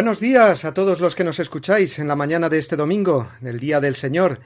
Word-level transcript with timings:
Buenos 0.00 0.18
días 0.18 0.64
a 0.64 0.72
todos 0.72 0.98
los 0.98 1.14
que 1.14 1.24
nos 1.24 1.40
escucháis 1.40 1.98
en 1.98 2.08
la 2.08 2.16
mañana 2.16 2.48
de 2.48 2.56
este 2.56 2.74
domingo, 2.74 3.28
del 3.42 3.60
Día 3.60 3.80
del 3.80 3.94
Señor. 3.94 4.40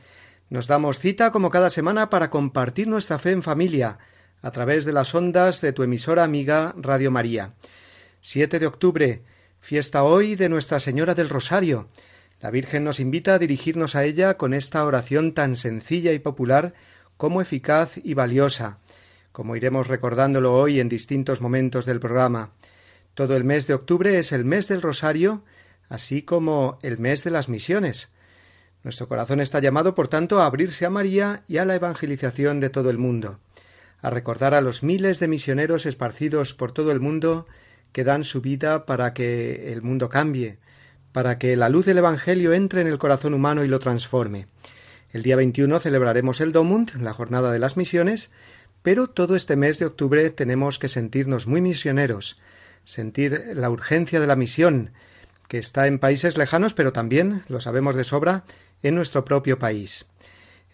Nos 0.51 0.67
damos 0.67 0.99
cita 0.99 1.31
como 1.31 1.49
cada 1.49 1.71
semana 1.71 2.11
para 2.11 2.29
compartir 2.29 2.89
nuestra 2.89 3.21
fe 3.21 3.31
en 3.31 3.41
familia 3.41 3.99
a 4.43 4.51
través 4.51 4.85
de 4.85 4.93
las 4.93 5.15
ondas 5.15 5.61
de 5.61 5.73
tu 5.73 5.85
emisora 5.85 6.25
amiga 6.25 6.75
Radio 6.77 7.13
María. 7.13 7.53
7 8.21 8.59
de 8.59 8.67
octubre, 8.67 9.23
fiesta 9.61 10.03
hoy 10.03 10.35
de 10.35 10.49
Nuestra 10.49 10.81
Señora 10.81 11.15
del 11.15 11.29
Rosario. 11.29 11.89
La 12.41 12.51
Virgen 12.51 12.83
nos 12.83 12.99
invita 12.99 13.35
a 13.35 13.39
dirigirnos 13.39 13.95
a 13.95 14.03
ella 14.03 14.37
con 14.37 14.55
esta 14.55 14.85
oración 14.85 15.35
tan 15.35 15.55
sencilla 15.55 16.13
y 16.13 16.19
popular 16.19 16.75
como 17.17 17.41
eficaz 17.41 17.93
y 18.03 18.15
valiosa, 18.15 18.81
como 19.31 19.55
iremos 19.55 19.87
recordándolo 19.87 20.53
hoy 20.53 20.81
en 20.81 20.89
distintos 20.89 21.41
momentos 21.41 21.87
del 21.87 22.01
programa. 22.01 22.51
Todo 23.15 23.37
el 23.37 23.45
mes 23.45 23.67
de 23.69 23.75
octubre 23.75 24.19
es 24.19 24.33
el 24.33 24.45
mes 24.45 24.67
del 24.67 24.83
Rosario, 24.83 25.45
así 25.89 26.23
como 26.23 26.79
el 26.83 26.99
mes 26.99 27.23
de 27.23 27.31
las 27.31 27.49
misiones. 27.49 28.13
Nuestro 28.83 29.09
corazón 29.09 29.41
está 29.41 29.61
llamado, 29.61 29.95
por 29.95 30.09
tanto, 30.09 30.41
a 30.41 30.47
abrirse 30.47 30.85
a 30.85 30.91
María 30.91 31.45
y 31.47 31.59
a 31.59 31.65
la 31.65 31.77
evangelización 31.77 32.59
de 32.61 32.71
todo 32.71 32.91
el 32.91 32.99
mundo, 32.99 33.39
a 34.03 34.11
recordar 34.11 34.53
a 34.53 34.61
los 34.61 34.83
miles 34.83 35.21
de 35.21 35.29
misioneros 35.29 35.87
esparcidos 35.87 36.55
por 36.55 36.73
todo 36.73 36.91
el 36.91 37.01
mundo 37.01 37.47
que 37.93 38.03
dan 38.03 38.25
su 38.25 38.41
vida 38.41 38.85
para 38.85 39.15
que 39.15 39.73
el 39.73 39.81
mundo 39.81 40.09
cambie, 40.09 40.59
para 41.13 41.39
que 41.39 41.57
la 41.57 41.69
luz 41.69 41.87
del 41.87 41.99
Evangelio 41.99 42.53
entre 42.53 42.81
en 42.81 42.89
el 42.89 42.99
corazón 42.99 43.35
humano 43.35 43.63
y 43.63 43.69
lo 43.69 43.79
transforme. 43.79 44.49
El 45.13 45.23
día 45.23 45.37
21 45.37 45.79
celebraremos 45.79 46.41
el 46.41 46.51
Domund, 46.51 47.01
la 47.01 47.15
jornada 47.15 47.53
de 47.53 47.61
las 47.61 47.77
misiones, 47.77 48.33
pero 48.83 49.09
todo 49.09 49.37
este 49.37 49.55
mes 49.55 49.79
de 49.79 49.87
octubre 49.87 50.29
tenemos 50.31 50.81
que 50.81 50.89
sentirnos 50.89 51.47
muy 51.47 51.61
misioneros, 51.61 52.41
sentir 52.85 53.53
la 53.55 53.71
urgencia 53.71 54.21
de 54.21 54.27
la 54.27 54.37
misión, 54.37 54.93
que 55.49 55.59
está 55.59 55.87
en 55.87 55.99
países 55.99 56.39
lejanos, 56.39 56.75
pero 56.75 56.93
también, 56.93 57.43
lo 57.49 57.61
sabemos 57.61 57.95
de 57.95 58.05
sobra, 58.05 58.45
en 58.83 58.95
nuestro 58.95 59.25
propio 59.25 59.59
país. 59.59 60.07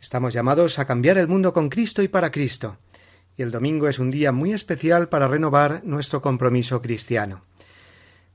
Estamos 0.00 0.32
llamados 0.32 0.78
a 0.78 0.87
cambiar 0.87 1.19
el 1.19 1.28
mundo 1.28 1.53
con 1.53 1.69
Cristo 1.69 2.03
y 2.03 2.09
para 2.09 2.31
Cristo, 2.31 2.78
y 3.37 3.43
el 3.43 3.50
domingo 3.50 3.88
es 3.88 3.99
un 3.99 4.10
día 4.10 4.32
muy 4.32 4.53
especial 4.53 5.09
para 5.09 5.28
renovar 5.28 5.82
nuestro 5.84 6.20
compromiso 6.20 6.82
cristiano. 6.82 7.44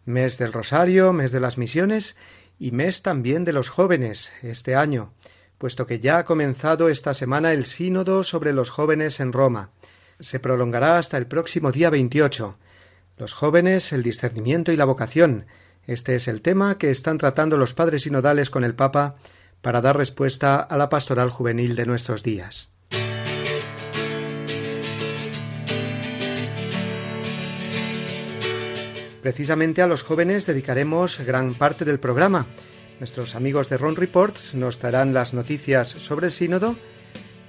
Mes 0.06 0.38
del 0.38 0.54
Rosario, 0.54 1.14
mes 1.14 1.32
de 1.32 1.40
las 1.40 1.58
misiones 1.58 2.16
y 2.60 2.72
mes 2.72 3.02
también 3.02 3.44
de 3.44 3.54
los 3.54 3.70
jóvenes 3.70 4.32
este 4.44 4.76
año, 4.76 5.14
puesto 5.58 5.88
que 5.88 6.00
ya 6.00 6.20
ha 6.20 6.26
comenzado 6.26 6.90
esta 6.90 7.14
semana 7.14 7.54
el 7.54 7.66
sínodo 7.66 8.24
sobre 8.24 8.54
los 8.54 8.70
jóvenes 8.70 9.20
en 9.20 9.34
Roma. 9.34 9.72
Se 10.20 10.40
prolongará 10.40 10.98
hasta 10.98 11.18
el 11.18 11.28
próximo 11.28 11.72
día 11.72 11.90
28, 11.90 12.58
los 13.18 13.34
jóvenes, 13.34 13.94
el 13.94 14.04
discernimiento 14.04 14.72
y 14.72 14.78
la 14.78 14.86
vocación. 14.86 15.46
Este 15.86 16.16
es 16.16 16.28
el 16.28 16.42
tema 16.42 16.78
que 16.78 16.92
están 16.92 17.18
tratando 17.18 17.58
los 17.58 17.74
padres 17.74 18.04
sinodales 18.04 18.50
con 18.50 18.64
el 18.64 18.76
Papa 18.76 19.16
para 19.62 19.82
dar 19.82 19.98
respuesta 19.98 20.60
a 20.60 20.78
la 20.78 20.90
pastoral 20.90 21.30
juvenil 21.30 21.76
de 21.76 21.86
nuestros 21.86 22.24
días. 22.24 22.72
Precisamente 29.22 29.82
a 29.82 29.88
los 29.88 30.04
jóvenes 30.04 30.46
dedicaremos 30.46 31.20
gran 31.22 31.56
parte 31.56 31.84
del 31.84 32.00
programa. 32.00 32.46
Nuestros 33.00 33.34
amigos 33.36 33.70
de 33.70 33.78
Ron 33.78 33.96
Reports 33.96 34.54
nos 34.54 34.78
traerán 34.78 35.14
las 35.14 35.34
noticias 35.34 35.88
sobre 35.88 36.28
el 36.28 36.32
sínodo 36.32 36.76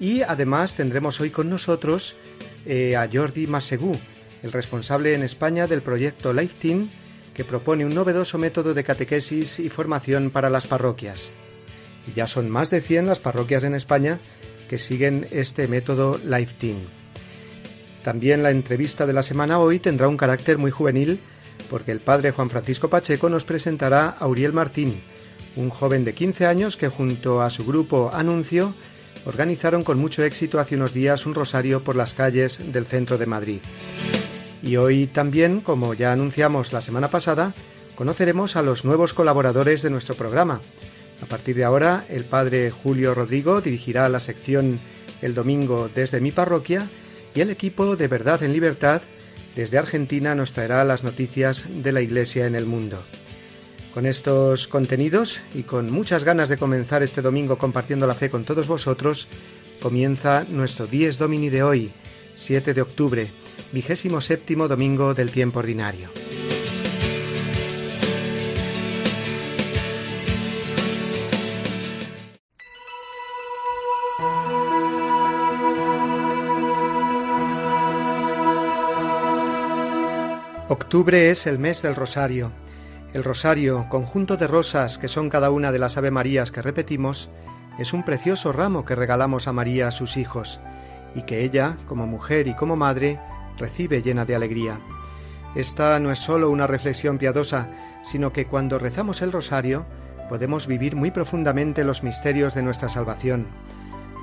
y 0.00 0.22
además 0.22 0.75
tendremos 0.75 1.21
hoy 1.21 1.31
con 1.31 1.50
nosotros 1.50 2.16
eh, 2.65 2.97
a 2.97 3.09
Jordi 3.12 3.47
Masegú, 3.47 3.98
el 4.42 4.52
responsable 4.52 5.14
en 5.14 5.22
España 5.22 5.66
del 5.66 5.82
proyecto 5.82 6.32
Life 6.32 6.54
Team, 6.60 6.88
que 7.34 7.44
propone 7.44 7.84
un 7.84 7.94
novedoso 7.94 8.38
método 8.38 8.74
de 8.74 8.84
catequesis 8.84 9.58
y 9.58 9.69
formación 9.69 10.30
para 10.30 10.50
las 10.50 10.66
parroquias. 10.66 11.32
Y 12.08 12.16
ya 12.16 12.26
son 12.26 12.48
más 12.48 12.70
de 12.70 12.80
100 12.80 13.06
las 13.06 13.20
parroquias 13.20 13.64
en 13.64 13.74
España 13.74 14.19
que 14.69 14.78
siguen 14.78 15.28
este 15.30 15.69
método 15.69 16.19
Life 16.24 16.54
Team. 16.58 16.78
También 18.02 18.42
la 18.42 18.50
entrevista 18.50 19.06
de 19.06 19.12
la 19.12 19.22
semana 19.22 19.58
hoy 19.58 19.80
tendrá 19.80 20.08
un 20.08 20.16
carácter 20.16 20.58
muy 20.58 20.70
juvenil 20.70 21.20
porque 21.68 21.92
el 21.92 22.00
padre 22.00 22.30
Juan 22.30 22.50
Francisco 22.50 22.88
Pacheco 22.88 23.28
nos 23.28 23.44
presentará 23.44 24.08
a 24.08 24.28
Uriel 24.28 24.53
Martín, 24.53 25.00
un 25.56 25.70
joven 25.70 26.04
de 26.04 26.14
15 26.14 26.47
años 26.47 26.76
que 26.76 26.88
junto 26.88 27.42
a 27.42 27.50
su 27.50 27.66
grupo 27.66 28.10
Anuncio 28.12 28.72
organizaron 29.24 29.82
con 29.82 29.98
mucho 29.98 30.22
éxito 30.22 30.60
hace 30.60 30.76
unos 30.76 30.94
días 30.94 31.26
un 31.26 31.34
rosario 31.34 31.82
por 31.82 31.97
las 31.97 32.14
calles 32.14 32.72
del 32.72 32.86
centro 32.86 33.18
de 33.18 33.26
Madrid. 33.26 33.58
Y 34.66 34.77
hoy 34.78 35.06
también, 35.06 35.60
como 35.60 35.94
ya 35.94 36.10
anunciamos 36.10 36.72
la 36.72 36.81
semana 36.81 37.09
pasada, 37.09 37.54
conoceremos 37.94 38.56
a 38.56 38.62
los 38.62 38.84
nuevos 38.84 39.15
colaboradores 39.15 39.81
de 39.81 39.91
nuestro 39.91 40.16
programa. 40.16 40.60
A 41.22 41.27
partir 41.27 41.54
de 41.54 41.65
ahora, 41.65 42.04
el 42.09 42.25
padre 42.25 42.72
Julio 42.72 43.15
Rodrigo 43.15 43.60
dirigirá 43.60 44.09
la 44.09 44.19
sección 44.19 44.81
El 45.22 45.34
Domingo 45.34 45.88
desde 45.94 46.21
mi 46.21 46.32
parroquia 46.32 46.88
y 47.32 47.43
el 47.43 47.50
equipo 47.50 47.94
de 47.94 48.09
Verdad 48.09 48.43
en 48.43 48.53
Libertad 48.53 49.03
desde 49.54 49.78
Argentina 49.78 50.34
nos 50.34 50.50
traerá 50.50 50.83
las 50.84 51.04
noticias 51.04 51.65
de 51.69 51.93
la 51.93 52.03
Iglesia 52.03 52.47
en 52.47 52.56
el 52.56 52.66
mundo. 52.66 52.98
Con 53.94 54.04
estos 54.04 54.66
contenidos 54.66 55.41
y 55.54 55.62
con 55.62 55.93
muchas 55.93 56.25
ganas 56.25 56.48
de 56.48 56.59
comenzar 56.59 57.04
este 57.04 57.22
domingo 57.22 57.56
compartiendo 57.56 58.09
la 58.09 58.16
fe 58.16 58.31
con 58.31 58.44
todos 58.44 58.66
vosotros, 58.66 59.28
comienza 59.81 60.44
nuestro 60.50 60.88
Dies 60.88 61.19
Domini 61.19 61.50
de 61.50 61.62
hoy, 61.62 61.91
7 62.34 62.75
de 62.75 62.83
octubre, 62.83 63.28
vigésimo 63.72 64.21
séptimo 64.21 64.69
domingo 64.69 65.15
del 65.15 65.31
tiempo 65.31 65.59
ordinario. 65.59 66.09
Octubre 80.68 81.30
es 81.30 81.47
el 81.47 81.59
mes 81.59 81.83
del 81.83 81.95
rosario. 81.95 82.51
El 83.13 83.24
rosario, 83.24 83.86
conjunto 83.89 84.36
de 84.36 84.47
rosas 84.47 84.98
que 84.98 85.09
son 85.09 85.30
cada 85.30 85.51
una 85.51 85.72
de 85.72 85.78
las 85.78 85.97
Ave 85.97 86.10
Marías 86.10 86.51
que 86.51 86.60
repetimos, 86.60 87.30
es 87.78 87.92
un 87.92 88.04
precioso 88.04 88.53
ramo 88.53 88.84
que 88.84 88.95
regalamos 88.95 89.48
a 89.48 89.53
María 89.53 89.89
a 89.89 89.91
sus 89.91 90.16
hijos, 90.16 90.60
y 91.15 91.22
que 91.22 91.45
ella, 91.45 91.77
como 91.86 92.07
mujer 92.07 92.48
y 92.48 92.54
como 92.54 92.77
madre, 92.77 93.21
recibe 93.56 94.03
llena 94.03 94.24
de 94.24 94.34
alegría. 94.34 94.80
Esta 95.54 95.98
no 96.00 96.10
es 96.10 96.18
sólo 96.18 96.50
una 96.50 96.66
reflexión 96.66 97.18
piadosa, 97.18 97.70
sino 98.03 98.32
que 98.32 98.47
cuando 98.47 98.78
rezamos 98.78 99.22
el 99.22 99.32
rosario 99.32 99.86
podemos 100.28 100.66
vivir 100.66 100.97
muy 100.97 101.10
profundamente 101.10 101.84
los 101.84 102.03
misterios 102.03 102.54
de 102.54 102.62
nuestra 102.62 102.88
salvación, 102.88 103.47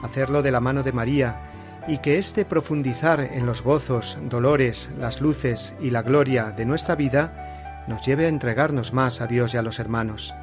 hacerlo 0.03 0.41
de 0.41 0.51
la 0.51 0.59
mano 0.59 0.83
de 0.83 0.91
María, 0.91 1.49
y 1.87 1.97
que 1.97 2.17
este 2.17 2.45
profundizar 2.45 3.19
en 3.19 3.45
los 3.45 3.61
gozos, 3.61 4.17
dolores, 4.29 4.89
las 4.97 5.21
luces 5.21 5.75
y 5.81 5.89
la 5.89 6.01
gloria 6.01 6.51
de 6.51 6.65
nuestra 6.65 6.95
vida 6.95 7.83
nos 7.87 8.05
lleve 8.05 8.25
a 8.25 8.29
entregarnos 8.29 8.93
más 8.93 9.19
a 9.19 9.27
Dios 9.27 9.53
y 9.53 9.57
a 9.57 9.61
los 9.61 9.79
hermanos. 9.79 10.33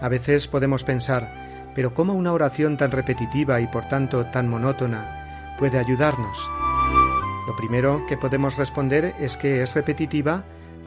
A 0.00 0.08
veces 0.08 0.48
podemos 0.48 0.84
pensar, 0.84 1.72
pero 1.74 1.94
¿cómo 1.94 2.14
una 2.14 2.32
oración 2.32 2.76
tan 2.76 2.90
repetitiva 2.90 3.60
y 3.60 3.66
por 3.66 3.88
tanto 3.88 4.26
tan 4.26 4.48
monótona 4.48 5.54
puede 5.58 5.78
ayudarnos? 5.78 6.50
Lo 7.46 7.56
primero 7.56 8.04
que 8.06 8.16
podemos 8.16 8.56
responder 8.56 9.14
es 9.18 9.36
que 9.36 9.62
es 9.62 9.74
repetitiva 9.74 10.44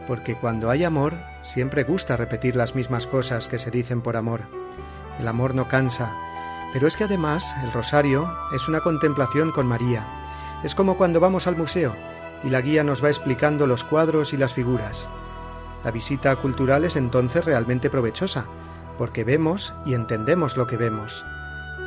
porque 0.07 0.35
cuando 0.35 0.69
hay 0.69 0.83
amor 0.83 1.17
siempre 1.41 1.83
gusta 1.83 2.15
repetir 2.15 2.55
las 2.55 2.75
mismas 2.75 3.07
cosas 3.07 3.49
que 3.49 3.57
se 3.57 3.71
dicen 3.71 4.01
por 4.01 4.15
amor. 4.15 4.41
El 5.19 5.27
amor 5.27 5.53
no 5.53 5.67
cansa, 5.67 6.15
pero 6.71 6.87
es 6.87 6.95
que 6.95 7.05
además 7.05 7.53
el 7.63 7.71
rosario 7.73 8.31
es 8.53 8.67
una 8.67 8.81
contemplación 8.81 9.51
con 9.51 9.67
María. 9.67 10.07
Es 10.63 10.75
como 10.75 10.97
cuando 10.97 11.19
vamos 11.19 11.47
al 11.47 11.57
museo 11.57 11.93
y 12.43 12.49
la 12.49 12.61
guía 12.61 12.83
nos 12.83 13.03
va 13.03 13.09
explicando 13.09 13.67
los 13.67 13.83
cuadros 13.83 14.33
y 14.33 14.37
las 14.37 14.53
figuras. 14.53 15.09
La 15.83 15.91
visita 15.91 16.35
cultural 16.37 16.85
es 16.85 16.95
entonces 16.95 17.43
realmente 17.43 17.89
provechosa, 17.89 18.45
porque 18.97 19.23
vemos 19.23 19.73
y 19.85 19.93
entendemos 19.93 20.55
lo 20.55 20.67
que 20.67 20.77
vemos. 20.77 21.25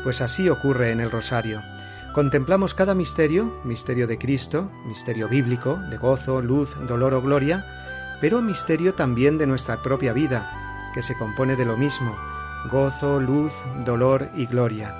Pues 0.04 0.20
así 0.20 0.48
ocurre 0.48 0.90
en 0.90 1.00
el 1.00 1.10
rosario 1.10 1.62
Contemplamos 2.14 2.74
cada 2.74 2.94
misterio, 2.94 3.60
misterio 3.64 4.06
de 4.06 4.18
Cristo, 4.18 4.70
misterio 4.86 5.28
bíblico, 5.28 5.76
de 5.90 5.98
gozo, 5.98 6.40
luz, 6.40 6.74
dolor 6.86 7.14
o 7.14 7.22
gloria, 7.22 7.64
pero 8.20 8.40
misterio 8.40 8.94
también 8.94 9.38
de 9.38 9.46
nuestra 9.46 9.82
propia 9.82 10.12
vida, 10.12 10.90
que 10.94 11.02
se 11.02 11.16
compone 11.16 11.54
de 11.54 11.66
lo 11.66 11.76
mismo, 11.76 12.16
gozo, 12.70 13.20
luz, 13.20 13.52
dolor 13.84 14.30
y 14.34 14.46
gloria. 14.46 14.96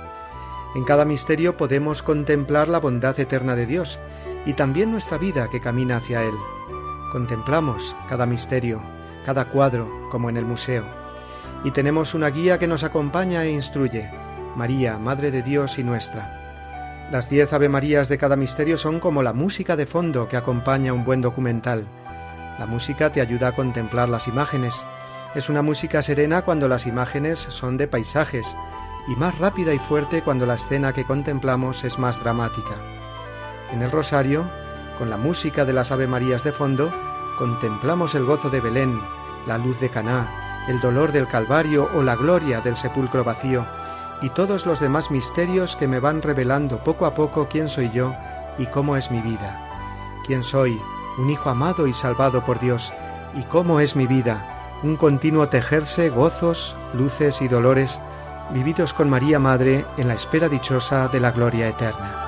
En 0.76 0.84
cada 0.84 1.06
misterio 1.06 1.56
podemos 1.56 2.02
contemplar 2.02 2.69
la 2.69 2.78
bondad 2.78 3.19
eterna 3.19 3.56
de 3.56 3.66
Dios 3.66 3.99
y 4.44 4.52
también 4.52 4.93
nuestra 4.93 5.16
vida 5.16 5.49
que 5.50 5.60
camina 5.60 5.96
hacia 5.96 6.22
Él. 6.22 6.34
Contemplamos 7.10 7.96
cada 8.08 8.26
misterio, 8.26 8.82
cada 9.25 9.46
cuadro, 9.46 9.90
como 10.10 10.28
en 10.28 10.37
el 10.37 10.44
museo, 10.44 10.84
y 11.64 11.70
tenemos 11.70 12.14
una 12.14 12.28
guía 12.28 12.58
que 12.58 12.69
nos 12.69 12.84
acompaña 12.84 13.44
e 13.44 13.50
instruye, 13.50 14.10
María, 14.56 14.99
Madre 14.99 15.31
de 15.31 15.43
Dios 15.43 15.78
y 15.78 15.84
nuestra. 15.84 16.38
Las 17.10 17.31
diez 17.31 17.55
Ave 17.55 17.70
Marías 17.70 18.10
de 18.10 18.19
cada 18.19 18.37
misterio 18.37 18.76
son 18.76 19.00
como 19.00 19.22
la 19.22 19.32
música 19.32 19.76
de 19.76 19.87
fondo 19.87 20.28
que 20.28 20.37
acompaña 20.37 20.93
un 20.93 21.06
buen 21.06 21.22
documental. 21.22 21.88
La 22.58 22.66
música 22.66 23.10
te 23.10 23.22
ayuda 23.22 23.49
a 23.49 23.55
contemplar 23.55 24.10
las 24.10 24.28
imágenes. 24.28 24.84
Es 25.34 25.49
una 25.49 25.62
música 25.62 26.02
serena 26.02 26.43
cuando 26.43 26.69
las 26.69 26.87
imágenes 26.87 27.38
son 27.38 27.78
de 27.78 27.88
paisajes 27.88 28.55
y 29.08 29.16
más 29.16 29.38
rápida 29.38 29.72
y 29.72 29.78
fuerte 29.78 30.22
cuando 30.22 30.44
la 30.44 30.56
escena 30.56 30.93
que 30.93 31.05
contemplamos 31.05 31.82
es 31.82 31.99
más 31.99 32.22
dramática. 32.22 32.76
En 33.72 33.81
el 33.81 33.90
rosario, 33.90 34.50
con 34.99 35.08
la 35.08 35.16
música 35.16 35.64
de 35.64 35.72
las 35.72 35.90
Ave 35.90 36.06
Marías 36.06 36.44
de 36.44 36.52
fondo, 36.52 36.93
contemplamos 37.38 38.14
el 38.16 38.26
gozo 38.26 38.50
de 38.50 38.60
Belén, 38.60 39.00
la 39.46 39.56
luz 39.56 39.81
de 39.81 39.88
Caná, 39.88 40.66
el 40.69 40.78
dolor 40.81 41.12
del 41.12 41.26
Calvario 41.26 41.88
o 41.94 42.02
la 42.02 42.16
gloria 42.16 42.60
del 42.60 42.76
sepulcro 42.76 43.25
vacío 43.25 43.66
y 44.20 44.31
todos 44.31 44.67
los 44.67 44.81
demás 44.81 45.11
misterios 45.11 45.76
que 45.76 45.88
me 45.88 46.00
van 46.00 46.23
revelando 46.23 46.82
poco 46.82 47.06
a 47.06 47.15
poco 47.15 47.49
quién 47.49 47.69
soy 47.69 47.91
yo 47.91 48.15
y 48.59 48.67
cómo 48.67 48.97
es 48.97 49.11
mi 49.11 49.20
vida. 49.20 49.65
¿Quién 50.26 50.43
soy? 50.43 50.81
Un 51.19 51.31
hijo 51.31 51.50
amado 51.50 51.87
y 51.87 51.94
salvado 51.94 52.44
por 52.44 52.59
Dios. 52.59 52.93
¿Y 53.35 53.43
cómo 53.43 53.81
es 53.81 53.97
mi 53.97 54.06
vida? 54.06 54.79
Un 54.82 54.97
continuo 54.97 55.49
tejerse 55.49 56.11
gozos, 56.11 56.76
luces 56.93 57.43
y 57.43 57.49
dolores, 57.49 58.00
vividos 58.50 58.93
con 58.93 59.11
María 59.11 59.38
Madre 59.38 59.85
en 59.97 60.09
la 60.09 60.15
espera 60.15 60.49
dichosa 60.49 61.09
de 61.09 61.20
la 61.20 61.32
gloria 61.32 61.69
eterna. 61.69 62.27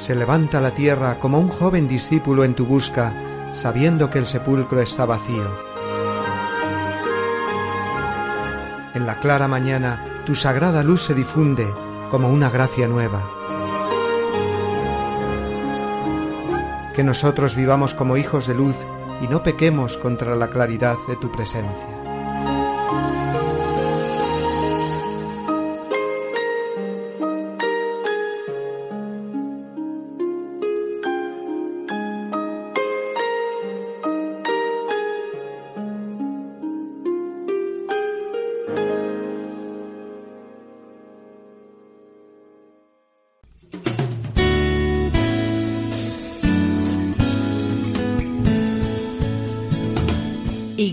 Se 0.00 0.14
levanta 0.14 0.62
la 0.62 0.70
tierra 0.70 1.18
como 1.18 1.38
un 1.38 1.48
joven 1.48 1.86
discípulo 1.86 2.44
en 2.44 2.54
tu 2.54 2.64
busca, 2.64 3.12
sabiendo 3.52 4.10
que 4.10 4.18
el 4.18 4.24
sepulcro 4.24 4.80
está 4.80 5.04
vacío. 5.04 5.44
En 8.94 9.04
la 9.04 9.20
clara 9.20 9.46
mañana 9.46 10.02
tu 10.24 10.34
sagrada 10.34 10.82
luz 10.82 11.02
se 11.02 11.14
difunde 11.14 11.66
como 12.10 12.30
una 12.30 12.48
gracia 12.48 12.88
nueva. 12.88 13.28
Que 16.94 17.04
nosotros 17.04 17.54
vivamos 17.54 17.92
como 17.92 18.16
hijos 18.16 18.46
de 18.46 18.54
luz 18.54 18.76
y 19.20 19.28
no 19.28 19.42
pequemos 19.42 19.98
contra 19.98 20.34
la 20.34 20.48
claridad 20.48 20.96
de 21.08 21.16
tu 21.16 21.30
presencia. 21.30 21.99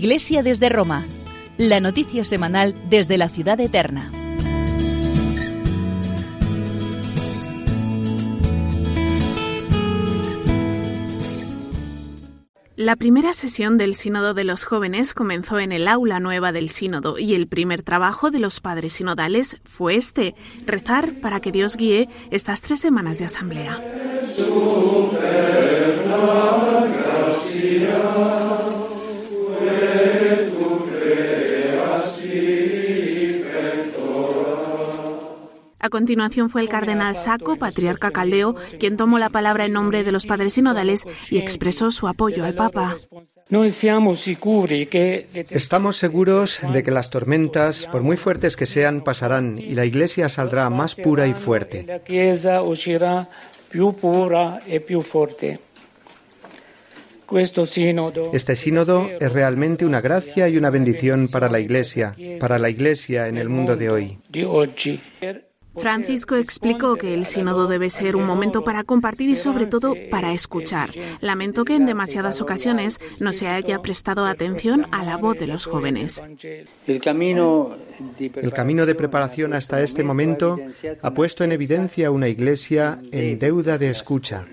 Iglesia 0.08 0.42
desde 0.42 0.70
Roma, 0.70 1.04
la 1.58 1.80
noticia 1.80 2.24
semanal 2.24 2.74
desde 2.88 3.18
la 3.18 3.28
ciudad 3.28 3.60
eterna. 3.60 4.10
La 12.74 12.96
primera 12.96 13.34
sesión 13.34 13.76
del 13.76 13.94
Sínodo 13.94 14.32
de 14.32 14.44
los 14.44 14.64
Jóvenes 14.64 15.12
comenzó 15.12 15.58
en 15.58 15.72
el 15.72 15.86
aula 15.86 16.20
nueva 16.20 16.52
del 16.52 16.70
Sínodo 16.70 17.18
y 17.18 17.34
el 17.34 17.46
primer 17.46 17.82
trabajo 17.82 18.30
de 18.30 18.38
los 18.38 18.60
padres 18.60 18.94
sinodales 18.94 19.58
fue 19.64 19.96
este, 19.96 20.34
rezar 20.64 21.20
para 21.20 21.40
que 21.40 21.52
Dios 21.52 21.76
guíe 21.76 22.08
estas 22.30 22.62
tres 22.62 22.80
semanas 22.80 23.18
de 23.18 23.26
asamblea. 23.26 23.78
A 35.80 35.88
continuación 35.90 36.50
fue 36.50 36.60
el 36.60 36.68
cardenal 36.68 37.14
Saco, 37.14 37.56
patriarca 37.56 38.10
caldeo, 38.10 38.54
quien 38.80 38.96
tomó 38.96 39.18
la 39.18 39.30
palabra 39.30 39.64
en 39.64 39.72
nombre 39.72 40.04
de 40.04 40.12
los 40.12 40.26
padres 40.26 40.54
sinodales 40.54 41.04
y 41.30 41.38
expresó 41.38 41.90
su 41.90 42.08
apoyo 42.08 42.44
al 42.44 42.54
Papa. 42.54 42.96
Estamos 45.50 45.96
seguros 45.96 46.60
de 46.72 46.82
que 46.82 46.90
las 46.90 47.10
tormentas, 47.10 47.86
por 47.86 48.02
muy 48.02 48.16
fuertes 48.16 48.56
que 48.56 48.66
sean, 48.66 49.02
pasarán 49.02 49.56
y 49.58 49.74
la 49.74 49.86
Iglesia 49.86 50.28
saldrá 50.28 50.68
más 50.68 50.94
pura 50.94 51.26
y 51.26 51.34
fuerte. 51.34 51.86
Este 58.32 58.56
sínodo 58.56 59.10
es 59.20 59.32
realmente 59.32 59.84
una 59.84 60.00
gracia 60.00 60.48
y 60.48 60.56
una 60.56 60.70
bendición 60.70 61.28
para 61.28 61.48
la 61.48 61.60
Iglesia, 61.60 62.14
para 62.40 62.58
la 62.58 62.70
Iglesia 62.70 63.28
en 63.28 63.36
el 63.36 63.48
mundo 63.48 63.76
de 63.76 63.90
hoy. 63.90 64.18
Francisco 65.80 66.36
explicó 66.36 66.96
que 66.96 67.14
el 67.14 67.24
sínodo 67.24 67.66
debe 67.66 67.90
ser 67.90 68.16
un 68.16 68.26
momento 68.26 68.64
para 68.64 68.84
compartir 68.84 69.30
y 69.30 69.36
sobre 69.36 69.66
todo 69.66 69.94
para 70.10 70.32
escuchar. 70.32 70.90
Lamento 71.20 71.64
que 71.64 71.76
en 71.76 71.86
demasiadas 71.86 72.40
ocasiones 72.40 73.00
no 73.20 73.32
se 73.32 73.48
haya 73.48 73.80
prestado 73.80 74.26
atención 74.26 74.86
a 74.90 75.04
la 75.04 75.16
voz 75.16 75.38
de 75.38 75.46
los 75.46 75.66
jóvenes. 75.66 76.22
El 76.86 77.00
camino 77.00 77.76
de 78.86 78.94
preparación 78.94 79.54
hasta 79.54 79.82
este 79.82 80.04
momento 80.04 80.58
ha 81.02 81.14
puesto 81.14 81.44
en 81.44 81.52
evidencia 81.52 82.10
una 82.10 82.28
iglesia 82.28 82.98
en 83.12 83.38
deuda 83.38 83.78
de 83.78 83.90
escucha. 83.90 84.46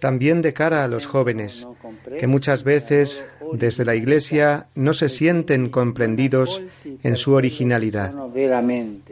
También 0.00 0.42
de 0.42 0.52
cara 0.52 0.84
a 0.84 0.88
los 0.88 1.06
jóvenes, 1.06 1.66
que 2.18 2.26
muchas 2.26 2.64
veces 2.64 3.24
desde 3.52 3.84
la 3.84 3.94
Iglesia 3.94 4.66
no 4.74 4.92
se 4.92 5.08
sienten 5.08 5.68
comprendidos 5.70 6.62
en 7.02 7.16
su 7.16 7.32
originalidad. 7.34 8.14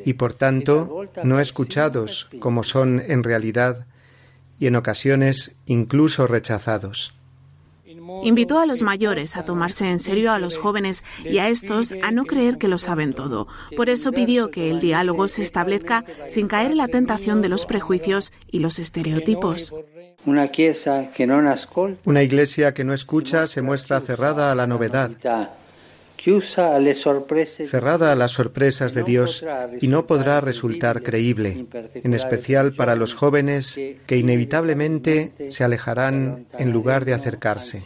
y 0.04 0.14
por 0.14 0.34
tanto 0.34 1.06
no 1.22 1.40
escuchados 1.40 2.28
como 2.40 2.62
son 2.62 3.02
en 3.06 3.22
realidad 3.22 3.86
y 4.58 4.66
en 4.66 4.76
ocasiones 4.76 5.56
incluso 5.66 6.26
rechazados. 6.26 7.14
Invitó 8.22 8.58
a 8.58 8.66
los 8.66 8.82
mayores 8.82 9.36
a 9.36 9.44
tomarse 9.44 9.90
en 9.90 9.98
serio 9.98 10.32
a 10.32 10.38
los 10.38 10.58
jóvenes 10.58 11.04
y 11.24 11.38
a 11.38 11.48
estos 11.48 11.94
a 12.02 12.10
no 12.10 12.24
creer 12.24 12.58
que 12.58 12.68
lo 12.68 12.78
saben 12.78 13.14
todo. 13.14 13.48
Por 13.76 13.88
eso 13.88 14.12
pidió 14.12 14.50
que 14.50 14.70
el 14.70 14.80
diálogo 14.80 15.28
se 15.28 15.42
establezca 15.42 16.04
sin 16.28 16.48
caer 16.48 16.72
en 16.72 16.78
la 16.78 16.88
tentación 16.88 17.42
de 17.42 17.48
los 17.48 17.66
prejuicios 17.66 18.32
y 18.50 18.60
los 18.60 18.78
estereotipos. 18.78 19.74
Una 20.26 20.44
iglesia 22.22 22.72
que 22.74 22.84
no 22.84 22.94
escucha 22.94 23.46
se 23.46 23.62
muestra 23.62 24.00
cerrada 24.00 24.50
a 24.50 24.54
la 24.54 24.66
novedad 24.66 25.10
cerrada 27.68 28.12
a 28.12 28.14
las 28.14 28.30
sorpresas 28.30 28.94
de 28.94 29.02
Dios 29.02 29.44
y 29.80 29.88
no 29.88 30.06
podrá 30.06 30.40
resultar 30.40 31.02
creíble, 31.02 31.66
en 31.94 32.14
especial 32.14 32.72
para 32.72 32.96
los 32.96 33.14
jóvenes 33.14 33.78
que 34.06 34.16
inevitablemente 34.16 35.32
se 35.48 35.64
alejarán 35.64 36.46
en 36.58 36.72
lugar 36.72 37.04
de 37.04 37.14
acercarse. 37.14 37.84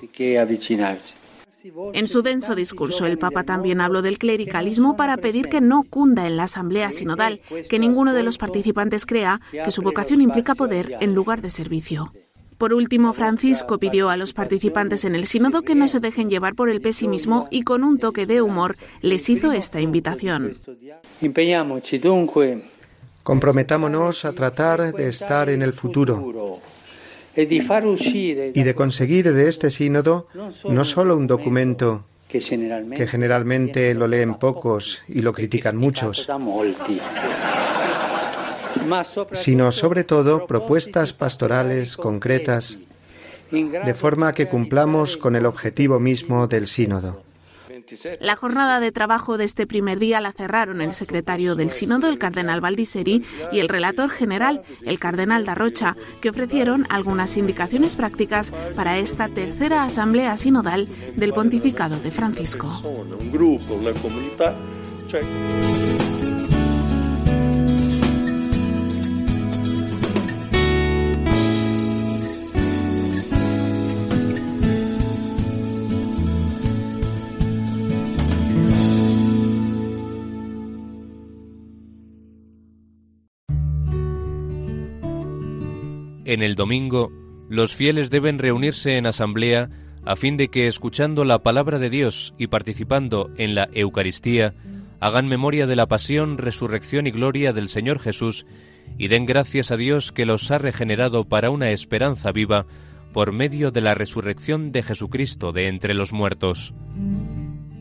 En 1.92 2.07
su 2.07 2.23
denso 2.23 2.54
discurso, 2.54 3.07
el 3.07 3.18
Papa 3.18 3.42
también 3.42 3.80
habló 3.80 4.00
del 4.00 4.18
clericalismo 4.18 4.97
para 4.97 5.16
pedir 5.16 5.49
que 5.49 5.61
no 5.61 5.83
cunda 5.83 6.26
en 6.26 6.37
la 6.37 6.45
Asamblea 6.45 6.90
Sinodal, 6.90 7.40
que 7.68 7.78
ninguno 7.78 8.14
de 8.14 8.23
los 8.23 8.38
participantes 8.38 9.07
crea 9.07 9.40
que 9.50 9.71
su 9.71 9.83
vocación 9.83 10.21
implica 10.21 10.54
poder 10.54 10.97
en 11.00 11.14
lugar 11.14 11.42
de 11.42 11.50
servicio. 11.50 12.12
Por 12.59 12.75
último, 12.75 13.12
Francisco 13.12 13.79
pidió 13.79 14.11
a 14.11 14.17
los 14.17 14.33
participantes 14.33 15.05
en 15.05 15.15
el 15.15 15.27
sínodo 15.27 15.62
que 15.62 15.77
no 15.77 15.87
se 15.87 16.00
dejen 16.00 16.29
llevar 16.29 16.57
por 16.57 16.69
el 16.69 16.81
pesimismo 16.81 17.47
y 17.53 17.62
con 17.62 17.85
un 17.85 17.99
toque 17.99 18.27
de 18.27 18.43
humor 18.43 18.75
les 19.00 19.29
hizo 19.29 19.53
esta 19.53 19.81
invitación. 19.81 20.55
Comprometámonos 23.23 24.25
a 24.25 24.33
tratar 24.33 24.93
de 24.93 25.09
estar 25.09 25.49
en 25.49 25.62
el 25.62 25.73
futuro 25.73 26.61
y 27.37 28.62
de 28.65 28.75
conseguir 28.75 29.33
de 29.33 29.49
este 29.49 29.71
sínodo 29.71 30.27
no 30.69 30.85
solo 30.85 31.17
un 31.17 31.29
documento 31.29 32.05
que 32.29 32.41
generalmente 32.41 33.95
lo 33.95 34.09
leen 34.09 34.35
pocos 34.35 35.03
y 35.09 35.21
lo 35.21 35.33
critican 35.33 35.77
muchos, 35.77 36.29
sino 39.33 39.73
sobre 39.73 40.04
todo 40.04 40.47
propuestas 40.47 41.12
pastorales 41.12 41.97
concretas, 41.97 42.78
de 43.50 43.95
forma 43.95 44.33
que 44.33 44.49
cumplamos 44.49 45.16
con 45.16 45.37
el 45.37 45.47
objetivo 45.47 45.99
mismo 46.00 46.47
del 46.47 46.66
sínodo. 46.66 47.23
La 48.21 48.37
jornada 48.37 48.80
de 48.80 48.92
trabajo 48.92 49.38
de 49.38 49.45
este 49.45 49.66
primer 49.66 49.99
día 49.99 50.21
la 50.21 50.33
cerraron 50.33 50.80
el 50.80 50.92
secretario 50.92 51.54
del 51.54 51.71
sínodo, 51.71 52.09
el 52.09 52.18
cardenal 52.18 52.61
Valdiseri, 52.61 53.25
y 53.52 53.61
el 53.61 53.68
relator 53.68 54.11
general, 54.11 54.62
el 54.85 54.99
cardenal 54.99 55.45
Darrocha, 55.45 55.97
que 56.21 56.30
ofrecieron 56.30 56.87
algunas 56.90 57.37
indicaciones 57.37 57.97
prácticas 57.97 58.52
para 58.75 58.99
esta 58.99 59.28
tercera 59.28 59.85
asamblea 59.85 60.37
sinodal 60.37 60.88
del 61.16 61.33
pontificado 61.33 61.99
de 61.99 62.11
Francisco. 62.11 62.68
En 86.29 86.43
el 86.43 86.57
domingo, 86.57 87.11
los 87.49 87.75
fieles 87.75 88.11
deben 88.11 88.39
reunirse 88.39 88.99
en 88.99 89.07
asamblea 89.07 89.71
a 90.05 90.15
fin 90.15 90.37
de 90.37 90.49
que, 90.49 90.69
escuchando 90.69 91.25
la 91.25 91.43
palabra 91.43 91.79
de 91.79 91.89
Dios 91.89 92.35
y 92.37 92.49
participando 92.49 93.31
en 93.39 93.55
la 93.55 93.71
Eucaristía, 93.73 94.53
hagan 95.01 95.27
memoria 95.27 95.67
de 95.67 95.75
la 95.75 95.87
pasión, 95.87 96.37
resurrección 96.37 97.07
y 97.07 97.13
gloria 97.13 97.55
del 97.55 97.71
Señor 97.71 97.99
Jesús 97.99 98.45
y 98.99 99.09
den 99.09 99.25
gracias 99.25 99.71
a 99.71 99.79
Dios 99.79 100.13
que 100.13 100.27
los 100.27 100.51
ha 100.51 100.59
regenerado 100.59 101.25
para 101.25 101.49
una 101.49 101.71
esperanza 101.71 102.31
viva 102.31 102.67
por 103.15 103.33
medio 103.33 103.71
de 103.71 103.81
la 103.81 103.95
resurrección 103.95 104.71
de 104.71 104.83
Jesucristo 104.83 105.53
de 105.53 105.69
entre 105.69 105.95
los 105.95 106.13
muertos. 106.13 106.75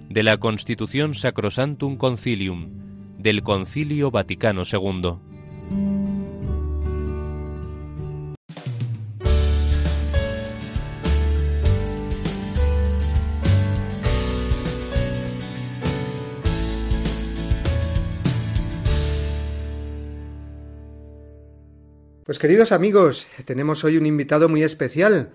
De 0.08 0.24
la 0.24 0.38
Constitución 0.38 1.16
Sacrosantum 1.16 1.98
Concilium, 1.98 2.70
del 3.18 3.44
Concilio 3.44 4.10
Vaticano 4.10 4.62
II. 4.64 5.37
Pues 22.28 22.40
queridos 22.40 22.74
amigos, 22.74 23.26
tenemos 23.46 23.86
hoy 23.86 23.96
un 23.96 24.06
invitado 24.06 24.50
muy 24.50 24.62
especial 24.62 25.30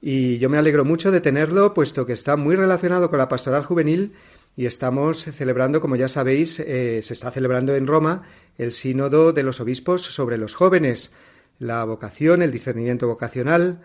y 0.00 0.38
yo 0.38 0.50
me 0.50 0.58
alegro 0.58 0.84
mucho 0.84 1.12
de 1.12 1.20
tenerlo, 1.20 1.72
puesto 1.72 2.04
que 2.04 2.14
está 2.14 2.36
muy 2.36 2.56
relacionado 2.56 3.10
con 3.10 3.20
la 3.20 3.28
pastoral 3.28 3.62
juvenil 3.62 4.14
y 4.56 4.66
estamos 4.66 5.22
celebrando, 5.22 5.80
como 5.80 5.94
ya 5.94 6.08
sabéis, 6.08 6.58
eh, 6.58 7.00
se 7.04 7.12
está 7.12 7.30
celebrando 7.30 7.76
en 7.76 7.86
Roma 7.86 8.22
el 8.58 8.72
sínodo 8.72 9.32
de 9.32 9.44
los 9.44 9.60
obispos 9.60 10.02
sobre 10.02 10.36
los 10.36 10.56
jóvenes, 10.56 11.12
la 11.60 11.84
vocación, 11.84 12.42
el 12.42 12.50
discernimiento 12.50 13.06
vocacional. 13.06 13.80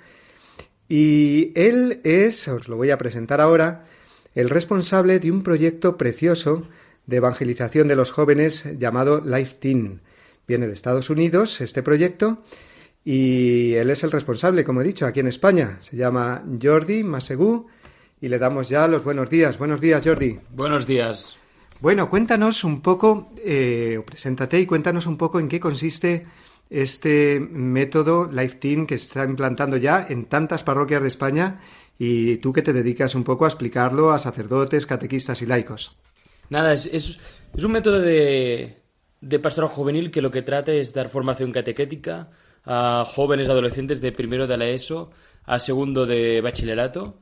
Y 0.89 1.51
él 1.53 2.01
es, 2.03 2.47
os 2.47 2.67
lo 2.69 2.75
voy 2.75 2.89
a 2.89 2.97
presentar 2.97 3.39
ahora, 3.39 3.85
el 4.33 4.49
responsable 4.49 5.19
de 5.19 5.29
un 5.29 5.43
proyecto 5.43 5.95
precioso 5.95 6.67
de 7.05 7.17
evangelización 7.17 7.87
de 7.87 7.95
los 7.95 8.09
jóvenes 8.09 8.65
llamado 8.79 9.21
Life 9.23 9.57
Teen. 9.59 10.01
Viene 10.47 10.67
de 10.67 10.73
Estados 10.73 11.09
Unidos 11.09 11.59
este 11.59 11.83
proyecto 11.83 12.43
y 13.03 13.73
él 13.73 13.89
es 13.89 14.03
el 14.03 14.11
responsable, 14.11 14.63
como 14.63 14.81
he 14.81 14.83
dicho, 14.85 15.05
aquí 15.05 15.19
en 15.19 15.27
España. 15.27 15.77
Se 15.79 15.97
llama 15.97 16.43
Jordi 16.61 17.03
Masegú 17.03 17.67
y 18.21 18.29
le 18.29 18.39
damos 18.39 18.69
ya 18.69 18.87
los 18.87 19.03
buenos 19.03 19.29
días. 19.29 19.57
Buenos 19.57 19.81
días, 19.81 20.05
Jordi. 20.05 20.39
Buenos 20.51 20.87
días. 20.87 21.35
Bueno, 21.81 22.09
cuéntanos 22.09 22.63
un 22.63 22.81
poco, 22.81 23.31
eh, 23.43 24.01
preséntate 24.05 24.59
y 24.59 24.65
cuéntanos 24.65 25.05
un 25.05 25.17
poco 25.17 25.39
en 25.39 25.49
qué 25.49 25.59
consiste 25.59 26.25
este 26.69 27.39
método 27.39 28.29
Life 28.31 28.55
Team 28.55 28.87
que 28.87 28.97
se 28.97 29.05
está 29.05 29.25
implantando 29.25 29.75
ya 29.77 30.05
en 30.09 30.25
tantas 30.25 30.63
parroquias 30.63 31.01
de 31.01 31.07
España 31.09 31.59
y 31.99 32.37
tú 32.37 32.53
que 32.53 32.61
te 32.61 32.73
dedicas 32.73 33.15
un 33.15 33.23
poco 33.23 33.45
a 33.45 33.49
explicarlo 33.49 34.11
a 34.11 34.19
sacerdotes, 34.19 34.85
catequistas 34.85 35.41
y 35.41 35.45
laicos. 35.45 35.97
Nada, 36.49 36.73
es, 36.73 36.85
es 36.85 37.19
un 37.63 37.71
método 37.71 37.99
de, 37.99 38.76
de 39.21 39.39
pastoral 39.39 39.69
juvenil 39.69 40.11
que 40.11 40.21
lo 40.21 40.31
que 40.31 40.41
trata 40.41 40.71
es 40.71 40.93
dar 40.93 41.09
formación 41.09 41.51
catequética 41.51 42.29
a 42.65 43.05
jóvenes 43.05 43.49
adolescentes 43.49 44.01
de 44.01 44.11
primero 44.11 44.47
de 44.47 44.57
la 44.57 44.67
ESO 44.67 45.11
a 45.45 45.59
segundo 45.59 46.05
de 46.05 46.41
bachillerato. 46.41 47.19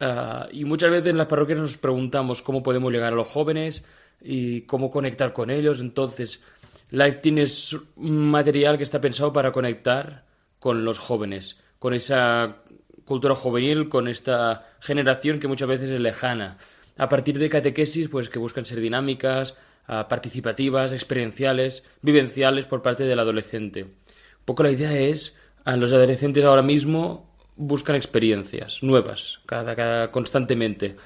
Ah, 0.00 0.48
y 0.52 0.64
muchas 0.64 0.90
veces 0.90 1.08
en 1.08 1.18
las 1.18 1.26
parroquias 1.26 1.58
nos 1.58 1.76
preguntamos 1.76 2.42
cómo 2.42 2.62
podemos 2.62 2.92
llegar 2.92 3.12
a 3.12 3.16
los 3.16 3.28
jóvenes 3.28 3.84
y 4.20 4.62
cómo 4.62 4.90
conectar 4.90 5.32
con 5.32 5.50
ellos. 5.50 5.80
Entonces, 5.80 6.42
Life 6.90 7.18
Team 7.18 7.38
es 7.38 7.76
un 7.96 8.30
material 8.30 8.76
que 8.76 8.84
está 8.84 9.00
pensado 9.00 9.32
para 9.32 9.52
conectar 9.52 10.24
con 10.58 10.84
los 10.84 10.98
jóvenes, 10.98 11.60
con 11.78 11.94
esa 11.94 12.58
cultura 13.04 13.34
juvenil, 13.34 13.88
con 13.88 14.08
esta 14.08 14.66
generación 14.80 15.38
que 15.38 15.48
muchas 15.48 15.68
veces 15.68 15.90
es 15.90 16.00
lejana. 16.00 16.58
A 16.96 17.08
partir 17.08 17.38
de 17.38 17.48
catequesis, 17.48 18.08
pues 18.08 18.28
que 18.28 18.38
buscan 18.38 18.64
ser 18.64 18.80
dinámicas, 18.80 19.56
participativas, 19.86 20.92
experienciales, 20.92 21.84
vivenciales 22.02 22.66
por 22.66 22.82
parte 22.82 23.04
del 23.04 23.18
adolescente. 23.18 23.84
Un 23.84 24.44
poco 24.44 24.62
la 24.62 24.70
idea 24.70 24.98
es, 24.98 25.38
a 25.64 25.76
los 25.76 25.92
adolescentes 25.92 26.44
ahora 26.44 26.62
mismo 26.62 27.30
buscan 27.56 27.96
experiencias 27.96 28.82
nuevas, 28.82 29.40
cada, 29.46 30.10
constantemente. 30.10 30.96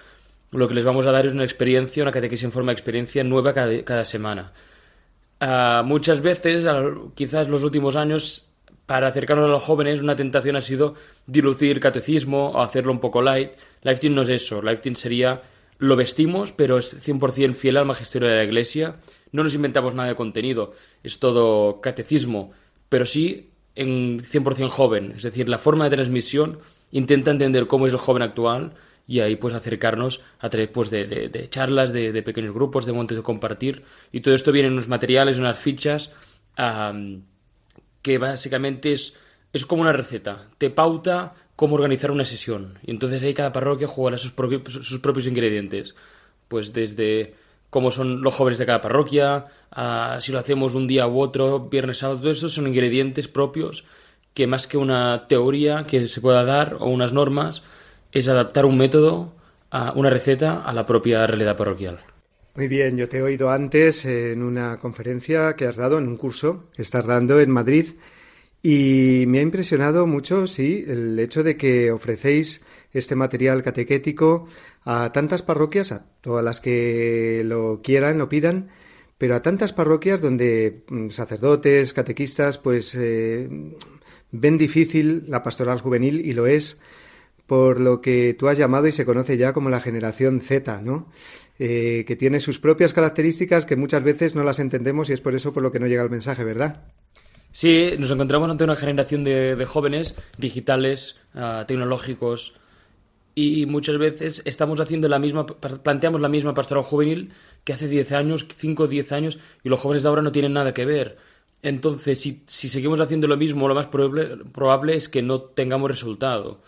Lo 0.51 0.67
que 0.67 0.75
les 0.75 0.85
vamos 0.85 1.07
a 1.07 1.13
dar 1.13 1.27
es 1.27 1.33
una 1.33 1.45
experiencia, 1.45 2.03
una 2.03 2.13
catequesis 2.13 2.45
en 2.45 2.53
forma 2.53 2.73
de 2.73 2.75
experiencia 2.75 3.23
nueva 3.25 3.53
cada, 3.53 4.05
semana. 4.05 4.53
muchas 5.85 6.23
veces, 6.23 6.65
quizás 7.15 7.49
los 7.49 7.65
últimos 7.65 7.97
años, 7.97 8.53
para 8.87 9.09
acercarnos 9.09 9.45
a 9.45 9.53
los 9.53 9.63
jóvenes, 9.63 10.01
una 10.01 10.17
tentación 10.17 10.57
ha 10.57 10.63
sido 10.63 10.95
dilucir 11.27 11.79
catecismo 11.79 12.53
o 12.53 12.63
hacerlo 12.63 12.93
un 12.93 13.01
poco 13.01 13.21
light. 13.21 13.51
Life 13.83 14.09
no 14.09 14.23
es 14.23 14.31
eso. 14.31 14.63
Life 14.63 14.95
sería 14.95 15.43
lo 15.79 15.97
vestimos, 15.97 16.53
pero 16.53 16.79
es 16.79 16.97
100% 17.07 17.55
fiel 17.55 17.77
al 17.77 17.87
magisterio 17.87 18.29
de 18.29 18.37
la 18.37 18.45
Iglesia. 18.45 18.97
No 19.33 19.43
nos 19.43 19.55
inventamos 19.55 19.95
nada 19.95 20.09
de 20.09 20.17
contenido, 20.17 20.73
es 21.03 21.19
todo 21.19 21.81
catecismo, 21.81 22.53
pero 22.89 23.05
sí 23.05 23.51
en 23.75 24.21
100% 24.21 24.69
joven, 24.69 25.15
es 25.17 25.23
decir, 25.23 25.49
la 25.49 25.59
forma 25.59 25.85
de 25.85 25.97
transmisión 25.97 26.59
intenta 26.91 27.31
entender 27.31 27.67
cómo 27.67 27.87
es 27.87 27.93
el 27.93 27.99
joven 27.99 28.23
actual 28.23 28.75
y 29.07 29.21
ahí 29.21 29.37
pues 29.37 29.55
acercarnos 29.55 30.21
a 30.39 30.51
través 30.51 30.69
pues, 30.69 30.91
de, 30.91 31.47
charlas, 31.51 31.93
de, 31.93 32.23
pequeños 32.23 32.53
grupos, 32.53 32.85
de 32.85 32.93
montes 32.93 33.17
de 33.17 33.23
compartir. 33.23 33.85
Y 34.13 34.21
todo 34.21 34.35
esto 34.35 34.53
viene 34.53 34.69
en 34.69 34.75
unos 34.75 34.89
materiales, 34.89 35.39
unas 35.39 35.59
fichas 35.59 36.13
que 38.03 38.19
básicamente 38.19 38.93
es, 38.93 39.17
es 39.53 39.65
como 39.65 39.83
una 39.83 39.93
receta, 39.93 40.49
te 40.59 40.71
pauta 40.71 41.35
cómo 41.59 41.75
organizar 41.75 42.13
una 42.13 42.25
sesión 42.25 42.79
y 42.87 42.93
entonces 42.93 43.21
ahí 43.21 43.35
cada 43.35 43.53
parroquia 43.53 43.89
juega 43.89 44.17
sus, 44.17 44.31
propios 44.31 45.27
ingredientes, 45.27 45.97
pues 46.47 46.73
desde 46.73 47.35
cómo 47.69 47.91
son 47.91 48.23
los 48.23 48.33
jóvenes 48.33 48.61
de 48.61 48.67
cada 48.67 48.81
parroquia, 48.81 49.47
si 50.21 50.31
lo 50.31 50.39
hacemos 50.39 50.77
un 50.77 50.87
día 50.87 51.09
u 51.09 51.19
otro, 51.19 51.69
viernes, 51.69 51.99
sábado, 51.99 52.21
todo 52.21 52.31
eso 52.31 52.49
son 52.49 52.69
ingredientes 52.69 53.27
propios 53.27 53.85
que 54.35 54.47
más 54.47 54.69
que 54.69 54.77
una 54.77 55.27
teoría 55.27 55.83
que 55.83 56.07
se 56.07 56.21
pueda 56.21 56.45
dar 56.45 56.77
o 56.79 56.87
unas 56.87 57.13
normas, 57.13 57.65
es 58.13 58.29
adaptar 58.29 58.65
un 58.65 58.79
método, 58.79 59.35
a 59.73 59.93
una 59.97 60.11
receta 60.11 60.63
a 60.63 60.73
la 60.73 60.87
propia 60.87 61.27
realidad 61.27 61.57
parroquial. 61.57 61.99
Muy 62.55 62.69
bien, 62.69 62.97
yo 62.97 63.09
te 63.09 63.19
he 63.19 63.23
oído 63.23 63.51
antes 63.51 64.05
en 64.05 64.45
una 64.45 64.79
conferencia 64.79 65.57
que 65.57 65.67
has 65.67 65.75
dado, 65.75 65.99
en 65.99 66.07
un 66.07 66.17
curso 66.17 66.67
que 66.73 66.83
estás 66.83 67.05
dando 67.05 67.41
en 67.41 67.51
Madrid, 67.51 67.97
y 68.63 69.25
me 69.29 69.39
ha 69.39 69.43
impresionado 69.43 70.07
mucho, 70.07 70.47
sí, 70.47 70.85
el 70.87 71.19
hecho 71.19 71.43
de 71.43 71.57
que 71.57 71.93
ofrecéis 71.93 72.63
este 72.93 73.15
material 73.15 73.63
catequético 73.63 74.49
a 74.85 75.13
tantas 75.13 75.43
parroquias, 75.43 75.93
a 75.93 76.07
todas 76.21 76.45
las 76.45 76.61
que 76.61 77.43
lo 77.45 77.81
quieran, 77.83 78.19
lo 78.19 78.29
pidan, 78.29 78.71
pero 79.17 79.35
a 79.35 79.43
tantas 79.43 79.73
parroquias 79.73 80.21
donde 80.21 80.85
mm, 80.89 81.11
sacerdotes, 81.11 81.93
catequistas, 81.93 82.59
pues 82.59 82.95
eh, 82.95 83.49
ven 84.31 84.59
difícil 84.59 85.25
la 85.29 85.43
pastoral 85.43 85.81
juvenil 85.81 86.25
y 86.25 86.33
lo 86.33 86.47
es 86.47 86.79
por 87.47 87.81
lo 87.81 88.01
que 88.01 88.35
tú 88.39 88.49
has 88.49 88.59
llamado 88.59 88.87
y 88.87 88.93
se 88.93 89.07
conoce 89.07 89.37
ya 89.39 89.53
como 89.53 89.71
la 89.71 89.81
generación 89.81 90.41
Z, 90.41 90.83
¿no? 90.83 91.11
Eh, 91.59 92.05
que 92.07 92.15
tiene 92.15 92.41
sus 92.41 92.59
propias 92.61 92.93
características 92.93 93.67
que 93.67 93.75
muchas 93.75 94.05
veces 94.05 94.37
no 94.37 94.45
las 94.45 94.61
entendemos 94.61 95.11
y 95.11 95.15
es 95.15 95.21
por 95.21 95.35
eso 95.35 95.53
por 95.53 95.63
lo 95.63 95.73
que 95.73 95.81
no 95.81 95.87
llega 95.87 96.03
el 96.05 96.11
mensaje, 96.11 96.45
¿verdad? 96.45 96.93
Sí, 97.59 97.95
nos 97.99 98.13
encontramos 98.13 98.49
ante 98.49 98.63
una 98.63 98.77
generación 98.77 99.25
de, 99.25 99.65
jóvenes 99.67 100.15
digitales, 100.37 101.17
ah, 101.35 101.65
tecnológicos, 101.67 102.55
y 103.35 103.67
muchas 103.67 103.99
veces 103.99 104.43
estamos 104.45 104.79
haciendo 104.79 105.09
la 105.09 105.19
misma, 105.19 105.45
planteamos 105.45 106.21
la 106.21 106.29
misma 106.29 106.55
pastoral 106.55 106.85
juvenil 106.85 107.33
que 107.65 107.73
hace 107.73 107.89
10 107.89 108.13
años, 108.13 108.47
5 108.49 108.85
o 108.85 108.87
10 108.87 109.11
años, 109.11 109.41
y 109.65 109.71
los 109.71 109.81
jóvenes 109.81 110.05
de 110.05 110.09
ahora 110.09 110.23
no 110.23 110.31
tienen 110.31 110.53
nada 110.53 110.73
que 110.73 110.85
ver. 110.85 111.17
Entonces, 111.61 112.21
si, 112.21 112.45
seguimos 112.47 113.01
haciendo 113.01 113.27
lo 113.27 113.37
mismo, 113.37 113.67
lo 113.67 113.75
más 113.75 113.89
probable, 113.89 114.95
es 114.95 115.09
que 115.09 115.23
no 115.23 115.41
tengamos 115.41 115.91
resultado. 115.91 116.63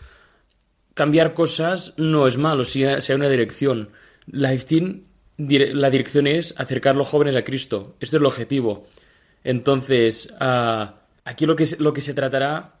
Cambiar 0.93 1.33
cosas 1.33 1.93
no 1.95 2.27
es 2.27 2.37
malo, 2.37 2.65
si 2.65 2.83
hay 2.83 3.15
una 3.15 3.29
dirección. 3.29 3.91
Team, 4.67 5.03
la 5.37 5.89
dirección 5.89 6.27
es 6.27 6.53
acercar 6.57 6.95
a 6.95 6.97
los 6.97 7.07
jóvenes 7.07 7.37
a 7.37 7.45
Cristo. 7.45 7.95
Este 8.01 8.17
es 8.17 8.19
el 8.19 8.25
objetivo. 8.25 8.87
Entonces, 9.43 10.33
ah, 10.39 10.95
aquí 11.25 11.45
lo 11.45 11.55
que, 11.55 11.65
se 11.65 12.13
tratará 12.13 12.75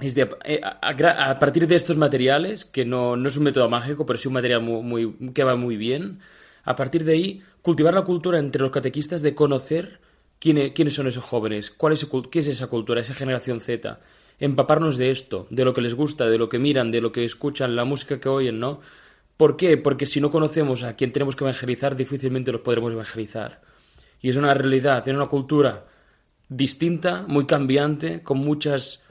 es 0.00 0.14
de, 0.14 0.28
eh, 0.44 0.60
a, 0.62 1.38
partir 1.38 1.66
de 1.66 1.76
estos 1.76 1.96
materiales, 1.96 2.64
que 2.64 2.84
no, 2.84 3.16
no, 3.16 3.28
es 3.28 3.36
un 3.36 3.44
método 3.44 3.68
mágico, 3.68 4.06
pero 4.06 4.18
sí 4.18 4.28
un 4.28 4.34
material 4.34 4.62
muy, 4.62 5.14
que 5.34 5.44
va 5.44 5.56
muy 5.56 5.76
bien, 5.76 6.20
a 6.64 6.76
partir 6.76 7.04
de 7.04 7.12
ahí, 7.12 7.42
cultivar 7.60 7.94
la 7.94 8.02
cultura 8.02 8.38
entre 8.38 8.62
los 8.62 8.70
catequistas 8.70 9.22
de 9.22 9.34
conocer 9.34 10.00
quiénes, 10.38 10.72
quiénes 10.72 10.94
son 10.94 11.06
esos 11.06 11.24
jóvenes, 11.24 11.70
cuál 11.70 11.92
es, 11.92 12.06
qué 12.30 12.38
es 12.38 12.48
esa 12.48 12.68
cultura, 12.68 13.00
esa 13.00 13.14
generación 13.14 13.60
Z, 13.60 14.00
empaparnos 14.38 14.96
de 14.96 15.10
esto, 15.10 15.46
de 15.50 15.64
lo 15.64 15.74
que 15.74 15.82
les 15.82 15.94
gusta, 15.94 16.26
de 16.28 16.38
lo 16.38 16.48
que 16.48 16.58
miran, 16.58 16.90
de 16.90 17.00
lo 17.00 17.12
que 17.12 17.24
escuchan, 17.24 17.76
la 17.76 17.84
música 17.84 18.18
que 18.18 18.28
oyen, 18.28 18.58
¿no? 18.58 18.80
¿Por 19.36 19.56
qué? 19.56 19.76
Porque 19.76 20.06
si 20.06 20.20
no 20.20 20.30
conocemos 20.30 20.82
a 20.82 20.94
quién 20.94 21.12
tenemos 21.12 21.36
que 21.36 21.44
evangelizar, 21.44 21.96
difícilmente 21.96 22.52
los 22.52 22.60
podremos 22.60 22.92
evangelizar. 22.92 23.60
Y 24.22 24.30
es 24.30 24.36
una 24.36 24.54
realidad, 24.54 25.02
tiene 25.02 25.18
una 25.18 25.28
cultura 25.28 25.86
distinta, 26.48 27.24
muy 27.26 27.44
cambiante, 27.44 28.22
con 28.22 28.38
muchas 28.38 29.02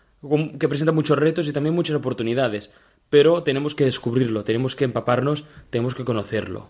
que 0.60 0.69
presenta 0.69 0.91
muchos 0.91 1.17
retos 1.17 1.47
y 1.47 1.54
también 1.54 1.76
muchas 1.76 1.95
oportunidades, 1.95 2.71
pero 3.10 3.43
tenemos 3.43 3.76
que 3.76 3.86
descubrirlo, 3.86 4.43
tenemos 4.43 4.76
que 4.76 4.86
empaparnos, 4.86 5.45
tenemos 5.69 5.95
que 5.95 6.06
conocerlo. 6.06 6.69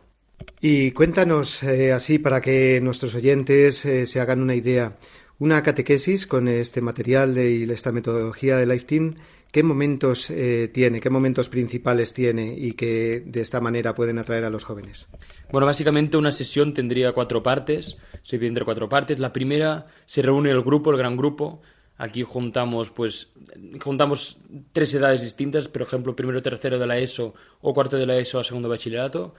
Y 0.59 0.91
cuéntanos 0.91 1.61
eh, 1.63 1.91
así 1.91 2.17
para 2.17 2.41
que 2.41 2.79
nuestros 2.81 3.13
oyentes 3.13 3.85
eh, 3.85 4.05
se 4.05 4.19
hagan 4.19 4.41
una 4.41 4.55
idea, 4.55 4.97
una 5.37 5.61
catequesis 5.61 6.25
con 6.27 6.47
este 6.47 6.81
material 6.81 7.35
de, 7.35 7.51
y 7.51 7.71
esta 7.71 7.91
metodología 7.91 8.57
de 8.57 8.65
Life 8.65 8.85
Team, 8.85 9.15
¿qué 9.51 9.63
momentos 9.63 10.29
eh, 10.29 10.69
tiene, 10.73 10.99
qué 10.99 11.09
momentos 11.09 11.49
principales 11.49 12.13
tiene 12.13 12.55
y 12.57 12.73
que 12.73 13.23
de 13.25 13.41
esta 13.41 13.59
manera 13.59 13.93
pueden 13.93 14.17
atraer 14.17 14.45
a 14.45 14.49
los 14.49 14.63
jóvenes? 14.63 15.09
Bueno, 15.51 15.67
básicamente 15.67 16.17
una 16.17 16.31
sesión 16.31 16.73
tendría 16.73 17.11
cuatro 17.13 17.43
partes, 17.43 17.97
se 18.23 18.37
divide 18.37 18.49
entre 18.49 18.65
cuatro 18.65 18.89
partes. 18.89 19.19
La 19.19 19.33
primera 19.33 19.87
se 20.05 20.21
reúne 20.21 20.51
el 20.51 20.61
grupo, 20.61 20.91
el 20.91 20.97
gran 20.97 21.17
grupo, 21.17 21.61
Aquí 22.01 22.23
juntamos, 22.23 22.89
pues, 22.89 23.29
juntamos 23.79 24.39
tres 24.73 24.91
edades 24.95 25.21
distintas, 25.21 25.67
por 25.67 25.83
ejemplo, 25.83 26.15
primero, 26.15 26.41
tercero 26.41 26.79
de 26.79 26.87
la 26.87 26.97
ESO 26.97 27.35
o 27.61 27.73
cuarto 27.75 27.95
de 27.95 28.07
la 28.07 28.17
ESO 28.17 28.39
a 28.39 28.43
segundo 28.43 28.67
bachillerato, 28.67 29.35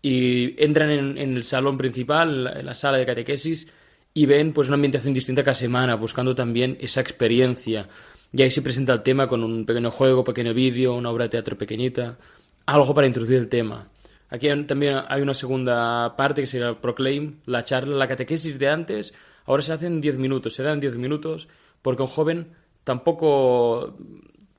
y 0.00 0.54
entran 0.62 0.90
en, 0.90 1.18
el 1.18 1.42
salón 1.42 1.76
principal, 1.76 2.46
en 2.58 2.64
la 2.64 2.74
sala 2.74 2.98
de 2.98 3.06
catequesis, 3.06 3.66
y 4.14 4.24
ven 4.24 4.52
pues 4.52 4.68
una 4.68 4.76
ambientación 4.76 5.14
distinta 5.14 5.42
cada 5.42 5.56
semana, 5.56 5.96
buscando 5.96 6.32
también 6.32 6.78
esa 6.80 7.00
experiencia. 7.00 7.88
Y 8.32 8.42
ahí 8.42 8.50
se 8.50 8.62
presenta 8.62 8.92
el 8.92 9.02
tema 9.02 9.28
con 9.28 9.42
un 9.42 9.64
pequeño 9.64 9.90
juego, 9.90 10.24
pequeño 10.24 10.52
vídeo, 10.52 10.94
una 10.94 11.10
obra 11.10 11.24
de 11.24 11.30
teatro 11.30 11.56
pequeñita, 11.56 12.18
algo 12.66 12.94
para 12.94 13.06
introducir 13.06 13.36
el 13.36 13.48
tema. 13.48 13.88
Aquí 14.28 14.48
también 14.66 15.00
hay 15.08 15.22
una 15.22 15.34
segunda 15.34 16.16
parte 16.16 16.40
que 16.40 16.46
sería 16.46 16.68
el 16.68 16.76
Proclaim, 16.78 17.36
la 17.46 17.62
charla, 17.62 17.96
la 17.96 18.08
catequesis 18.08 18.58
de 18.58 18.68
antes, 18.68 19.14
ahora 19.44 19.62
se 19.62 19.72
hace 19.72 19.86
en 19.86 20.00
10 20.00 20.18
minutos, 20.18 20.54
se 20.54 20.62
dan 20.62 20.80
10 20.80 20.96
minutos 20.96 21.48
porque 21.80 22.02
un 22.02 22.08
joven 22.08 22.48
tampoco 22.82 23.96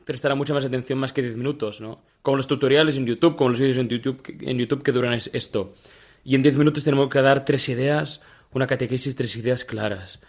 prestará 0.06 0.36
mucha 0.36 0.54
más 0.54 0.66
atención 0.66 0.98
más 1.00 1.12
que 1.12 1.22
10 1.22 1.36
minutos, 1.36 1.82
¿no? 1.82 2.02
Como 2.22 2.38
los 2.38 2.48
tutoriales 2.48 2.96
en 2.96 3.06
YouTube, 3.06 3.36
como 3.36 3.50
los 3.50 3.60
vídeos 3.60 3.78
en 3.78 3.90
YouTube, 3.90 4.22
en 4.42 4.58
YouTube 4.58 4.84
que 4.84 4.94
duran 4.94 5.14
esto. 5.14 5.74
Y 6.24 6.36
en 6.36 6.42
10 6.42 6.58
minutos 6.58 6.86
tenemos 6.86 7.10
que 7.10 7.22
dar 7.22 7.44
tres 7.44 7.68
ideas, 7.68 8.22
una 8.54 8.68
catequesis, 8.68 9.16
tres 9.16 9.36
ideas 9.36 9.66
claras. 9.66 10.20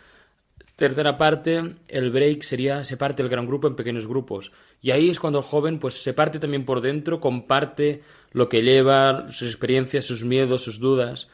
Tercera 0.78 1.18
parte, 1.18 1.74
el 1.88 2.12
break 2.12 2.42
sería, 2.44 2.84
se 2.84 2.96
parte 2.96 3.20
el 3.20 3.28
gran 3.28 3.48
grupo 3.48 3.66
en 3.66 3.74
pequeños 3.74 4.06
grupos. 4.06 4.52
Y 4.80 4.92
ahí 4.92 5.10
es 5.10 5.18
cuando 5.18 5.40
el 5.40 5.44
joven 5.44 5.80
pues 5.80 6.00
se 6.00 6.14
parte 6.14 6.38
también 6.38 6.64
por 6.64 6.80
dentro, 6.80 7.18
comparte 7.18 8.02
lo 8.30 8.48
que 8.48 8.62
lleva, 8.62 9.26
sus 9.32 9.48
experiencias, 9.48 10.04
sus 10.04 10.24
miedos, 10.24 10.62
sus 10.62 10.78
dudas. 10.78 11.26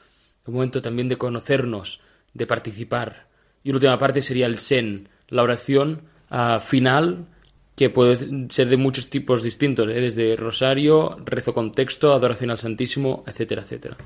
Un 0.46 0.54
momento 0.54 0.80
también 0.80 1.10
de 1.10 1.18
conocernos, 1.18 2.00
de 2.32 2.46
participar. 2.46 3.26
Y 3.62 3.68
la 3.68 3.74
última 3.74 3.98
parte 3.98 4.22
sería 4.22 4.46
el 4.46 4.60
sen, 4.60 5.10
la 5.28 5.42
oración 5.42 6.04
ah, 6.30 6.58
final, 6.58 7.26
que 7.76 7.90
puede 7.90 8.48
ser 8.48 8.68
de 8.68 8.78
muchos 8.78 9.10
tipos 9.10 9.42
distintos, 9.42 9.86
¿eh? 9.88 10.00
desde 10.00 10.36
rosario, 10.36 11.18
rezo 11.22 11.52
con 11.52 11.72
texto, 11.72 12.14
adoración 12.14 12.50
al 12.50 12.58
Santísimo, 12.58 13.24
etcétera, 13.26 13.60
etcétera. 13.60 13.98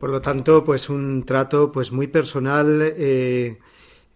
Por 0.00 0.10
lo 0.10 0.20
tanto, 0.20 0.64
pues 0.64 0.90
un 0.90 1.24
trato 1.24 1.70
pues 1.70 1.92
muy 1.92 2.08
personal, 2.08 2.82
eh, 2.96 3.60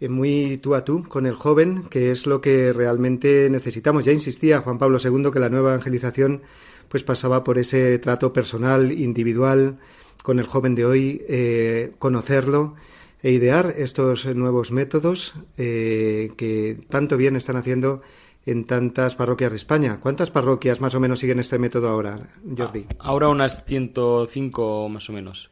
muy 0.07 0.59
tú 0.59 0.75
a 0.77 0.85
tú 0.85 1.03
con 1.09 1.27
el 1.27 1.35
joven, 1.35 1.85
que 1.91 2.13
es 2.13 2.27
lo 2.27 2.41
que 2.41 2.73
realmente 2.73 3.51
necesitamos. 3.51 4.05
Ya 4.05 4.13
insistía 4.13 4.61
Juan 4.61 4.79
Pablo 4.79 4.99
II 5.03 5.31
que 5.33 5.41
la 5.41 5.49
nueva 5.49 5.71
evangelización 5.71 6.43
pues 6.89 7.03
pasaba 7.03 7.43
por 7.43 7.59
ese 7.59 7.99
trato 7.99 8.33
personal, 8.33 8.93
individual, 8.93 9.79
con 10.23 10.39
el 10.39 10.47
joven 10.47 10.75
de 10.75 10.85
hoy, 10.85 11.23
eh, 11.29 11.93
conocerlo 11.99 12.77
e 13.23 13.33
idear 13.33 13.75
estos 13.77 14.27
nuevos 14.27 14.71
métodos 14.71 15.35
eh, 15.57 16.31
que 16.37 16.79
tanto 16.89 17.17
bien 17.17 17.35
están 17.35 17.57
haciendo 17.57 18.01
en 18.47 18.65
tantas 18.65 19.17
parroquias 19.17 19.51
de 19.51 19.57
España. 19.57 20.01
¿Cuántas 20.01 20.31
parroquias 20.31 20.81
más 20.81 20.95
o 20.95 21.01
menos 21.01 21.19
siguen 21.19 21.39
este 21.39 21.59
método 21.59 21.89
ahora, 21.89 22.19
Jordi? 22.57 22.87
Ahora 22.99 23.29
unas 23.29 23.65
105 23.65 24.89
más 24.89 25.11
o 25.11 25.13
menos. 25.13 25.51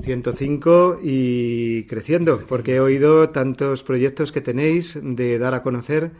105 0.00 0.98
y 1.02 1.84
creciendo, 1.84 2.42
porque 2.48 2.74
he 2.74 2.80
oído 2.80 3.30
tantos 3.30 3.82
proyectos 3.82 4.32
que 4.32 4.40
tenéis 4.40 4.98
de 5.02 5.38
dar 5.38 5.54
a 5.54 5.62
conocer 5.62 6.12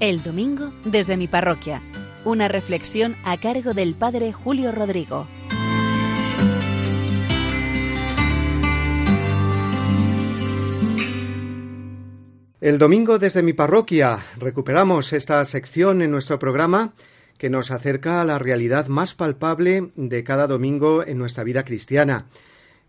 El 0.00 0.22
domingo 0.22 0.72
desde 0.82 1.18
mi 1.18 1.28
parroquia. 1.28 1.82
Una 2.24 2.48
reflexión 2.48 3.14
a 3.22 3.36
cargo 3.36 3.74
del 3.74 3.92
Padre 3.94 4.32
Julio 4.32 4.72
Rodrigo. 4.72 5.28
El 12.62 12.78
domingo 12.78 13.18
desde 13.18 13.42
mi 13.42 13.52
parroquia 13.52 14.24
recuperamos 14.38 15.12
esta 15.12 15.44
sección 15.44 16.00
en 16.00 16.10
nuestro 16.10 16.38
programa 16.38 16.94
que 17.36 17.50
nos 17.50 17.70
acerca 17.70 18.22
a 18.22 18.24
la 18.24 18.38
realidad 18.38 18.86
más 18.86 19.14
palpable 19.14 19.88
de 19.96 20.24
cada 20.24 20.46
domingo 20.46 21.04
en 21.04 21.18
nuestra 21.18 21.44
vida 21.44 21.62
cristiana. 21.66 22.24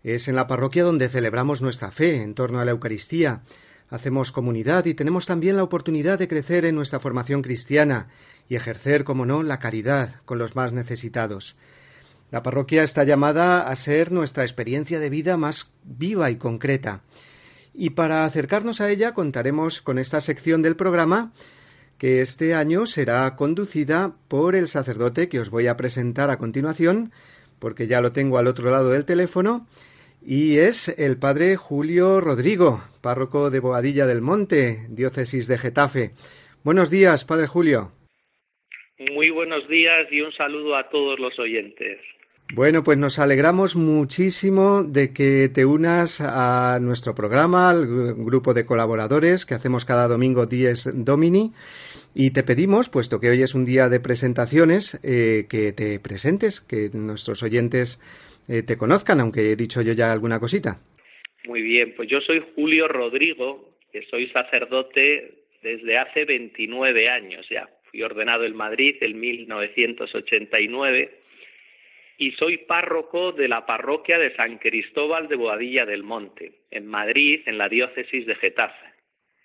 Es 0.02 0.28
en 0.28 0.34
la 0.34 0.46
parroquia 0.46 0.84
donde 0.84 1.10
celebramos 1.10 1.60
nuestra 1.60 1.90
fe 1.90 2.22
en 2.22 2.34
torno 2.34 2.58
a 2.58 2.64
la 2.64 2.70
Eucaristía. 2.70 3.42
Hacemos 3.92 4.32
comunidad 4.32 4.86
y 4.86 4.94
tenemos 4.94 5.26
también 5.26 5.58
la 5.58 5.64
oportunidad 5.64 6.18
de 6.18 6.26
crecer 6.26 6.64
en 6.64 6.74
nuestra 6.74 6.98
formación 6.98 7.42
cristiana 7.42 8.08
y 8.48 8.56
ejercer, 8.56 9.04
como 9.04 9.26
no, 9.26 9.42
la 9.42 9.58
caridad 9.58 10.22
con 10.24 10.38
los 10.38 10.56
más 10.56 10.72
necesitados. 10.72 11.56
La 12.30 12.42
parroquia 12.42 12.84
está 12.84 13.04
llamada 13.04 13.68
a 13.68 13.76
ser 13.76 14.10
nuestra 14.10 14.44
experiencia 14.44 14.98
de 14.98 15.10
vida 15.10 15.36
más 15.36 15.72
viva 15.84 16.30
y 16.30 16.36
concreta. 16.36 17.02
Y 17.74 17.90
para 17.90 18.24
acercarnos 18.24 18.80
a 18.80 18.88
ella 18.88 19.12
contaremos 19.12 19.82
con 19.82 19.98
esta 19.98 20.22
sección 20.22 20.62
del 20.62 20.74
programa 20.74 21.34
que 21.98 22.22
este 22.22 22.54
año 22.54 22.86
será 22.86 23.36
conducida 23.36 24.16
por 24.28 24.56
el 24.56 24.68
sacerdote 24.68 25.28
que 25.28 25.38
os 25.38 25.50
voy 25.50 25.66
a 25.66 25.76
presentar 25.76 26.30
a 26.30 26.38
continuación, 26.38 27.12
porque 27.58 27.88
ya 27.88 28.00
lo 28.00 28.12
tengo 28.12 28.38
al 28.38 28.46
otro 28.46 28.70
lado 28.70 28.88
del 28.88 29.04
teléfono, 29.04 29.66
y 30.24 30.58
es 30.58 30.88
el 30.98 31.18
padre 31.18 31.56
Julio 31.56 32.20
Rodrigo, 32.20 32.82
párroco 33.00 33.50
de 33.50 33.60
Boadilla 33.60 34.06
del 34.06 34.22
Monte, 34.22 34.86
diócesis 34.88 35.46
de 35.48 35.58
Getafe. 35.58 36.10
Buenos 36.64 36.90
días, 36.90 37.24
padre 37.24 37.46
Julio. 37.46 37.92
Muy 39.14 39.30
buenos 39.30 39.68
días 39.68 40.06
y 40.10 40.20
un 40.20 40.32
saludo 40.32 40.76
a 40.76 40.88
todos 40.88 41.18
los 41.18 41.38
oyentes. 41.38 41.98
Bueno, 42.54 42.84
pues 42.84 42.98
nos 42.98 43.18
alegramos 43.18 43.76
muchísimo 43.76 44.82
de 44.82 45.12
que 45.12 45.48
te 45.48 45.64
unas 45.64 46.20
a 46.20 46.78
nuestro 46.80 47.14
programa, 47.14 47.70
al 47.70 48.14
grupo 48.14 48.52
de 48.52 48.66
colaboradores 48.66 49.46
que 49.46 49.54
hacemos 49.54 49.84
cada 49.84 50.06
domingo 50.06 50.46
10 50.46 51.04
Domini. 51.04 51.52
Y 52.14 52.32
te 52.32 52.42
pedimos, 52.42 52.90
puesto 52.90 53.20
que 53.20 53.30
hoy 53.30 53.42
es 53.42 53.54
un 53.54 53.64
día 53.64 53.88
de 53.88 54.00
presentaciones, 54.00 55.00
eh, 55.02 55.46
que 55.48 55.72
te 55.72 55.98
presentes, 55.98 56.60
que 56.60 56.90
nuestros 56.92 57.42
oyentes 57.42 58.02
eh, 58.48 58.62
te 58.62 58.76
conozcan, 58.76 59.20
aunque 59.20 59.52
he 59.52 59.56
dicho 59.56 59.82
yo 59.82 59.92
ya 59.92 60.12
alguna 60.12 60.38
cosita. 60.38 60.78
Muy 61.44 61.62
bien, 61.62 61.94
pues 61.96 62.08
yo 62.08 62.20
soy 62.20 62.42
Julio 62.54 62.88
Rodrigo, 62.88 63.76
que 63.92 64.02
soy 64.06 64.28
sacerdote 64.28 65.42
desde 65.62 65.98
hace 65.98 66.24
29 66.24 67.08
años 67.08 67.46
ya. 67.48 67.68
Fui 67.90 68.02
ordenado 68.02 68.44
en 68.44 68.56
Madrid 68.56 68.96
en 69.00 69.20
1989 69.20 71.22
y 72.18 72.32
soy 72.32 72.58
párroco 72.58 73.32
de 73.32 73.48
la 73.48 73.66
parroquia 73.66 74.18
de 74.18 74.34
San 74.36 74.58
Cristóbal 74.58 75.28
de 75.28 75.36
Boadilla 75.36 75.84
del 75.84 76.02
Monte, 76.02 76.60
en 76.70 76.86
Madrid, 76.86 77.42
en 77.46 77.58
la 77.58 77.68
diócesis 77.68 78.26
de 78.26 78.34
Getafe, 78.36 78.86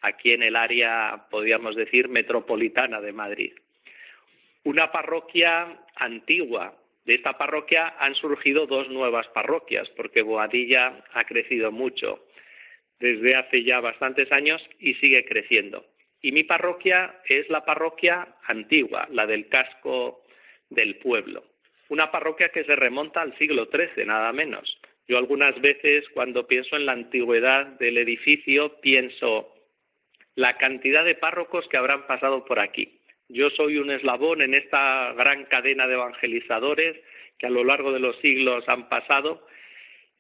aquí 0.02 0.32
en 0.32 0.44
el 0.44 0.56
área, 0.56 1.26
podríamos 1.30 1.76
decir, 1.76 2.08
metropolitana 2.08 3.02
de 3.02 3.14
Madrid. 3.14 3.54
Una 4.64 4.92
parroquia 4.92 5.80
antigua. 5.96 6.76
De 7.08 7.16
esta 7.16 7.38
parroquia 7.40 7.96
han 8.00 8.14
surgido 8.14 8.68
dos 8.68 8.90
nuevas 8.90 9.28
parroquias, 9.30 9.90
porque 9.96 10.22
Boadilla 10.22 11.04
ha 11.14 11.24
crecido 11.24 11.72
mucho 11.72 12.24
desde 13.00 13.36
hace 13.36 13.64
ya 13.64 13.80
bastantes 13.80 14.32
años 14.32 14.62
y 14.80 14.94
sigue 14.96 15.26
creciendo. 15.26 15.86
Y 16.22 16.32
mi 16.32 16.44
parroquia 16.44 17.22
es 17.28 17.50
la 17.50 17.66
parroquia 17.66 18.28
antigua, 18.46 19.08
la 19.10 19.26
del 19.26 19.48
casco 19.48 20.24
del 20.70 20.98
pueblo 20.98 21.44
una 21.90 22.12
parroquia 22.12 22.50
que 22.50 22.64
se 22.64 22.76
remonta 22.76 23.22
al 23.22 23.38
siglo 23.38 23.68
XIII, 23.72 24.06
nada 24.06 24.32
menos. 24.34 24.80
Yo 25.08 25.18
algunas 25.18 25.60
veces 25.62 26.06
cuando 26.14 26.48
pienso 26.48 26.76
en 26.76 26.86
la 26.86 26.92
antigüedad 26.92 27.66
del 27.80 27.98
edificio 27.98 28.80
pienso 28.82 29.54
la 30.36 30.58
cantidad 30.58 31.06
de 31.06 31.16
párrocos 31.16 31.68
que 31.70 31.78
habrán 31.78 32.06
pasado 32.08 32.46
por 32.46 32.60
aquí. 32.60 32.97
Yo 33.30 33.50
soy 33.50 33.78
un 33.78 33.92
eslabón 33.92 34.42
en 34.42 34.54
esta 34.54 35.14
gran 35.14 35.46
cadena 35.46 35.88
de 35.88 35.96
evangelizadores 35.96 36.98
que 37.38 37.48
a 37.48 37.50
lo 37.50 37.64
largo 37.64 37.92
de 37.92 38.00
los 38.00 38.18
siglos 38.20 38.64
han 38.68 38.88
pasado 38.90 39.46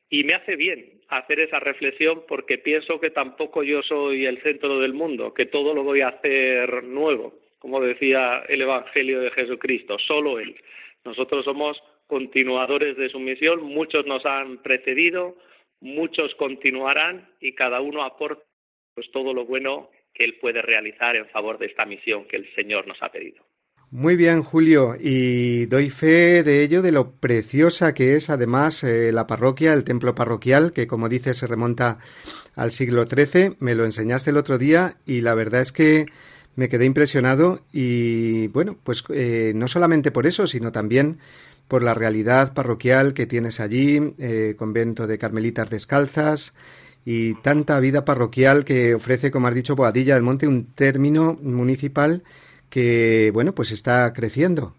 y 0.09 0.23
me 0.23 0.33
hace 0.33 0.55
bien 0.55 1.01
hacer 1.09 1.39
esa 1.39 1.59
reflexión 1.59 2.23
porque 2.27 2.57
pienso 2.57 2.99
que 2.99 3.09
tampoco 3.09 3.63
yo 3.63 3.81
soy 3.83 4.25
el 4.25 4.41
centro 4.41 4.79
del 4.79 4.93
mundo, 4.93 5.33
que 5.33 5.45
todo 5.45 5.73
lo 5.73 5.83
voy 5.83 6.01
a 6.01 6.09
hacer 6.09 6.83
nuevo, 6.83 7.33
como 7.59 7.81
decía 7.81 8.43
el 8.47 8.61
Evangelio 8.61 9.21
de 9.21 9.31
Jesucristo, 9.31 9.97
solo 9.99 10.39
Él. 10.39 10.55
Nosotros 11.05 11.45
somos 11.45 11.81
continuadores 12.07 12.97
de 12.97 13.09
su 13.09 13.19
misión, 13.19 13.61
muchos 13.63 14.05
nos 14.05 14.25
han 14.25 14.57
precedido, 14.61 15.37
muchos 15.79 16.33
continuarán 16.35 17.29
y 17.39 17.53
cada 17.53 17.81
uno 17.81 18.03
aporta 18.03 18.43
pues 18.95 19.11
todo 19.11 19.33
lo 19.33 19.45
bueno 19.45 19.89
que 20.17 20.25
él 20.25 20.37
puede 20.41 20.61
realizar 20.61 21.15
en 21.15 21.27
favor 21.27 21.59
de 21.59 21.67
esta 21.67 21.85
misión 21.85 22.25
que 22.27 22.37
el 22.37 22.53
Señor 22.55 22.87
nos 22.87 22.97
ha 23.01 23.09
pedido. 23.09 23.43
Muy 23.89 24.17
bien, 24.17 24.43
Julio, 24.43 24.95
y 24.99 25.65
doy 25.67 25.89
fe 25.89 26.43
de 26.43 26.61
ello, 26.61 26.81
de 26.81 26.91
lo 26.91 27.11
preciosa 27.11 27.93
que 27.93 28.15
es 28.15 28.29
además 28.29 28.83
eh, 28.83 29.13
la 29.13 29.27
parroquia, 29.27 29.71
el 29.71 29.85
templo 29.85 30.13
parroquial, 30.13 30.73
que 30.73 30.87
como 30.87 31.07
dices 31.07 31.37
se 31.37 31.47
remonta 31.47 31.99
al 32.55 32.71
siglo 32.71 33.05
XIII. 33.05 33.55
Me 33.59 33.75
lo 33.75 33.85
enseñaste 33.85 34.31
el 34.31 34.37
otro 34.37 34.57
día 34.57 34.95
y 35.05 35.21
la 35.21 35.35
verdad 35.35 35.61
es 35.61 35.71
que 35.71 36.07
me 36.57 36.67
quedé 36.67 36.83
impresionado 36.83 37.61
y 37.71 38.47
bueno, 38.47 38.77
pues 38.83 39.05
eh, 39.13 39.53
no 39.55 39.69
solamente 39.69 40.11
por 40.11 40.27
eso, 40.27 40.47
sino 40.47 40.73
también 40.73 41.19
por 41.69 41.81
la 41.81 41.93
realidad 41.93 42.53
parroquial 42.53 43.13
que 43.13 43.25
tienes 43.25 43.61
allí, 43.61 44.15
eh, 44.19 44.55
convento 44.57 45.07
de 45.07 45.17
Carmelitas 45.17 45.69
Descalzas 45.69 46.55
y 47.09 47.35
tanta 47.41 47.79
vida 47.79 48.03
parroquial 48.03 48.65
que 48.65 48.93
ofrece, 48.93 49.31
como 49.31 49.47
has 49.47 49.55
dicho, 49.55 49.77
Boadilla 49.77 50.15
del 50.15 50.23
Monte, 50.23 50.45
un 50.45 50.75
término 50.75 51.37
municipal 51.41 52.21
que, 52.69 53.31
bueno, 53.31 53.55
pues 53.55 53.71
está 53.71 54.11
creciendo. 54.11 54.75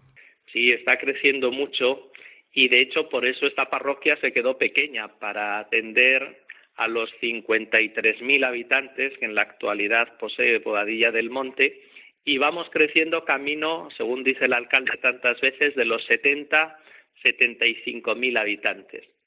Sí, 0.53 0.69
está 0.69 0.99
creciendo 0.99 1.49
mucho 1.51 2.11
y 2.53 2.67
de 2.67 2.81
hecho 2.81 3.09
por 3.09 3.25
eso 3.25 3.47
esta 3.47 3.71
parroquia 3.71 4.15
se 4.21 4.31
quedó 4.31 4.59
pequeña 4.59 5.07
para 5.17 5.57
atender 5.57 6.43
a 6.75 6.87
los 6.87 7.09
53.000 7.19 8.45
habitantes 8.45 9.17
que 9.17 9.25
en 9.25 9.33
la 9.33 9.41
actualidad 9.41 10.15
posee 10.19 10.59
Boadilla 10.59 11.11
del 11.11 11.31
Monte 11.31 11.81
y 12.25 12.37
vamos 12.37 12.67
creciendo 12.71 13.25
camino, 13.25 13.89
según 13.97 14.23
dice 14.23 14.45
el 14.45 14.53
alcalde 14.53 14.97
tantas 15.01 15.41
veces, 15.41 15.73
de 15.73 15.85
los 15.85 16.05
70, 16.05 16.77
75.000 17.23 18.39
habitantes. 18.39 19.18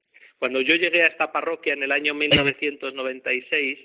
Cuando 0.42 0.60
yo 0.60 0.74
llegué 0.74 1.04
a 1.04 1.06
esta 1.06 1.30
parroquia 1.30 1.72
en 1.72 1.84
el 1.84 1.92
año 1.92 2.14
1996, 2.14 3.78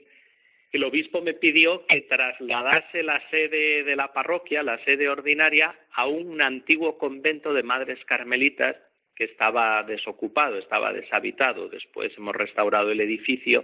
el 0.72 0.84
obispo 0.86 1.22
me 1.22 1.36
pidió 1.36 1.86
que 1.86 2.02
trasladase 2.02 3.04
la 3.04 3.22
sede 3.30 3.84
de 3.84 3.96
la 3.96 4.12
parroquia, 4.12 4.64
la 4.64 4.84
sede 4.84 5.08
ordinaria, 5.08 5.76
a 5.92 6.08
un 6.08 6.42
antiguo 6.42 6.98
convento 6.98 7.54
de 7.54 7.62
madres 7.62 8.04
carmelitas 8.06 8.76
que 9.16 9.26
estaba 9.26 9.84
desocupado, 9.84 10.58
estaba 10.58 10.92
deshabitado. 10.94 11.70
Después 11.70 12.12
hemos 12.18 12.36
restaurado 12.36 12.90
el 12.90 13.02
edificio. 13.02 13.64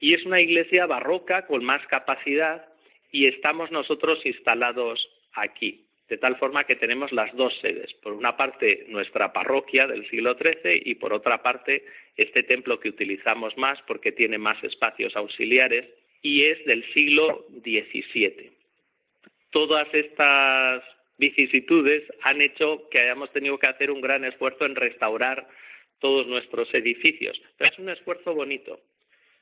Y 0.00 0.14
es 0.14 0.24
una 0.24 0.40
iglesia 0.40 0.86
barroca 0.86 1.46
con 1.46 1.62
más 1.62 1.86
capacidad 1.88 2.64
y 3.12 3.26
estamos 3.26 3.70
nosotros 3.70 4.24
instalados 4.24 5.06
aquí. 5.34 5.84
De 6.08 6.18
tal 6.18 6.36
forma 6.36 6.64
que 6.64 6.76
tenemos 6.76 7.12
las 7.12 7.34
dos 7.34 7.56
sedes. 7.60 7.92
Por 7.94 8.12
una 8.12 8.36
parte, 8.36 8.84
nuestra 8.88 9.32
parroquia 9.32 9.86
del 9.86 10.08
siglo 10.10 10.36
XIII 10.36 10.82
y 10.84 10.96
por 10.96 11.12
otra 11.12 11.42
parte, 11.42 11.84
este 12.16 12.42
templo 12.42 12.78
que 12.78 12.90
utilizamos 12.90 13.56
más 13.56 13.80
porque 13.86 14.12
tiene 14.12 14.36
más 14.36 14.62
espacios 14.62 15.16
auxiliares 15.16 15.88
y 16.20 16.44
es 16.44 16.64
del 16.66 16.84
siglo 16.92 17.46
XVII. 17.62 18.50
Todas 19.50 19.86
estas 19.94 20.82
vicisitudes 21.18 22.02
han 22.22 22.42
hecho 22.42 22.88
que 22.90 23.00
hayamos 23.00 23.32
tenido 23.32 23.58
que 23.58 23.66
hacer 23.66 23.90
un 23.90 24.00
gran 24.00 24.24
esfuerzo 24.24 24.66
en 24.66 24.74
restaurar 24.74 25.48
todos 26.00 26.26
nuestros 26.26 26.72
edificios. 26.74 27.40
Pero 27.56 27.70
es 27.70 27.78
un 27.78 27.88
esfuerzo 27.88 28.34
bonito, 28.34 28.80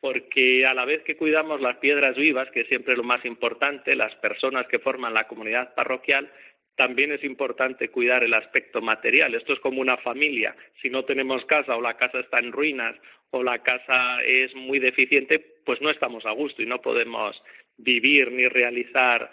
porque 0.01 0.66
a 0.66 0.75
la 0.75 0.85
vez 0.85 1.03
que 1.03 1.16
cuidamos 1.16 1.61
las 1.61 1.79
piedras 1.79 2.16
vivas, 2.16 2.51
que 2.51 2.61
es 2.61 2.68
siempre 2.68 2.96
lo 2.96 3.05
más 3.05 3.25
importante, 3.25 3.96
las 3.96 4.14
personas 4.16 4.66
que 4.66 4.79
forman 4.79 5.14
la 5.14 5.27
comunidad 5.27 5.75
parroquial, 5.75 6.31
también 6.77 7.13
es 7.13 7.23
importante 7.25 7.89
cuidar 7.89 8.25
el 8.25 8.35
aspecto 8.35 8.81
material. 8.81 9.35
Esto 9.35 9.53
es 9.53 9.61
como 9.61 9.81
una 9.81 9.97
familia. 9.99 10.57
Si 10.81 10.89
no 10.89 11.05
tenemos 11.05 11.45
casa 11.47 11.77
o 11.77 11.81
la 11.81 11.97
casa 11.97 12.21
está 12.21 12.39
en 12.39 12.53
ruinas 12.53 12.97
o 13.31 13.43
la 13.43 13.63
casa 13.63 14.23
es 14.25 14.55
muy 14.55 14.79
deficiente, 14.79 15.39
pues 15.65 15.81
no 15.81 15.91
estamos 15.91 16.25
a 16.27 16.33
gusto 16.33 16.63
y 16.63 16.67
no 16.67 16.81
podemos 16.81 17.41
vivir 17.77 18.33
ni 18.33 18.49
realizar 18.49 19.31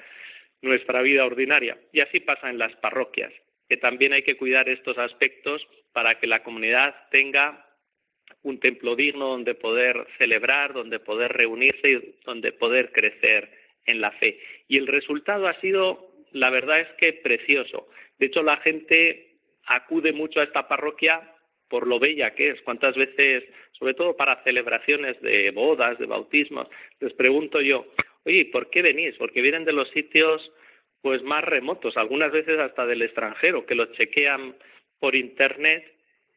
nuestra 0.61 1.01
vida 1.01 1.25
ordinaria. 1.25 1.77
Y 1.93 2.01
así 2.01 2.19
pasa 2.19 2.49
en 2.49 2.57
las 2.57 2.75
parroquias, 2.77 3.31
que 3.67 3.77
también 3.77 4.13
hay 4.13 4.23
que 4.23 4.37
cuidar 4.37 4.69
estos 4.69 4.97
aspectos 4.97 5.65
para 5.93 6.19
que 6.19 6.27
la 6.27 6.43
comunidad 6.43 6.95
tenga 7.11 7.65
un 8.43 8.59
templo 8.59 8.95
digno 8.95 9.29
donde 9.29 9.55
poder 9.55 10.07
celebrar, 10.17 10.73
donde 10.73 10.99
poder 10.99 11.33
reunirse 11.33 11.89
y 11.89 12.15
donde 12.25 12.51
poder 12.51 12.91
crecer 12.91 13.49
en 13.85 14.01
la 14.01 14.11
fe. 14.11 14.39
Y 14.67 14.77
el 14.77 14.87
resultado 14.87 15.47
ha 15.47 15.59
sido, 15.61 16.08
la 16.31 16.49
verdad 16.49 16.81
es 16.81 16.89
que 16.97 17.13
precioso. 17.13 17.87
De 18.17 18.27
hecho, 18.27 18.43
la 18.43 18.57
gente 18.57 19.37
acude 19.65 20.11
mucho 20.13 20.39
a 20.39 20.43
esta 20.43 20.67
parroquia 20.67 21.21
por 21.69 21.87
lo 21.87 21.99
bella 21.99 22.33
que 22.33 22.49
es. 22.49 22.61
¿Cuántas 22.63 22.95
veces, 22.95 23.43
sobre 23.73 23.93
todo 23.93 24.17
para 24.17 24.43
celebraciones 24.43 25.21
de 25.21 25.51
bodas, 25.51 25.97
de 25.99 26.07
bautismos, 26.07 26.67
les 26.99 27.13
pregunto 27.13 27.61
yo, 27.61 27.85
oye, 28.25 28.45
¿por 28.51 28.69
qué 28.69 28.81
venís? 28.81 29.15
Porque 29.17 29.41
vienen 29.41 29.65
de 29.65 29.73
los 29.73 29.89
sitios 29.91 30.51
pues 31.01 31.23
más 31.23 31.43
remotos, 31.43 31.95
algunas 31.95 32.31
veces 32.31 32.59
hasta 32.59 32.85
del 32.85 33.01
extranjero, 33.03 33.65
que 33.65 33.75
los 33.75 33.91
chequean 33.93 34.55
por 34.99 35.15
internet 35.15 35.85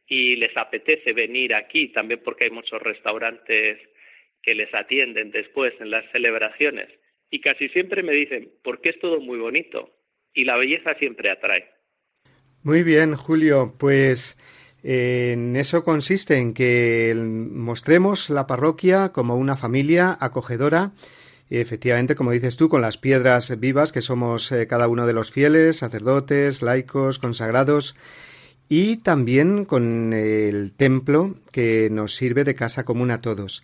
y 0.07 0.37
les 0.37 0.55
apetece 0.55 1.11
venir 1.11 1.53
aquí, 1.53 1.89
también 1.89 2.21
porque 2.23 2.45
hay 2.45 2.51
muchos 2.51 2.81
restaurantes 2.81 3.79
que 4.41 4.55
les 4.55 4.73
atienden 4.73 5.31
después 5.31 5.73
en 5.79 5.89
las 5.89 6.09
celebraciones. 6.11 6.89
Y 7.33 7.41
casi 7.41 7.67
siempre 7.69 8.03
me 8.03 8.13
dicen, 8.13 8.51
porque 8.63 8.89
es 8.89 8.99
todo 8.99 9.19
muy 9.19 9.39
bonito 9.39 9.89
y 10.35 10.43
la 10.43 10.55
belleza 10.55 10.93
siempre 10.99 11.31
atrae. 11.31 11.65
Muy 12.61 12.83
bien, 12.83 13.15
Julio, 13.15 13.73
pues 13.79 14.37
en 14.83 15.55
eso 15.55 15.83
consiste 15.83 16.37
en 16.37 16.53
que 16.53 17.11
mostremos 17.15 18.29
la 18.29 18.45
parroquia 18.45 19.09
como 19.09 19.35
una 19.35 19.57
familia 19.57 20.15
acogedora 20.19 20.91
efectivamente, 21.49 22.13
como 22.13 22.31
dices 22.31 22.55
tú, 22.55 22.69
con 22.69 22.81
las 22.81 22.97
piedras 22.99 23.59
vivas 23.59 23.91
que 23.91 24.01
somos 24.01 24.51
eh, 24.51 24.67
cada 24.67 24.87
uno 24.87 25.07
de 25.07 25.13
los 25.13 25.31
fieles, 25.31 25.77
sacerdotes, 25.77 26.61
laicos, 26.61 27.17
consagrados, 27.17 27.95
y 28.69 28.97
también 28.97 29.65
con 29.65 30.13
el 30.13 30.71
templo 30.71 31.35
que 31.51 31.89
nos 31.91 32.15
sirve 32.15 32.43
de 32.43 32.55
casa 32.55 32.85
común 32.85 33.11
a 33.11 33.19
todos. 33.19 33.63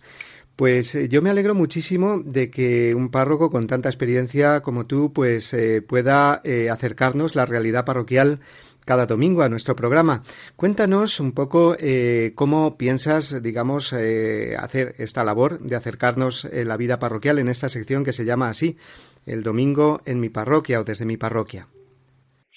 Pues 0.60 0.94
eh, 0.94 1.08
yo 1.08 1.22
me 1.22 1.30
alegro 1.30 1.54
muchísimo 1.54 2.20
de 2.22 2.50
que 2.50 2.94
un 2.94 3.10
párroco 3.10 3.50
con 3.50 3.66
tanta 3.66 3.88
experiencia 3.88 4.60
como 4.60 4.86
tú 4.86 5.10
pues 5.10 5.54
eh, 5.54 5.80
pueda 5.80 6.42
acercarnos 6.70 7.34
la 7.34 7.46
realidad 7.46 7.86
parroquial 7.86 8.40
cada 8.84 9.06
domingo 9.06 9.40
a 9.40 9.48
nuestro 9.48 9.74
programa. 9.74 10.22
Cuéntanos 10.56 11.18
un 11.18 11.32
poco 11.32 11.76
eh, 11.80 12.32
cómo 12.34 12.76
piensas, 12.76 13.42
digamos, 13.42 13.94
eh, 13.94 14.54
hacer 14.58 14.92
esta 14.98 15.24
labor 15.24 15.60
de 15.60 15.76
acercarnos 15.76 16.44
la 16.52 16.76
vida 16.76 16.98
parroquial 16.98 17.38
en 17.38 17.48
esta 17.48 17.70
sección 17.70 18.04
que 18.04 18.12
se 18.12 18.26
llama 18.26 18.50
así, 18.50 18.76
el 19.24 19.42
domingo 19.42 20.02
en 20.04 20.20
mi 20.20 20.28
parroquia 20.28 20.78
o 20.80 20.84
desde 20.84 21.06
mi 21.06 21.16
parroquia. 21.16 21.68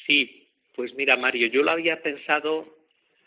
Sí, 0.05 0.49
pues 0.75 0.93
mira, 0.97 1.15
Mario, 1.15 1.47
yo 1.47 1.63
lo 1.63 1.71
había 1.71 2.01
pensado 2.01 2.83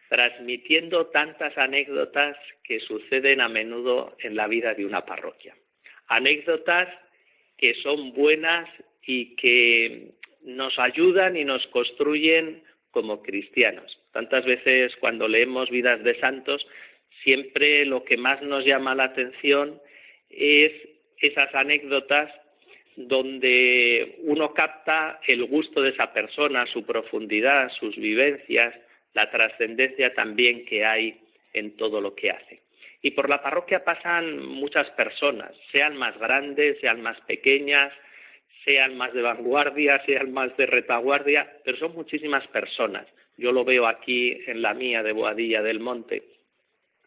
transmitiendo 0.09 1.07
tantas 1.07 1.57
anécdotas 1.59 2.37
que 2.63 2.81
suceden 2.81 3.41
a 3.41 3.49
menudo 3.49 4.17
en 4.21 4.37
la 4.37 4.47
vida 4.47 4.75
de 4.75 4.87
una 4.87 5.05
parroquia. 5.05 5.55
Anécdotas 6.09 6.89
que 7.59 7.75
son 7.83 8.13
buenas 8.13 8.69
y 9.05 9.35
que 9.37 10.13
nos 10.43 10.79
ayudan 10.79 11.37
y 11.37 11.45
nos 11.45 11.67
construyen 11.69 12.63
como 12.91 13.23
cristianos. 13.23 13.99
Tantas 14.13 14.45
veces 14.45 14.95
cuando 14.97 15.29
leemos 15.29 15.71
vidas 15.71 16.03
de 16.03 16.19
santos, 16.21 16.67
siempre 17.23 17.85
lo 17.85 18.05
que 18.05 18.17
más 18.17 18.41
nos 18.43 18.65
llama 18.65 18.95
la 18.95 19.05
atención 19.05 19.81
es 20.31 20.73
esas 21.19 21.55
anécdotas 21.55 22.33
donde 22.97 24.17
uno 24.21 24.55
capta 24.55 25.21
el 25.27 25.45
gusto 25.45 25.83
de 25.83 25.91
esa 25.91 26.13
persona, 26.13 26.67
su 26.67 26.85
profundidad, 26.85 27.71
sus 27.79 27.97
vivencias, 27.97 28.75
la 29.17 29.31
trascendencia 29.31 30.13
también 30.13 30.67
que 30.67 30.85
hay 30.85 31.19
en 31.55 31.75
todo 31.79 32.03
lo 32.03 32.15
que 32.15 32.31
hace. 32.31 32.61
Y 33.01 33.13
por 33.13 33.31
la 33.31 33.43
parroquia 33.43 33.83
pasan 33.83 34.45
muchas 34.45 34.91
personas, 34.91 35.53
sean 35.73 35.97
más 35.97 36.19
grandes, 36.19 36.79
sean 36.81 37.01
más 37.01 37.19
pequeñas, 37.23 37.95
sean 38.63 38.95
más 38.99 39.15
de 39.15 39.23
vanguardia, 39.23 40.05
sean 40.05 40.33
más 40.33 40.55
de 40.59 40.67
retaguardia, 40.67 41.51
pero 41.65 41.79
son 41.79 41.95
muchísimas 41.95 42.47
personas. 42.49 43.07
Yo 43.39 43.53
lo 43.53 43.65
veo 43.65 43.87
aquí 43.87 44.39
en 44.47 44.61
la 44.61 44.75
mía 44.75 45.03
de 45.03 45.13
Boadilla 45.13 45.63
del 45.63 45.81
Monte. 45.81 46.23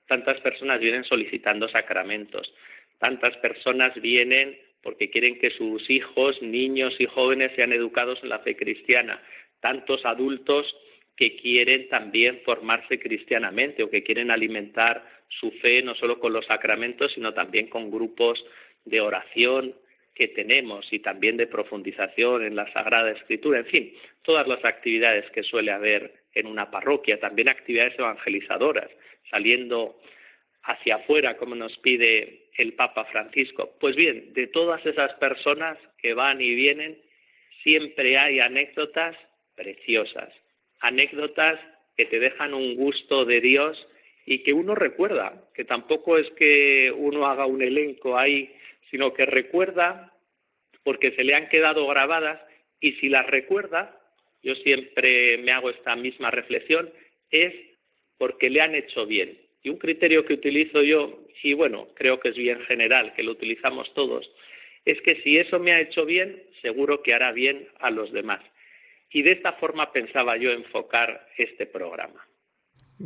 Tantas 0.07 0.41
personas 0.41 0.79
vienen 0.79 1.03
solicitando 1.03 1.69
sacramentos, 1.69 2.51
tantas 2.97 3.37
personas 3.37 3.93
vienen 4.01 4.57
porque 4.81 5.11
quieren 5.11 5.37
que 5.37 5.51
sus 5.51 5.87
hijos, 5.91 6.41
niños 6.41 6.95
y 6.97 7.05
jóvenes 7.05 7.51
sean 7.55 7.71
educados 7.71 8.17
en 8.23 8.29
la 8.29 8.39
fe 8.39 8.55
cristiana, 8.55 9.21
tantos 9.59 10.03
adultos 10.05 10.65
que 11.19 11.35
quieren 11.35 11.89
también 11.89 12.39
formarse 12.45 12.97
cristianamente 12.97 13.83
o 13.83 13.89
que 13.89 14.03
quieren 14.03 14.31
alimentar 14.31 15.03
su 15.27 15.51
fe 15.51 15.83
no 15.83 15.93
solo 15.95 16.17
con 16.17 16.31
los 16.31 16.45
sacramentos, 16.45 17.11
sino 17.11 17.33
también 17.33 17.67
con 17.67 17.91
grupos 17.91 18.41
de 18.85 19.01
oración, 19.01 19.75
que 20.15 20.29
tenemos 20.29 20.87
y 20.93 20.99
también 20.99 21.35
de 21.35 21.47
profundización 21.47 22.45
en 22.45 22.55
la 22.55 22.71
Sagrada 22.71 23.11
Escritura, 23.11 23.59
en 23.59 23.65
fin, 23.65 23.93
todas 24.21 24.47
las 24.47 24.63
actividades 24.63 25.29
que 25.31 25.43
suele 25.43 25.71
haber 25.71 26.13
en 26.33 26.47
una 26.47 26.71
parroquia, 26.71 27.19
también 27.19 27.49
actividades 27.49 27.99
evangelizadoras, 27.99 28.89
saliendo 29.29 29.99
hacia 30.63 30.95
afuera, 30.95 31.35
como 31.35 31.53
nos 31.53 31.77
pide 31.79 32.47
el 32.57 32.73
Papa 32.73 33.03
Francisco. 33.05 33.75
Pues 33.79 33.97
bien, 33.97 34.33
de 34.33 34.47
todas 34.47 34.85
esas 34.85 35.13
personas 35.15 35.77
que 35.97 36.13
van 36.13 36.39
y 36.39 36.55
vienen, 36.55 36.97
siempre 37.61 38.17
hay 38.17 38.39
anécdotas 38.39 39.17
preciosas, 39.55 40.33
anécdotas 40.79 41.59
que 41.97 42.05
te 42.05 42.19
dejan 42.19 42.53
un 42.53 42.75
gusto 42.75 43.25
de 43.25 43.41
Dios 43.41 43.87
y 44.25 44.39
que 44.43 44.53
uno 44.53 44.75
recuerda, 44.75 45.43
que 45.53 45.65
tampoco 45.65 46.17
es 46.17 46.29
que 46.31 46.93
uno 46.95 47.27
haga 47.27 47.45
un 47.45 47.61
elenco 47.61 48.17
ahí 48.17 48.53
sino 48.89 49.13
que 49.13 49.25
recuerda 49.25 50.13
porque 50.83 51.11
se 51.11 51.23
le 51.23 51.35
han 51.35 51.49
quedado 51.49 51.85
grabadas 51.87 52.41
y 52.79 52.93
si 52.93 53.09
las 53.09 53.27
recuerda, 53.27 53.99
yo 54.41 54.55
siempre 54.55 55.37
me 55.39 55.51
hago 55.51 55.69
esta 55.69 55.95
misma 55.95 56.31
reflexión, 56.31 56.89
es 57.29 57.53
porque 58.17 58.49
le 58.49 58.61
han 58.61 58.75
hecho 58.75 59.05
bien. 59.05 59.37
Y 59.61 59.69
un 59.69 59.77
criterio 59.77 60.25
que 60.25 60.33
utilizo 60.33 60.81
yo, 60.81 61.25
y 61.43 61.53
bueno, 61.53 61.89
creo 61.95 62.19
que 62.19 62.29
es 62.29 62.35
bien 62.35 62.61
general, 62.61 63.13
que 63.13 63.23
lo 63.23 63.31
utilizamos 63.31 63.93
todos, 63.93 64.29
es 64.85 65.01
que 65.01 65.21
si 65.21 65.37
eso 65.37 65.59
me 65.59 65.73
ha 65.73 65.81
hecho 65.81 66.05
bien, 66.05 66.41
seguro 66.61 67.03
que 67.03 67.13
hará 67.13 67.33
bien 67.33 67.67
a 67.79 67.91
los 67.91 68.11
demás. 68.13 68.41
Y 69.11 69.23
de 69.23 69.33
esta 69.33 69.53
forma 69.53 69.91
pensaba 69.91 70.37
yo 70.37 70.51
enfocar 70.51 71.27
este 71.37 71.65
programa. 71.65 72.21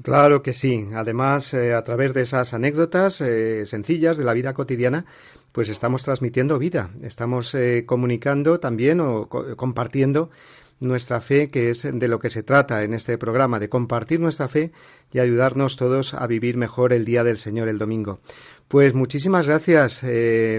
Claro 0.02 0.42
que 0.42 0.54
sí. 0.54 0.88
Además, 0.96 1.54
eh, 1.54 1.74
a 1.74 1.84
través 1.84 2.14
de 2.14 2.22
esas 2.22 2.54
anécdotas 2.54 3.22
eh, 3.22 3.66
sencillas 3.66 4.18
de 4.18 4.24
la 4.24 4.34
vida 4.34 4.54
cotidiana, 4.54 5.06
pues 5.52 5.70
estamos 5.70 6.04
transmitiendo 6.04 6.58
vida, 6.58 6.90
estamos 7.04 7.54
eh, 7.54 7.84
comunicando 7.86 8.60
también 8.60 9.00
o 9.00 9.30
compartiendo 9.30 10.32
nuestra 10.80 11.22
fe, 11.22 11.52
que 11.52 11.70
es 11.70 11.84
de 11.84 12.08
lo 12.08 12.18
que 12.18 12.32
se 12.32 12.42
trata 12.42 12.84
en 12.84 12.96
este 12.96 13.20
programa, 13.20 13.60
de 13.60 13.70
compartir 13.70 14.20
nuestra 14.20 14.48
fe 14.48 14.72
y 15.12 15.20
ayudarnos 15.20 15.78
todos 15.78 16.16
a 16.16 16.26
vivir 16.26 16.58
mejor 16.58 16.92
el 16.92 17.06
día 17.06 17.24
del 17.24 17.38
Señor 17.38 17.70
el 17.70 17.78
domingo. 17.78 18.20
Pues 18.68 18.96
muchísimas 18.96 19.48
gracias, 19.48 20.04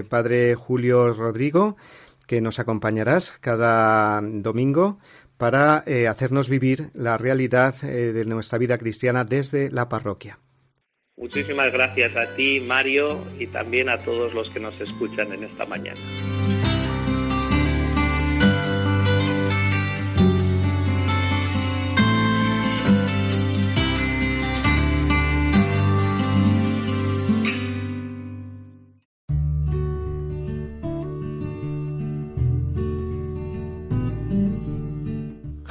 Padre 0.09 0.55
Julio 0.55 1.13
Rodrigo, 1.13 1.75
que 2.25 2.41
nos 2.41 2.59
acompañarás 2.59 3.37
cada 3.39 4.21
domingo 4.21 4.97
para 5.37 5.83
eh, 5.85 6.07
hacernos 6.07 6.49
vivir 6.49 6.89
la 6.93 7.17
realidad 7.17 7.75
eh, 7.83 8.13
de 8.13 8.25
nuestra 8.25 8.57
vida 8.57 8.77
cristiana 8.77 9.23
desde 9.25 9.71
la 9.71 9.89
parroquia. 9.89 10.39
Muchísimas 11.17 11.71
gracias 11.71 12.15
a 12.15 12.35
ti, 12.35 12.59
Mario, 12.59 13.07
y 13.39 13.47
también 13.47 13.89
a 13.89 13.97
todos 13.97 14.33
los 14.33 14.49
que 14.49 14.59
nos 14.59 14.79
escuchan 14.81 15.31
en 15.31 15.45
esta 15.45 15.65
mañana. 15.65 15.99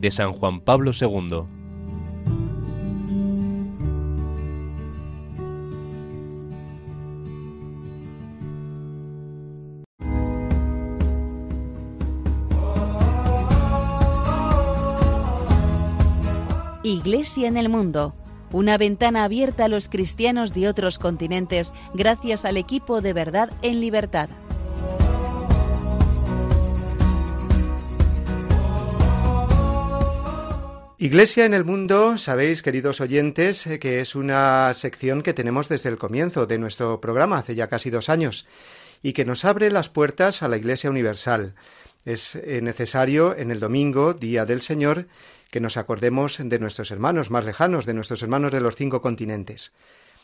de 0.00 0.10
San 0.10 0.32
Juan 0.32 0.60
Pablo 0.60 0.92
II. 0.98 1.46
Iglesia 16.82 17.48
en 17.48 17.56
el 17.56 17.68
mundo, 17.68 18.14
una 18.52 18.78
ventana 18.78 19.24
abierta 19.24 19.64
a 19.64 19.68
los 19.68 19.88
cristianos 19.88 20.54
de 20.54 20.68
otros 20.68 20.98
continentes 21.00 21.74
gracias 21.94 22.44
al 22.44 22.56
equipo 22.56 23.00
de 23.00 23.12
verdad 23.12 23.50
en 23.62 23.80
libertad. 23.80 24.28
Iglesia 31.06 31.44
en 31.44 31.54
el 31.54 31.64
mundo, 31.64 32.18
sabéis, 32.18 32.64
queridos 32.64 33.00
oyentes, 33.00 33.64
eh, 33.68 33.78
que 33.78 34.00
es 34.00 34.16
una 34.16 34.74
sección 34.74 35.22
que 35.22 35.34
tenemos 35.34 35.68
desde 35.68 35.88
el 35.88 35.98
comienzo 35.98 36.46
de 36.46 36.58
nuestro 36.58 37.00
programa, 37.00 37.38
hace 37.38 37.54
ya 37.54 37.68
casi 37.68 37.90
dos 37.90 38.08
años, 38.08 38.44
y 39.04 39.12
que 39.12 39.24
nos 39.24 39.44
abre 39.44 39.70
las 39.70 39.88
puertas 39.88 40.42
a 40.42 40.48
la 40.48 40.56
Iglesia 40.56 40.90
Universal. 40.90 41.54
Es 42.04 42.34
eh, 42.34 42.58
necesario 42.60 43.36
en 43.36 43.52
el 43.52 43.60
domingo, 43.60 44.14
Día 44.14 44.46
del 44.46 44.62
Señor, 44.62 45.06
que 45.52 45.60
nos 45.60 45.76
acordemos 45.76 46.38
de 46.42 46.58
nuestros 46.58 46.90
hermanos 46.90 47.30
más 47.30 47.44
lejanos, 47.44 47.86
de 47.86 47.94
nuestros 47.94 48.24
hermanos 48.24 48.50
de 48.50 48.60
los 48.60 48.74
cinco 48.74 49.00
continentes. 49.00 49.72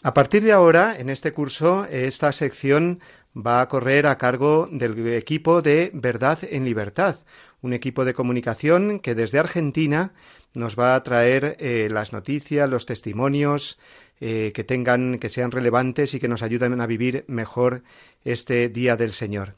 A 0.03 0.15
partir 0.15 0.43
de 0.43 0.51
ahora, 0.51 0.97
en 0.99 1.11
este 1.11 1.33
curso, 1.33 1.87
esta 1.89 2.33
sección 2.33 2.99
va 3.37 3.61
a 3.61 3.69
correr 3.69 4.09
a 4.09 4.19
cargo 4.19 4.67
del 4.69 5.07
equipo 5.15 5.63
de 5.63 5.93
Verdad 5.95 6.41
en 6.43 6.65
Libertad, 6.65 7.19
un 7.63 7.73
equipo 7.73 8.05
de 8.05 8.15
comunicación 8.15 9.01
que 9.01 9.15
desde 9.15 9.39
Argentina 9.39 10.13
nos 10.55 10.79
va 10.79 10.95
a 10.95 11.03
traer 11.03 11.57
eh, 11.59 11.89
las 11.91 12.13
noticias, 12.13 12.69
los 12.69 12.87
testimonios 12.87 13.79
eh, 14.21 14.53
que 14.55 14.65
tengan, 14.65 15.19
que 15.19 15.29
sean 15.29 15.51
relevantes 15.51 16.15
y 16.15 16.21
que 16.21 16.29
nos 16.29 16.43
ayuden 16.43 16.81
a 16.81 16.87
vivir 16.87 17.25
mejor 17.29 17.83
este 18.25 18.69
día 18.69 18.97
del 18.97 19.13
Señor. 19.13 19.55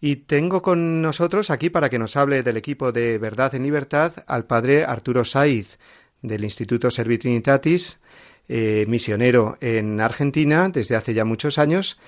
Y 0.00 0.16
tengo 0.16 0.60
con 0.60 1.00
nosotros 1.00 1.50
aquí 1.50 1.70
para 1.70 1.88
que 1.88 1.98
nos 1.98 2.16
hable 2.16 2.42
del 2.42 2.56
equipo 2.56 2.92
de 2.92 3.18
Verdad 3.18 3.54
en 3.54 3.62
Libertad 3.62 4.12
al 4.26 4.44
padre 4.44 4.84
Arturo 4.84 5.24
Saiz 5.24 5.78
del 6.20 6.44
Instituto 6.44 6.90
Servitrinitatis, 6.90 8.00
eh, 8.48 8.84
misionero 8.88 9.56
en 9.60 10.00
Argentina 10.00 10.68
desde 10.68 10.96
hace 10.96 11.14
ya 11.14 11.24
muchos 11.24 11.58
años, 11.58 11.98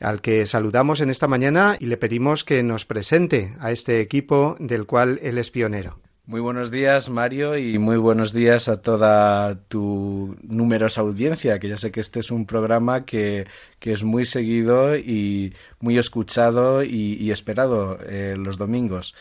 al 0.00 0.20
que 0.20 0.46
saludamos 0.46 1.00
en 1.00 1.10
esta 1.10 1.28
mañana 1.28 1.76
y 1.78 1.86
le 1.86 1.96
pedimos 1.96 2.44
que 2.44 2.62
nos 2.62 2.86
presente 2.86 3.54
a 3.60 3.70
este 3.70 4.00
equipo 4.00 4.56
del 4.58 4.86
cual 4.86 5.20
él 5.22 5.38
es 5.38 5.50
pionero. 5.50 5.98
Muy 6.26 6.40
buenos 6.40 6.70
días, 6.70 7.10
Mario, 7.10 7.58
y 7.58 7.78
muy 7.78 7.96
buenos 7.96 8.32
días 8.32 8.68
a 8.68 8.80
toda 8.80 9.56
tu 9.66 10.36
numerosa 10.42 11.00
audiencia, 11.00 11.58
que 11.58 11.68
ya 11.68 11.76
sé 11.76 11.90
que 11.90 11.98
este 11.98 12.20
es 12.20 12.30
un 12.30 12.46
programa 12.46 13.04
que, 13.04 13.48
es 13.80 14.04
muy 14.04 14.24
seguido 14.24 14.96
y 14.96 15.54
muy 15.80 15.98
escuchado 15.98 16.84
y, 16.84 17.32
esperado 17.32 17.98
eh, 18.06 18.36
los 18.38 18.58
domingos. 18.58 19.16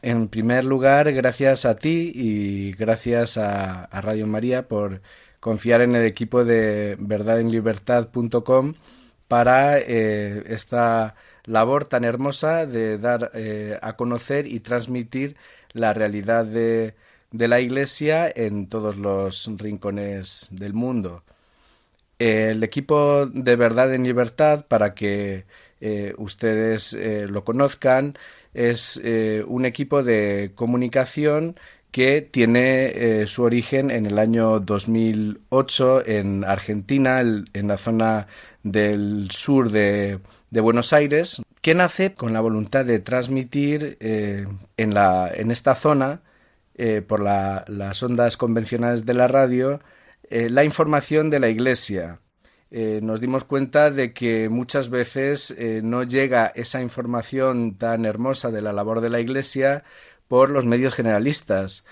En 0.00 0.28
primer 0.28 0.64
lugar, 0.64 1.12
gracias 1.12 1.66
a 1.66 1.76
ti 1.76 2.10
y 2.14 2.72
gracias 2.72 3.36
a, 3.36 3.88
Radio 4.00 4.26
María 4.26 4.66
por 4.66 5.02
confiar 5.40 5.82
en 5.82 5.94
el 5.94 6.06
equipo 6.06 6.44
de 6.44 6.96
verdadenlibertad.com 6.98 8.74
para 9.28 9.78
eh, 9.78 10.44
esta 10.48 11.14
labor 11.44 11.84
tan 11.86 12.04
hermosa 12.04 12.66
de 12.66 12.98
dar 12.98 13.30
eh, 13.34 13.78
a 13.82 13.96
conocer 13.96 14.46
y 14.46 14.60
transmitir 14.60 15.36
la 15.72 15.92
realidad 15.92 16.44
de, 16.44 16.94
de 17.32 17.48
la 17.48 17.60
Iglesia 17.60 18.30
en 18.34 18.68
todos 18.68 18.96
los 18.96 19.48
rincones 19.58 20.48
del 20.50 20.72
mundo. 20.74 21.22
El 22.18 22.62
equipo 22.62 23.26
de 23.26 23.56
Verdad 23.56 23.94
en 23.94 24.04
Libertad, 24.04 24.66
para 24.66 24.94
que 24.94 25.44
eh, 25.80 26.14
ustedes 26.16 26.94
lo 26.94 27.44
conozcan, 27.44 28.16
es 28.54 28.96
un 29.46 29.66
equipo 29.66 30.02
de 30.02 30.52
comunicación 30.54 31.56
que 31.96 32.20
tiene 32.20 33.26
su 33.26 33.42
origen 33.42 33.90
en 33.90 34.04
el 34.04 34.18
año 34.18 34.60
2008 34.60 36.06
en 36.06 36.44
Argentina, 36.44 37.22
en 37.22 37.68
la 37.68 37.78
zona 37.78 38.26
del 38.62 39.28
sur 39.30 39.70
de, 39.70 40.20
Buenos 40.50 40.92
Aires, 40.92 41.40
que 41.62 41.74
nace 41.74 42.12
con 42.12 42.34
la 42.34 42.42
voluntad 42.42 42.84
de 42.84 42.98
transmitir 42.98 43.96
eh, 44.00 44.46
en, 44.76 45.50
esta 45.50 45.74
zona, 45.74 46.20
eh, 46.74 47.00
por 47.00 47.22
las 47.22 48.02
ondas 48.02 48.36
convencionales 48.36 49.06
de 49.06 49.14
la 49.14 49.26
radio, 49.26 49.80
eh, 50.28 50.50
la 50.50 50.64
información 50.64 51.30
de 51.30 51.40
la 51.40 51.48
Iglesia. 51.48 52.20
nos 52.70 53.22
dimos 53.22 53.44
cuenta 53.44 53.90
de 53.90 54.12
que 54.12 54.50
muchas 54.50 54.90
veces 54.90 55.56
no 55.82 56.02
llega 56.02 56.52
esa 56.54 56.82
información 56.82 57.78
tan 57.78 58.04
hermosa 58.04 58.50
de 58.50 58.60
la 58.60 58.74
labor 58.74 59.00
de 59.00 59.08
la 59.08 59.20
Iglesia 59.20 59.82
por 60.28 60.50
los 60.50 60.66
medios 60.66 60.94
generalistas 60.94 61.84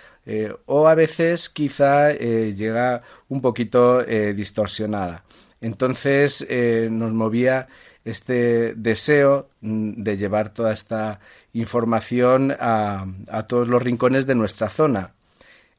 o 0.66 0.88
a 0.88 0.94
veces 0.94 1.50
quizá 1.50 2.12
llega 2.12 3.02
un 3.28 3.42
poquito 3.42 4.02
distorsionada. 4.02 5.24
Entonces 5.60 6.46
nos 6.90 7.12
movía 7.12 7.68
este 8.04 8.74
deseo 8.74 9.48
mm, 9.60 10.02
de 10.02 10.16
llevar 10.16 10.50
toda 10.52 10.72
esta 10.72 11.20
información 11.52 12.54
a, 12.58 13.06
todos 13.48 13.68
los 13.68 13.82
rincones 13.82 14.26
de 14.26 14.34
nuestra 14.34 14.68
zona. 14.70 15.14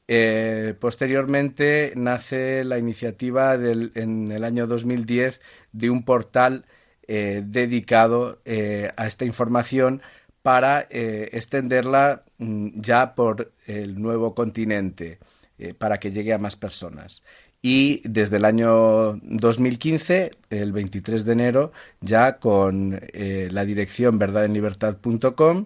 Eh, 0.08 0.76
posteriormente 0.80 1.94
nace 1.96 2.64
la 2.64 2.78
iniciativa 2.78 3.56
en 3.56 4.32
el 4.32 4.44
año 4.44 4.68
2010 4.68 5.42
de 5.72 5.90
un 5.90 6.04
portal 6.04 6.66
eh, 7.08 7.42
dedicado 7.44 8.40
eh, 8.46 8.92
a 8.98 9.08
esta 9.08 9.26
información 9.26 10.02
para 10.46 10.86
eh, 10.92 11.30
extenderla 11.34 12.22
mm, 12.38 12.80
ya 12.80 13.16
por 13.16 13.52
el 13.66 14.00
nuevo 14.00 14.36
continente, 14.36 15.18
eh, 15.58 15.74
para 15.74 16.00
que 16.00 16.12
llegue 16.12 16.36
a 16.36 16.38
más 16.38 16.56
personas. 16.56 17.24
Y 17.64 18.08
desde 18.08 18.38
el 18.38 18.46
año 18.46 19.14
2015, 19.24 20.30
el 20.52 20.72
23 20.72 21.26
de 21.26 21.32
enero, 21.32 21.72
ya 22.00 22.38
con 22.38 23.00
eh, 23.12 23.50
la 23.52 23.66
dirección 23.66 24.20
verdadenlibertad.com 24.20 25.66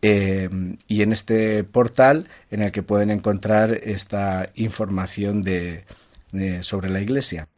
y 0.00 1.02
en 1.02 1.12
este 1.12 1.64
portal 1.64 2.26
en 2.50 2.62
el 2.62 2.72
que 2.72 2.82
pueden 2.82 3.10
encontrar 3.10 3.72
esta 3.74 4.50
información 4.54 5.42
de, 5.42 5.84
sobre 6.62 6.88
la 6.88 7.00
Iglesia. 7.00 7.48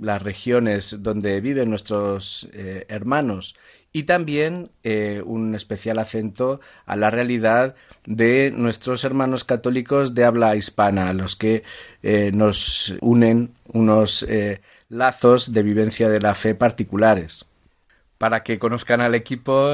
las 0.00 0.22
regiones 0.22 1.02
donde 1.02 1.40
viven 1.40 1.68
nuestros 1.68 2.48
eh, 2.52 2.86
hermanos 2.88 3.54
y 3.92 4.04
también 4.04 4.70
eh, 4.84 5.22
un 5.24 5.54
especial 5.54 5.98
acento 5.98 6.60
a 6.86 6.96
la 6.96 7.10
realidad 7.10 7.74
de 8.06 8.52
nuestros 8.54 9.04
hermanos 9.04 9.44
católicos 9.44 10.14
de 10.14 10.24
habla 10.24 10.54
hispana, 10.56 11.08
a 11.08 11.12
los 11.12 11.36
que 11.36 11.64
eh, 12.02 12.30
nos 12.32 12.94
unen 13.00 13.54
unos 13.72 14.22
eh, 14.22 14.60
lazos 14.88 15.52
de 15.52 15.62
vivencia 15.62 16.08
de 16.08 16.20
la 16.20 16.34
fe 16.34 16.54
particulares. 16.54 17.46
Para 18.18 18.42
que 18.42 18.58
conozcan 18.58 19.00
al 19.00 19.14
equipo, 19.14 19.72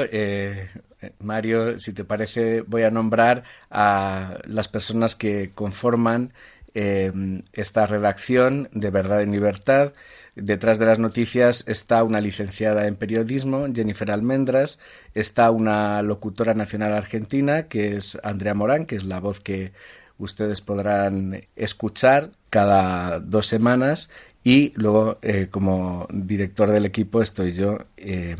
Mario, 1.18 1.80
si 1.80 1.92
te 1.92 2.04
parece, 2.04 2.60
voy 2.60 2.84
a 2.84 2.92
nombrar 2.92 3.42
a 3.72 4.38
las 4.44 4.68
personas 4.68 5.16
que 5.16 5.50
conforman 5.52 6.32
esta 6.72 7.86
redacción 7.86 8.68
de 8.70 8.90
Verdad 8.90 9.22
en 9.22 9.32
Libertad, 9.32 9.94
Detrás 10.36 10.78
de 10.78 10.84
las 10.84 10.98
noticias 10.98 11.64
está 11.66 12.04
una 12.04 12.20
licenciada 12.20 12.86
en 12.86 12.96
periodismo, 12.96 13.66
Jennifer 13.74 14.10
Almendras, 14.10 14.78
está 15.14 15.50
una 15.50 16.02
locutora 16.02 16.52
nacional 16.52 16.92
argentina, 16.92 17.68
que 17.68 17.96
es 17.96 18.18
Andrea 18.22 18.52
Morán, 18.52 18.84
que 18.84 18.96
es 18.96 19.04
la 19.04 19.18
voz 19.18 19.40
que 19.40 19.72
ustedes 20.18 20.60
podrán 20.60 21.40
escuchar 21.56 22.32
cada 22.50 23.18
dos 23.18 23.46
semanas, 23.46 24.10
y 24.44 24.74
luego 24.76 25.18
eh, 25.22 25.48
como 25.50 26.06
director 26.12 26.70
del 26.70 26.84
equipo 26.84 27.22
estoy 27.22 27.52
yo. 27.54 27.78
Eh, 27.96 28.36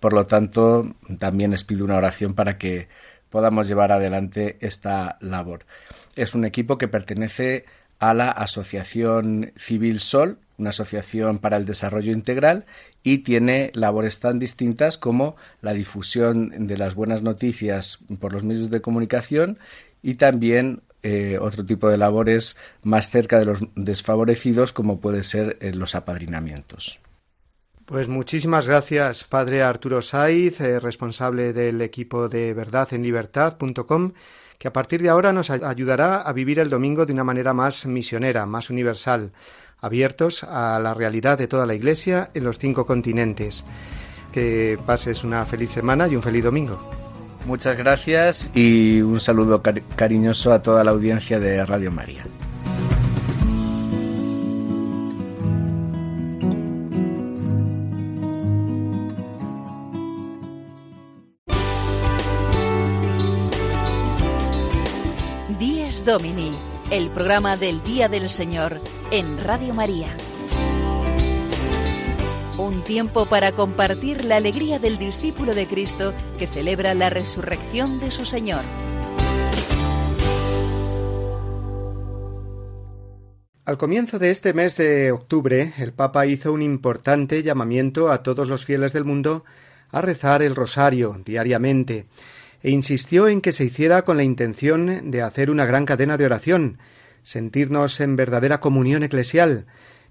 por 0.00 0.14
lo 0.14 0.24
tanto, 0.24 0.94
también 1.18 1.50
les 1.50 1.64
pido 1.64 1.84
una 1.84 1.98
oración 1.98 2.32
para 2.32 2.56
que 2.56 2.88
podamos 3.28 3.68
llevar 3.68 3.92
adelante 3.92 4.56
esta 4.60 5.18
labor. 5.20 5.66
Es 6.16 6.34
un 6.34 6.46
equipo 6.46 6.78
que 6.78 6.88
pertenece 6.88 7.66
a 7.98 8.14
la 8.14 8.30
Asociación 8.30 9.52
Civil 9.56 10.00
Sol, 10.00 10.38
una 10.58 10.70
asociación 10.70 11.38
para 11.38 11.56
el 11.56 11.66
desarrollo 11.66 12.12
integral 12.12 12.66
y 13.02 13.18
tiene 13.18 13.70
labores 13.74 14.20
tan 14.20 14.38
distintas 14.38 14.98
como 14.98 15.36
la 15.62 15.72
difusión 15.72 16.66
de 16.66 16.78
las 16.78 16.94
buenas 16.94 17.22
noticias 17.22 17.98
por 18.20 18.32
los 18.32 18.44
medios 18.44 18.70
de 18.70 18.80
comunicación 18.80 19.58
y 20.02 20.14
también 20.14 20.82
eh, 21.02 21.38
otro 21.40 21.64
tipo 21.64 21.88
de 21.88 21.98
labores 21.98 22.56
más 22.82 23.10
cerca 23.10 23.38
de 23.38 23.44
los 23.44 23.60
desfavorecidos 23.76 24.72
como 24.72 25.00
puede 25.00 25.22
ser 25.22 25.56
eh, 25.60 25.72
los 25.72 25.94
apadrinamientos. 25.94 26.98
Pues 27.84 28.08
muchísimas 28.08 28.66
gracias, 28.66 29.22
Padre 29.22 29.62
Arturo 29.62 30.02
Saiz, 30.02 30.60
eh, 30.60 30.80
responsable 30.80 31.52
del 31.52 31.80
equipo 31.80 32.28
de 32.28 32.52
Verdad 32.52 32.88
en 32.92 33.04
Libertad.com, 33.04 34.14
que 34.58 34.66
a 34.66 34.72
partir 34.72 35.00
de 35.00 35.08
ahora 35.08 35.32
nos 35.32 35.50
ayudará 35.50 36.22
a 36.22 36.32
vivir 36.32 36.58
el 36.58 36.70
domingo 36.70 37.06
de 37.06 37.12
una 37.12 37.22
manera 37.22 37.52
más 37.52 37.86
misionera, 37.86 38.44
más 38.44 38.70
universal, 38.70 39.30
abiertos 39.86 40.44
a 40.44 40.78
la 40.78 40.92
realidad 40.92 41.38
de 41.38 41.48
toda 41.48 41.66
la 41.66 41.74
Iglesia 41.74 42.30
en 42.34 42.44
los 42.44 42.58
cinco 42.58 42.84
continentes. 42.84 43.64
Que 44.32 44.78
pases 44.84 45.24
una 45.24 45.46
feliz 45.46 45.70
semana 45.70 46.06
y 46.08 46.16
un 46.16 46.22
feliz 46.22 46.44
domingo. 46.44 46.78
Muchas 47.46 47.78
gracias 47.78 48.50
y 48.54 49.00
un 49.00 49.20
saludo 49.20 49.62
cariñoso 49.94 50.52
a 50.52 50.62
toda 50.62 50.82
la 50.82 50.90
audiencia 50.90 51.38
de 51.38 51.64
Radio 51.64 51.92
María. 51.92 52.24
Díez 65.58 66.04
Domini 66.04 66.75
el 66.90 67.10
programa 67.10 67.56
del 67.56 67.82
Día 67.82 68.08
del 68.08 68.28
Señor 68.30 68.80
en 69.10 69.42
Radio 69.42 69.74
María. 69.74 70.06
Un 72.58 72.84
tiempo 72.84 73.26
para 73.26 73.50
compartir 73.52 74.24
la 74.24 74.36
alegría 74.36 74.78
del 74.78 74.96
discípulo 74.96 75.52
de 75.54 75.66
Cristo 75.66 76.14
que 76.38 76.46
celebra 76.46 76.94
la 76.94 77.10
resurrección 77.10 77.98
de 77.98 78.12
su 78.12 78.24
Señor. 78.24 78.62
Al 83.64 83.78
comienzo 83.78 84.20
de 84.20 84.30
este 84.30 84.54
mes 84.54 84.76
de 84.76 85.10
octubre, 85.10 85.74
el 85.78 85.92
Papa 85.92 86.26
hizo 86.26 86.52
un 86.52 86.62
importante 86.62 87.42
llamamiento 87.42 88.12
a 88.12 88.22
todos 88.22 88.46
los 88.46 88.64
fieles 88.64 88.92
del 88.92 89.04
mundo 89.04 89.44
a 89.90 90.02
rezar 90.02 90.40
el 90.40 90.54
rosario 90.54 91.20
diariamente 91.24 92.06
e 92.66 92.70
insistió 92.70 93.28
en 93.28 93.42
que 93.42 93.52
se 93.52 93.62
hiciera 93.62 94.02
con 94.02 94.16
la 94.16 94.24
intención 94.24 95.12
de 95.12 95.22
hacer 95.22 95.52
una 95.52 95.66
gran 95.66 95.86
cadena 95.86 96.16
de 96.16 96.24
oración, 96.24 96.78
sentirnos 97.22 98.00
en 98.00 98.16
verdadera 98.16 98.58
comunión 98.58 99.04
eclesial, 99.04 99.66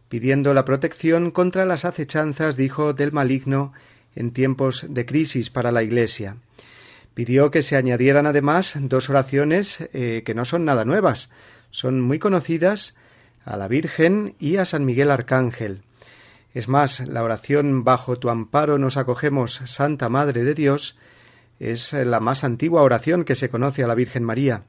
pidiendo 0.07 0.53
la 0.53 0.63
protección 0.63 1.31
contra 1.31 1.65
las 1.65 1.83
acechanzas, 1.83 2.55
dijo, 2.55 2.93
del 2.93 3.11
maligno 3.11 3.73
en 4.15 4.31
tiempos 4.31 4.85
de 4.87 5.05
crisis 5.05 5.49
para 5.49 5.73
la 5.73 5.83
Iglesia. 5.83 6.37
Pidió 7.13 7.51
que 7.51 7.61
se 7.61 7.75
añadieran 7.75 8.25
además 8.25 8.75
dos 8.79 9.09
oraciones 9.09 9.89
eh, 9.91 10.23
que 10.25 10.33
no 10.33 10.45
son 10.45 10.63
nada 10.63 10.85
nuevas, 10.85 11.29
son 11.71 11.99
muy 11.99 12.19
conocidas 12.19 12.95
a 13.43 13.57
la 13.57 13.67
Virgen 13.67 14.33
y 14.39 14.55
a 14.55 14.63
San 14.63 14.85
Miguel 14.85 15.11
Arcángel. 15.11 15.81
Es 16.53 16.69
más, 16.69 17.01
la 17.01 17.21
oración 17.21 17.83
Bajo 17.83 18.17
tu 18.17 18.29
amparo 18.29 18.77
nos 18.77 18.95
acogemos, 18.95 19.55
Santa 19.65 20.07
Madre 20.07 20.45
de 20.45 20.53
Dios, 20.53 20.97
es 21.59 21.93
la 21.93 22.19
más 22.19 22.43
antigua 22.43 22.81
oración 22.81 23.23
que 23.23 23.35
se 23.35 23.49
conoce 23.49 23.83
a 23.83 23.87
la 23.87 23.95
Virgen 23.95 24.23
María. 24.23 24.63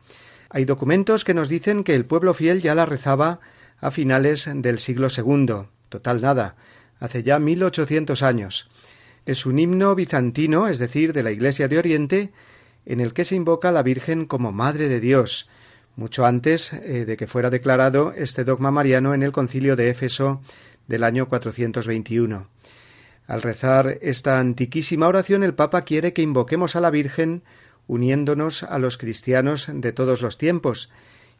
Hay 0.49 0.65
documentos 0.65 1.25
que 1.25 1.35
nos 1.35 1.49
dicen 1.49 1.85
que 1.85 1.95
el 1.95 2.05
pueblo 2.05 2.35
fiel 2.35 2.61
ya 2.61 2.75
la 2.75 2.87
rezaba 2.87 3.41
a 3.81 3.91
finales 3.91 4.49
del 4.53 4.79
siglo 4.79 5.09
II. 5.15 5.67
Total 5.89 6.21
nada, 6.21 6.57
hace 6.99 7.23
ya 7.23 7.39
mil 7.39 7.63
ochocientos 7.63 8.23
años. 8.23 8.71
Es 9.25 9.45
un 9.45 9.59
himno 9.59 9.95
bizantino, 9.95 10.69
es 10.69 10.79
decir, 10.79 11.13
de 11.13 11.23
la 11.23 11.33
Iglesia 11.33 11.69
de 11.69 11.79
Oriente, 11.79 12.33
en 12.85 13.01
el 13.01 13.13
que 13.13 13.25
se 13.25 13.35
invoca 13.35 13.71
a 13.71 13.73
la 13.73 13.83
Virgen 13.83 14.27
como 14.27 14.53
Madre 14.53 14.89
de 14.89 15.01
Dios, 15.01 15.49
mucho 15.97 16.25
antes 16.25 16.73
eh, 16.73 17.05
de 17.05 17.17
que 17.17 17.27
fuera 17.27 17.51
declarado 17.51 18.13
este 18.17 18.45
dogma 18.45 18.71
mariano 18.71 19.15
en 19.15 19.23
el 19.23 19.33
concilio 19.33 19.75
de 19.75 19.91
Éfeso 19.91 20.41
del 20.87 21.03
año 21.03 21.29
421. 21.29 22.49
Al 23.27 23.43
rezar 23.43 23.99
esta 24.03 24.39
antiquísima 24.39 25.09
oración 25.09 25.43
el 25.43 25.55
Papa 25.55 25.83
quiere 25.83 26.13
que 26.13 26.23
invoquemos 26.23 26.77
a 26.77 26.81
la 26.81 26.91
Virgen 26.91 27.43
uniéndonos 27.87 28.63
a 28.63 28.79
los 28.79 28.99
cristianos 28.99 29.69
de 29.73 29.93
todos 29.93 30.23
los 30.23 30.39
tiempos 30.39 30.91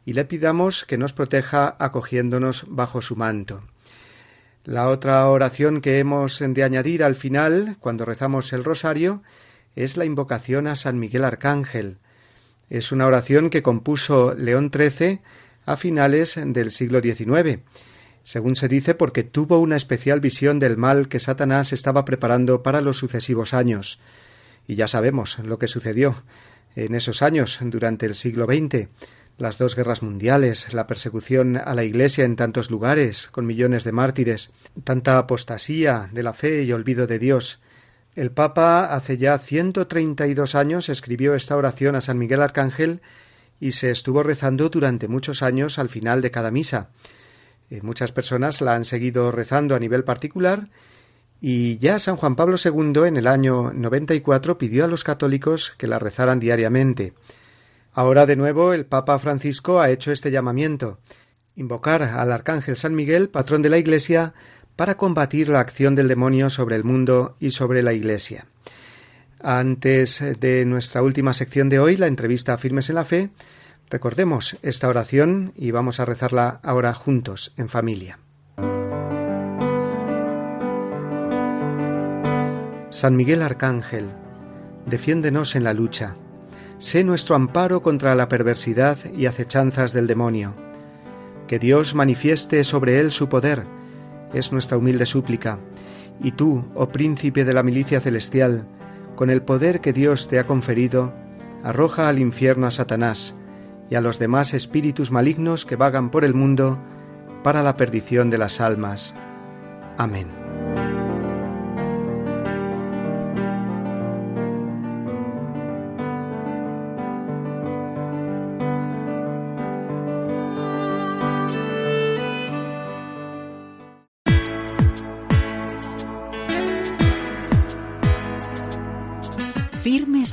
y 0.05 0.13
le 0.13 0.25
pidamos 0.25 0.85
que 0.85 0.97
nos 0.97 1.13
proteja 1.13 1.75
acogiéndonos 1.79 2.65
bajo 2.67 3.01
su 3.01 3.15
manto. 3.15 3.63
La 4.63 4.89
otra 4.89 5.27
oración 5.29 5.79
que 5.79 5.99
hemos 5.99 6.39
de 6.39 6.63
añadir 6.63 7.03
al 7.03 7.15
final, 7.15 7.77
cuando 7.79 8.03
rezamos 8.03 8.51
el 8.51 8.65
rosario, 8.65 9.23
es 9.75 9.95
la 9.95 10.05
invocación 10.05 10.67
a 10.67 10.75
San 10.75 10.99
Miguel 10.99 11.23
Arcángel. 11.23 11.99
Es 12.69 12.91
una 12.91 13.05
oración 13.05 13.49
que 13.49 13.61
compuso 13.61 14.33
León 14.33 14.71
XIII 14.73 15.21
a 15.65 15.77
finales 15.77 16.37
del 16.43 16.71
siglo 16.71 16.99
XIX, 16.99 17.59
según 18.27 18.57
se 18.57 18.67
dice 18.67 18.93
porque 18.93 19.23
tuvo 19.23 19.57
una 19.59 19.77
especial 19.77 20.19
visión 20.19 20.59
del 20.59 20.75
mal 20.75 21.07
que 21.07 21.17
Satanás 21.17 21.71
estaba 21.71 22.03
preparando 22.03 22.61
para 22.61 22.81
los 22.81 22.97
sucesivos 22.97 23.53
años. 23.53 23.99
Y 24.67 24.75
ya 24.75 24.89
sabemos 24.89 25.39
lo 25.39 25.57
que 25.57 25.69
sucedió 25.69 26.23
en 26.75 26.93
esos 26.93 27.21
años, 27.21 27.57
durante 27.61 28.05
el 28.05 28.15
siglo 28.15 28.45
XX, 28.45 28.89
las 29.37 29.57
dos 29.57 29.77
guerras 29.77 30.03
mundiales, 30.03 30.73
la 30.73 30.87
persecución 30.87 31.55
a 31.55 31.73
la 31.73 31.85
Iglesia 31.85 32.25
en 32.25 32.35
tantos 32.35 32.69
lugares, 32.69 33.29
con 33.29 33.45
millones 33.45 33.85
de 33.85 33.93
mártires, 33.93 34.51
tanta 34.83 35.17
apostasía 35.19 36.09
de 36.11 36.23
la 36.23 36.33
fe 36.33 36.63
y 36.63 36.73
olvido 36.73 37.07
de 37.07 37.19
Dios. 37.19 37.61
El 38.13 38.31
Papa 38.31 38.93
hace 38.93 39.15
ya 39.15 39.37
ciento 39.37 39.87
treinta 39.87 40.27
y 40.27 40.33
dos 40.33 40.53
años 40.53 40.89
escribió 40.89 41.33
esta 41.33 41.55
oración 41.55 41.95
a 41.95 42.01
San 42.01 42.17
Miguel 42.17 42.41
Arcángel 42.41 42.99
y 43.61 43.71
se 43.71 43.89
estuvo 43.89 44.21
rezando 44.21 44.67
durante 44.67 45.07
muchos 45.07 45.41
años 45.43 45.79
al 45.79 45.87
final 45.87 46.21
de 46.21 46.29
cada 46.29 46.51
misa. 46.51 46.89
Eh, 47.69 47.81
muchas 47.81 48.11
personas 48.11 48.61
la 48.61 48.75
han 48.75 48.85
seguido 48.85 49.31
rezando 49.31 49.75
a 49.75 49.79
nivel 49.79 50.03
particular 50.03 50.69
y 51.41 51.77
ya 51.77 51.99
San 51.99 52.15
Juan 52.15 52.35
Pablo 52.35 52.57
II 52.63 53.07
en 53.07 53.17
el 53.17 53.27
año 53.27 53.71
94 53.73 54.57
pidió 54.57 54.85
a 54.85 54.87
los 54.87 55.03
católicos 55.03 55.75
que 55.77 55.87
la 55.87 55.99
rezaran 55.99 56.39
diariamente. 56.39 57.13
Ahora 57.93 58.25
de 58.25 58.35
nuevo 58.35 58.73
el 58.73 58.85
Papa 58.85 59.19
Francisco 59.19 59.79
ha 59.79 59.89
hecho 59.89 60.11
este 60.11 60.31
llamamiento 60.31 60.99
invocar 61.57 62.03
al 62.03 62.31
Arcángel 62.31 62.77
San 62.77 62.95
Miguel, 62.95 63.29
patrón 63.29 63.61
de 63.63 63.69
la 63.69 63.79
Iglesia, 63.79 64.33
para 64.75 64.95
combatir 64.95 65.49
la 65.49 65.59
acción 65.59 65.95
del 65.95 66.07
demonio 66.07 66.51
sobre 66.51 66.75
el 66.75 66.83
mundo 66.83 67.35
y 67.39 67.51
sobre 67.51 67.81
la 67.81 67.93
Iglesia. 67.93 68.45
Antes 69.41 70.23
de 70.39 70.65
nuestra 70.65 71.01
última 71.01 71.33
sección 71.33 71.67
de 71.67 71.79
hoy, 71.79 71.97
la 71.97 72.07
entrevista 72.07 72.57
Firmes 72.59 72.89
en 72.89 72.95
la 72.95 73.05
Fe, 73.05 73.31
recordemos 73.89 74.57
esta 74.63 74.89
oración 74.89 75.53
y 75.55 75.71
vamos 75.71 75.99
a 75.99 76.05
rezarla 76.05 76.59
ahora 76.63 76.93
juntos, 76.93 77.53
en 77.57 77.69
familia. 77.69 78.19
San 82.89 83.15
Miguel 83.15 83.41
Arcángel, 83.41 84.11
defiéndenos 84.85 85.55
en 85.55 85.63
la 85.63 85.73
lucha. 85.73 86.15
Sé 86.79 87.03
nuestro 87.03 87.35
amparo 87.35 87.81
contra 87.81 88.15
la 88.15 88.27
perversidad 88.27 88.97
y 89.15 89.25
acechanzas 89.25 89.93
del 89.93 90.07
demonio. 90.07 90.53
Que 91.47 91.59
Dios 91.59 91.95
manifieste 91.95 92.63
sobre 92.63 92.99
él 92.99 93.11
su 93.11 93.29
poder, 93.29 93.63
es 94.33 94.51
nuestra 94.51 94.77
humilde 94.77 95.05
súplica. 95.05 95.59
Y 96.21 96.31
tú, 96.31 96.65
oh 96.75 96.89
príncipe 96.89 97.45
de 97.45 97.53
la 97.53 97.63
milicia 97.63 98.01
celestial, 98.01 98.67
con 99.15 99.29
el 99.29 99.41
poder 99.41 99.79
que 99.79 99.93
Dios 99.93 100.27
te 100.27 100.39
ha 100.39 100.47
conferido, 100.47 101.13
arroja 101.63 102.09
al 102.09 102.19
infierno 102.19 102.67
a 102.67 102.71
Satanás 102.71 103.35
y 103.89 103.95
a 103.95 104.01
los 104.01 104.19
demás 104.19 104.53
espíritus 104.53 105.11
malignos 105.11 105.65
que 105.65 105.75
vagan 105.75 106.09
por 106.09 106.25
el 106.25 106.33
mundo 106.33 106.79
para 107.43 107.63
la 107.63 107.77
perdición 107.77 108.29
de 108.29 108.37
las 108.37 108.61
almas. 108.61 109.15
Amén. 109.97 110.27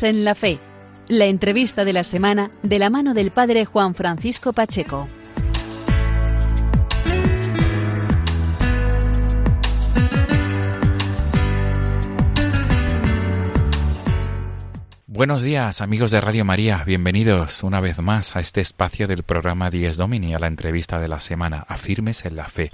en 0.05 0.25
la 0.25 0.35
Fe, 0.35 0.59
la 1.09 1.27
entrevista 1.27 1.85
de 1.85 1.93
la 1.93 2.05
semana 2.05 2.51
de 2.63 2.79
la 2.79 2.91
mano 2.91 3.15
del 3.15 3.31
Padre 3.31 3.65
Juan 3.65 3.95
Francisco 3.95 4.53
Pacheco. 4.53 5.09
Buenos 15.07 15.43
días 15.43 15.81
amigos 15.81 16.11
de 16.11 16.21
Radio 16.21 16.45
María, 16.45 16.83
bienvenidos 16.85 17.63
una 17.63 17.81
vez 17.81 18.01
más 18.01 18.35
a 18.35 18.41
este 18.41 18.61
espacio 18.61 19.07
del 19.07 19.23
programa 19.23 19.71
Dies 19.71 19.97
Domini, 19.97 20.35
a 20.35 20.41
la 20.41 20.49
entrevista 20.49 20.99
de 20.99 21.07
la 21.07 21.21
semana, 21.21 21.65
Afirmes 21.69 22.25
en 22.25 22.35
la 22.35 22.49
Fe. 22.49 22.73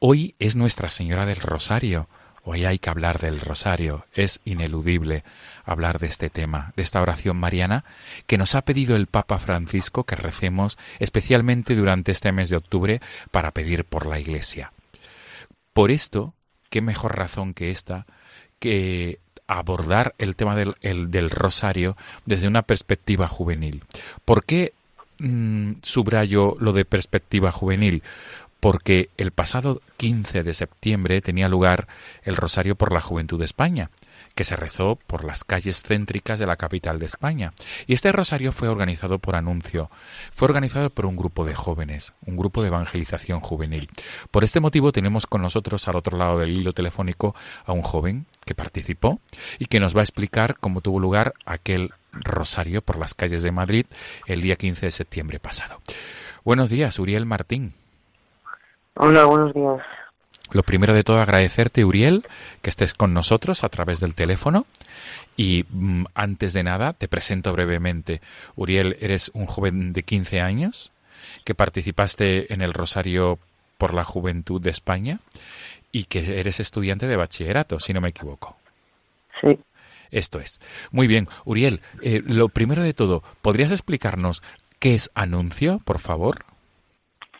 Hoy 0.00 0.34
es 0.40 0.56
Nuestra 0.56 0.90
Señora 0.90 1.24
del 1.24 1.36
Rosario, 1.36 2.08
Hoy 2.44 2.64
hay 2.64 2.78
que 2.80 2.90
hablar 2.90 3.20
del 3.20 3.40
rosario, 3.40 4.06
es 4.14 4.40
ineludible 4.44 5.22
hablar 5.64 6.00
de 6.00 6.08
este 6.08 6.28
tema, 6.28 6.72
de 6.74 6.82
esta 6.82 7.00
oración 7.00 7.36
mariana 7.36 7.84
que 8.26 8.36
nos 8.36 8.56
ha 8.56 8.62
pedido 8.62 8.96
el 8.96 9.06
Papa 9.06 9.38
Francisco 9.38 10.04
que 10.04 10.16
recemos 10.16 10.76
especialmente 10.98 11.76
durante 11.76 12.10
este 12.10 12.32
mes 12.32 12.50
de 12.50 12.56
octubre 12.56 13.00
para 13.30 13.52
pedir 13.52 13.84
por 13.84 14.06
la 14.06 14.18
Iglesia. 14.18 14.72
Por 15.72 15.92
esto, 15.92 16.34
qué 16.68 16.80
mejor 16.80 17.16
razón 17.16 17.54
que 17.54 17.70
esta 17.70 18.06
que 18.58 19.20
abordar 19.46 20.14
el 20.18 20.34
tema 20.34 20.56
del, 20.56 20.74
del 20.80 21.30
rosario 21.30 21.96
desde 22.26 22.48
una 22.48 22.62
perspectiva 22.62 23.28
juvenil. 23.28 23.84
¿Por 24.24 24.44
qué 24.44 24.72
mm, 25.18 25.74
subrayo 25.82 26.56
lo 26.58 26.72
de 26.72 26.84
perspectiva 26.84 27.52
juvenil? 27.52 28.02
Porque 28.62 29.10
el 29.16 29.32
pasado 29.32 29.82
15 29.96 30.44
de 30.44 30.54
septiembre 30.54 31.20
tenía 31.20 31.48
lugar 31.48 31.88
el 32.22 32.36
Rosario 32.36 32.76
por 32.76 32.92
la 32.92 33.00
Juventud 33.00 33.40
de 33.40 33.44
España, 33.44 33.90
que 34.36 34.44
se 34.44 34.54
rezó 34.54 34.94
por 35.08 35.24
las 35.24 35.42
calles 35.42 35.82
céntricas 35.82 36.38
de 36.38 36.46
la 36.46 36.54
capital 36.54 37.00
de 37.00 37.06
España. 37.06 37.54
Y 37.88 37.94
este 37.94 38.12
rosario 38.12 38.52
fue 38.52 38.68
organizado 38.68 39.18
por 39.18 39.34
anuncio, 39.34 39.90
fue 40.30 40.46
organizado 40.46 40.90
por 40.90 41.06
un 41.06 41.16
grupo 41.16 41.44
de 41.44 41.56
jóvenes, 41.56 42.12
un 42.24 42.36
grupo 42.36 42.62
de 42.62 42.68
evangelización 42.68 43.40
juvenil. 43.40 43.88
Por 44.30 44.44
este 44.44 44.60
motivo 44.60 44.92
tenemos 44.92 45.26
con 45.26 45.42
nosotros 45.42 45.88
al 45.88 45.96
otro 45.96 46.16
lado 46.16 46.38
del 46.38 46.50
hilo 46.50 46.72
telefónico 46.72 47.34
a 47.66 47.72
un 47.72 47.82
joven 47.82 48.26
que 48.44 48.54
participó 48.54 49.20
y 49.58 49.66
que 49.66 49.80
nos 49.80 49.96
va 49.96 50.02
a 50.02 50.04
explicar 50.04 50.56
cómo 50.60 50.82
tuvo 50.82 51.00
lugar 51.00 51.34
aquel 51.46 51.90
rosario 52.12 52.80
por 52.80 52.96
las 52.96 53.14
calles 53.14 53.42
de 53.42 53.50
Madrid 53.50 53.86
el 54.28 54.40
día 54.40 54.54
15 54.54 54.86
de 54.86 54.92
septiembre 54.92 55.40
pasado. 55.40 55.82
Buenos 56.44 56.70
días, 56.70 56.96
Uriel 57.00 57.26
Martín. 57.26 57.74
Hola, 58.94 59.24
buenos 59.24 59.54
días. 59.54 59.80
Lo 60.52 60.62
primero 60.62 60.92
de 60.92 61.02
todo, 61.02 61.20
agradecerte, 61.20 61.84
Uriel, 61.84 62.26
que 62.60 62.68
estés 62.68 62.92
con 62.92 63.14
nosotros 63.14 63.64
a 63.64 63.70
través 63.70 64.00
del 64.00 64.14
teléfono. 64.14 64.66
Y 65.36 65.64
mm, 65.70 66.04
antes 66.14 66.52
de 66.52 66.62
nada, 66.62 66.92
te 66.92 67.08
presento 67.08 67.52
brevemente. 67.52 68.20
Uriel, 68.54 68.96
eres 69.00 69.30
un 69.32 69.46
joven 69.46 69.94
de 69.94 70.02
15 70.02 70.40
años 70.42 70.92
que 71.44 71.54
participaste 71.54 72.52
en 72.52 72.60
el 72.60 72.74
Rosario 72.74 73.38
por 73.78 73.94
la 73.94 74.04
Juventud 74.04 74.60
de 74.60 74.70
España 74.70 75.20
y 75.90 76.04
que 76.04 76.38
eres 76.38 76.60
estudiante 76.60 77.06
de 77.06 77.16
bachillerato, 77.16 77.80
si 77.80 77.94
no 77.94 78.00
me 78.02 78.10
equivoco. 78.10 78.56
Sí. 79.40 79.58
Esto 80.10 80.38
es. 80.38 80.60
Muy 80.90 81.06
bien, 81.06 81.28
Uriel, 81.46 81.80
eh, 82.02 82.22
lo 82.24 82.50
primero 82.50 82.82
de 82.82 82.92
todo, 82.92 83.22
¿podrías 83.40 83.72
explicarnos 83.72 84.42
qué 84.78 84.94
es 84.94 85.10
anuncio, 85.14 85.80
por 85.84 85.98
favor? 85.98 86.44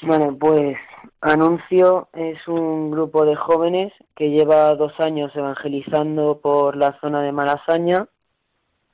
Bueno, 0.01 0.35
pues 0.39 0.77
Anuncio 1.23 2.09
es 2.13 2.37
un 2.49 2.91
grupo 2.91 3.25
de 3.25 3.37
jóvenes 3.37 3.93
que 4.17 4.31
lleva 4.31 4.75
dos 4.75 4.93
años 4.99 5.31
evangelizando 5.37 6.41
por 6.43 6.77
la 6.77 6.99
zona 7.01 7.23
de 7.23 7.31
Malasaña. 7.31 8.09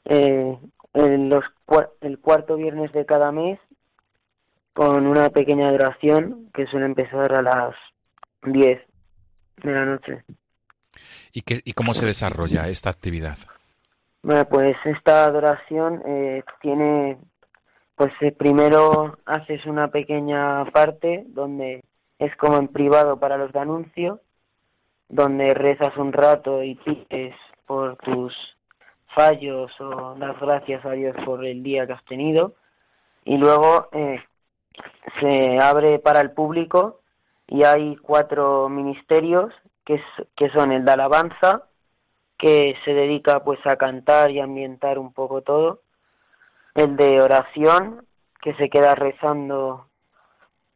Eh, 0.05 0.59
en 0.93 1.29
los, 1.29 1.45
el 2.01 2.19
cuarto 2.19 2.57
viernes 2.57 2.93
de 2.93 3.07
cada 3.07 3.33
mes 3.33 3.59
con 4.75 5.07
una 5.07 5.31
pequeña 5.31 5.69
adoración 5.69 6.51
que 6.53 6.67
suele 6.67 6.87
empezar 6.87 7.33
a 7.33 7.43
las 7.43 7.75
10 8.43 8.81
de 9.63 9.73
la 9.73 9.85
noche. 9.85 10.23
¿Y, 11.33 11.43
qué, 11.43 11.61
y 11.65 11.73
cómo 11.73 11.95
se 11.95 12.07
desarrolla 12.07 12.69
esta 12.69 12.91
actividad? 12.91 13.39
Bueno, 14.23 14.45
pues 14.47 14.77
esta 14.85 15.25
adoración 15.25 16.03
eh, 16.07 16.43
tiene, 16.61 17.19
pues 17.97 18.13
eh, 18.21 18.33
primero 18.33 19.19
haces 19.25 19.65
una 19.67 19.89
pequeña 19.89 20.65
parte 20.67 21.25
donde 21.29 21.83
es 22.19 22.35
como 22.37 22.57
en 22.59 22.69
privado 22.69 23.19
para 23.19 23.37
los 23.37 23.53
de 23.53 23.61
anuncio, 23.61 24.21
donde 25.09 25.55
rezas 25.55 25.97
un 25.97 26.13
rato 26.13 26.63
y 26.63 26.75
pides 26.75 27.35
por 27.67 27.97
tus 27.97 28.35
fallos 29.15 29.71
o 29.81 30.15
das 30.17 30.39
gracias 30.41 30.85
a 30.85 30.93
Dios 30.93 31.17
por 31.25 31.45
el 31.45 31.63
día 31.63 31.87
que 31.87 31.93
has 31.93 32.05
tenido. 32.05 32.55
Y 33.25 33.37
luego 33.37 33.89
eh, 33.93 34.23
se 35.21 35.59
abre 35.61 35.99
para 35.99 36.21
el 36.21 36.33
público 36.33 37.01
y 37.47 37.65
hay 37.65 37.97
cuatro 37.97 38.69
ministerios 38.69 39.53
que, 39.85 40.01
que 40.37 40.51
son 40.51 40.73
el 40.73 40.85
de 40.85 40.93
alabanza, 40.93 41.65
que 42.37 42.77
se 42.85 42.95
dedica 42.95 43.43
pues 43.43 43.59
a 43.67 43.77
cantar 43.77 44.31
y 44.31 44.41
ambientar 44.41 44.99
un 44.99 45.13
poco 45.13 45.43
todo, 45.43 45.81
el 46.75 46.97
de 46.97 47.21
oración, 47.21 48.07
que 48.41 48.55
se 48.55 48.71
queda 48.71 48.95
rezando 48.95 49.88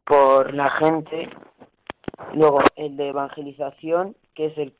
por 0.05 0.53
la 0.53 0.69
gente. 0.71 1.29
Luego 2.33 2.59
el 2.75 2.97
de 2.97 3.09
evangelización, 3.09 4.15
que 4.35 4.47
es 4.47 4.57
el, 4.57 4.73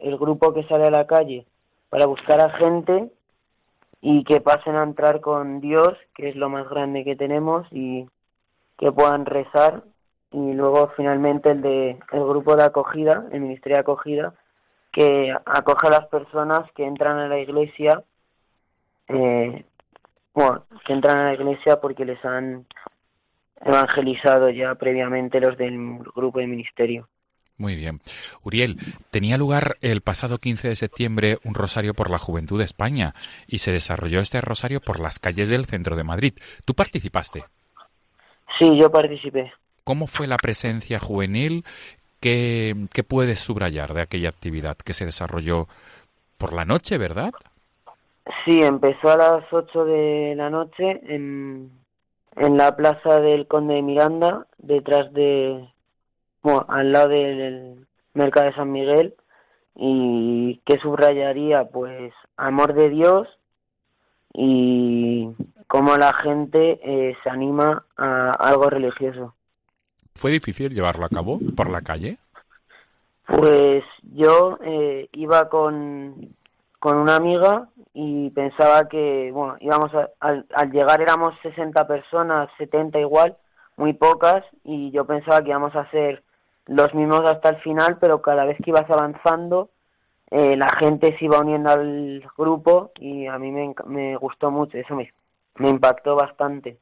el 0.00 0.18
grupo 0.18 0.52
que 0.52 0.64
sale 0.64 0.86
a 0.86 0.90
la 0.90 1.06
calle 1.06 1.46
para 1.90 2.06
buscar 2.06 2.40
a 2.40 2.50
gente 2.58 3.10
y 4.00 4.24
que 4.24 4.40
pasen 4.40 4.76
a 4.76 4.82
entrar 4.82 5.20
con 5.20 5.60
Dios, 5.60 5.96
que 6.14 6.28
es 6.28 6.36
lo 6.36 6.48
más 6.48 6.68
grande 6.68 7.04
que 7.04 7.16
tenemos, 7.16 7.66
y, 7.72 8.06
que 8.78 8.92
puedan 8.92 9.26
rezar 9.26 9.82
y 10.30 10.52
luego 10.52 10.92
finalmente 10.96 11.50
el 11.50 11.62
de 11.62 11.98
el 12.12 12.24
grupo 12.24 12.56
de 12.56 12.64
acogida, 12.64 13.26
el 13.32 13.40
ministerio 13.40 13.76
de 13.76 13.80
acogida, 13.80 14.34
que 14.92 15.34
acoge 15.44 15.88
a 15.88 15.90
las 15.90 16.06
personas 16.06 16.60
que 16.74 16.86
entran 16.86 17.18
a 17.18 17.28
la 17.28 17.38
iglesia, 17.38 18.02
eh, 19.08 19.64
bueno, 20.32 20.64
que 20.86 20.92
entran 20.92 21.18
a 21.18 21.24
la 21.24 21.34
iglesia 21.34 21.80
porque 21.80 22.04
les 22.04 22.24
han 22.24 22.66
evangelizado 23.64 24.50
ya 24.50 24.74
previamente 24.74 25.40
los 25.40 25.56
del 25.56 25.98
grupo 26.14 26.38
de 26.38 26.46
ministerio. 26.46 27.08
Muy 27.56 27.74
bien. 27.74 28.00
Uriel, 28.44 28.76
tenía 29.10 29.36
lugar 29.36 29.78
el 29.80 30.00
pasado 30.00 30.38
15 30.38 30.68
de 30.68 30.76
septiembre 30.76 31.38
un 31.44 31.54
rosario 31.54 31.92
por 31.92 32.08
la 32.08 32.18
juventud 32.18 32.58
de 32.58 32.64
España 32.64 33.14
y 33.48 33.58
se 33.58 33.72
desarrolló 33.72 34.20
este 34.20 34.40
rosario 34.40 34.80
por 34.80 35.00
las 35.00 35.18
calles 35.18 35.50
del 35.50 35.66
centro 35.66 35.96
de 35.96 36.04
Madrid. 36.04 36.34
¿Tú 36.64 36.74
participaste? 36.74 37.42
Sí, 38.58 38.78
yo 38.78 38.90
participé. 38.92 39.52
¿Cómo 39.82 40.06
fue 40.06 40.28
la 40.28 40.36
presencia 40.36 41.00
juvenil? 41.00 41.64
¿Qué, 42.20 42.76
qué 42.92 43.02
puedes 43.02 43.40
subrayar 43.40 43.92
de 43.92 44.02
aquella 44.02 44.28
actividad 44.28 44.76
que 44.76 44.94
se 44.94 45.04
desarrolló 45.04 45.66
por 46.36 46.52
la 46.52 46.64
noche, 46.64 46.96
verdad? 46.96 47.32
Sí, 48.44 48.62
empezó 48.62 49.10
a 49.10 49.16
las 49.16 49.52
8 49.52 49.84
de 49.84 50.34
la 50.36 50.50
noche 50.50 51.00
en, 51.08 51.70
en 52.36 52.56
la 52.56 52.76
plaza 52.76 53.20
del 53.20 53.46
Conde 53.46 53.74
de 53.74 53.82
Miranda, 53.82 54.46
detrás 54.58 55.12
de, 55.12 55.68
bueno, 56.42 56.64
al 56.68 56.92
lado 56.92 57.08
del 57.08 57.86
mercado 58.14 58.46
de 58.46 58.54
San 58.54 58.72
Miguel 58.72 59.14
y 59.74 60.60
que 60.64 60.78
subrayaría 60.78 61.64
pues 61.68 62.12
amor 62.36 62.74
de 62.74 62.90
Dios 62.90 63.28
y 64.34 65.28
cómo 65.68 65.96
la 65.96 66.12
gente 66.14 66.80
eh, 66.82 67.16
se 67.22 67.30
anima 67.30 67.84
a 67.96 68.32
algo 68.32 68.70
religioso. 68.70 69.34
¿Fue 70.14 70.32
difícil 70.32 70.74
llevarlo 70.74 71.04
a 71.04 71.08
cabo 71.08 71.38
por 71.56 71.70
la 71.70 71.80
calle? 71.80 72.18
Pues 73.26 73.84
yo 74.02 74.58
eh, 74.64 75.08
iba 75.12 75.48
con, 75.48 76.34
con 76.78 76.96
una 76.96 77.16
amiga 77.16 77.68
y 77.92 78.30
pensaba 78.30 78.88
que, 78.88 79.30
bueno, 79.32 79.56
íbamos 79.60 79.90
al, 80.20 80.46
al 80.54 80.70
llegar 80.70 81.00
éramos 81.00 81.34
60 81.42 81.86
personas, 81.86 82.48
70 82.58 83.00
igual, 83.00 83.36
muy 83.76 83.92
pocas, 83.92 84.44
y 84.64 84.90
yo 84.90 85.04
pensaba 85.04 85.42
que 85.42 85.50
íbamos 85.50 85.74
a 85.74 85.80
hacer 85.80 86.22
los 86.66 86.94
mismos 86.94 87.22
hasta 87.24 87.50
el 87.50 87.56
final, 87.62 87.98
pero 87.98 88.22
cada 88.22 88.44
vez 88.44 88.56
que 88.62 88.70
ibas 88.70 88.88
avanzando, 88.90 89.70
eh, 90.30 90.56
la 90.56 90.68
gente 90.78 91.16
se 91.18 91.24
iba 91.24 91.40
uniendo 91.40 91.70
al 91.70 92.22
grupo 92.36 92.92
y 92.96 93.26
a 93.26 93.38
mí 93.38 93.50
me, 93.50 93.74
me 93.86 94.16
gustó 94.16 94.50
mucho, 94.50 94.76
eso 94.76 94.94
me, 94.94 95.10
me 95.56 95.70
impactó 95.70 96.14
bastante. 96.14 96.78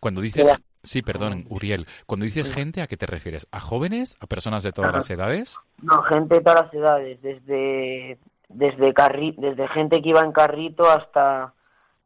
Cuando 0.00 0.22
dices, 0.22 0.60
sí, 0.82 1.02
perdón, 1.02 1.44
Uriel, 1.50 1.86
cuando 2.06 2.24
dices 2.24 2.52
gente, 2.52 2.80
¿a 2.80 2.86
qué 2.86 2.96
te 2.96 3.06
refieres? 3.06 3.46
¿A 3.52 3.60
jóvenes? 3.60 4.16
¿A 4.20 4.26
personas 4.26 4.62
de 4.62 4.72
todas 4.72 4.92
las 4.92 5.10
edades? 5.10 5.58
No, 5.82 6.02
gente 6.04 6.36
de 6.36 6.40
todas 6.40 6.64
las 6.64 6.74
edades, 6.74 7.22
desde, 7.22 8.18
desde, 8.50 8.92
carri 8.92 9.34
desde 9.38 9.68
gente 9.68 10.02
que 10.02 10.10
iba 10.10 10.20
en 10.20 10.32
carrito 10.32 10.90
hasta 10.90 11.54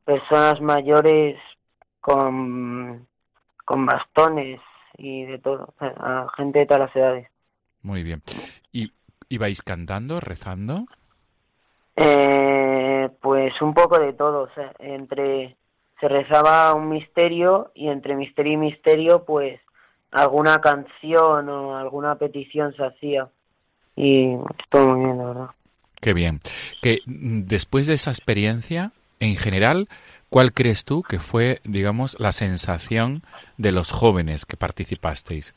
personas 0.04 0.60
mayores 0.60 1.36
con, 2.00 3.06
con 3.64 3.86
bastones, 3.86 4.60
y 4.96 5.24
de 5.24 5.38
todo, 5.38 5.74
a 5.80 6.28
gente 6.36 6.60
de 6.60 6.66
todas 6.66 6.82
las 6.82 6.96
edades. 6.96 7.28
Muy 7.82 8.02
bien. 8.02 8.22
¿Y 8.72 8.92
ibais 9.28 9.62
cantando, 9.62 10.20
rezando? 10.20 10.86
Eh, 11.96 13.08
pues 13.20 13.60
un 13.60 13.74
poco 13.74 13.98
de 13.98 14.12
todo, 14.12 14.42
o 14.42 14.50
sea, 14.54 14.72
entre 14.78 15.56
se 16.00 16.08
rezaba 16.08 16.74
un 16.74 16.88
misterio 16.88 17.70
y 17.74 17.88
entre 17.88 18.16
misterio 18.16 18.54
y 18.54 18.56
misterio 18.56 19.24
pues 19.24 19.60
alguna 20.10 20.60
canción 20.60 21.48
o 21.48 21.76
alguna 21.76 22.16
petición 22.16 22.74
se 22.74 22.84
hacía 22.84 23.28
y 23.96 24.36
todo 24.68 24.88
muy 24.88 25.04
bien, 25.04 25.18
la 25.18 25.24
verdad. 25.24 25.50
Qué 26.04 26.12
bien. 26.12 26.40
Que 26.82 27.00
mm, 27.06 27.46
después 27.46 27.86
de 27.86 27.94
esa 27.94 28.10
experiencia, 28.10 28.92
en 29.20 29.36
general, 29.36 29.88
¿Cuál 30.34 30.52
crees 30.52 30.84
tú 30.84 31.04
que 31.04 31.20
fue, 31.20 31.60
digamos, 31.62 32.18
la 32.18 32.32
sensación 32.32 33.22
de 33.56 33.70
los 33.70 33.92
jóvenes 33.92 34.46
que 34.46 34.56
participasteis? 34.56 35.54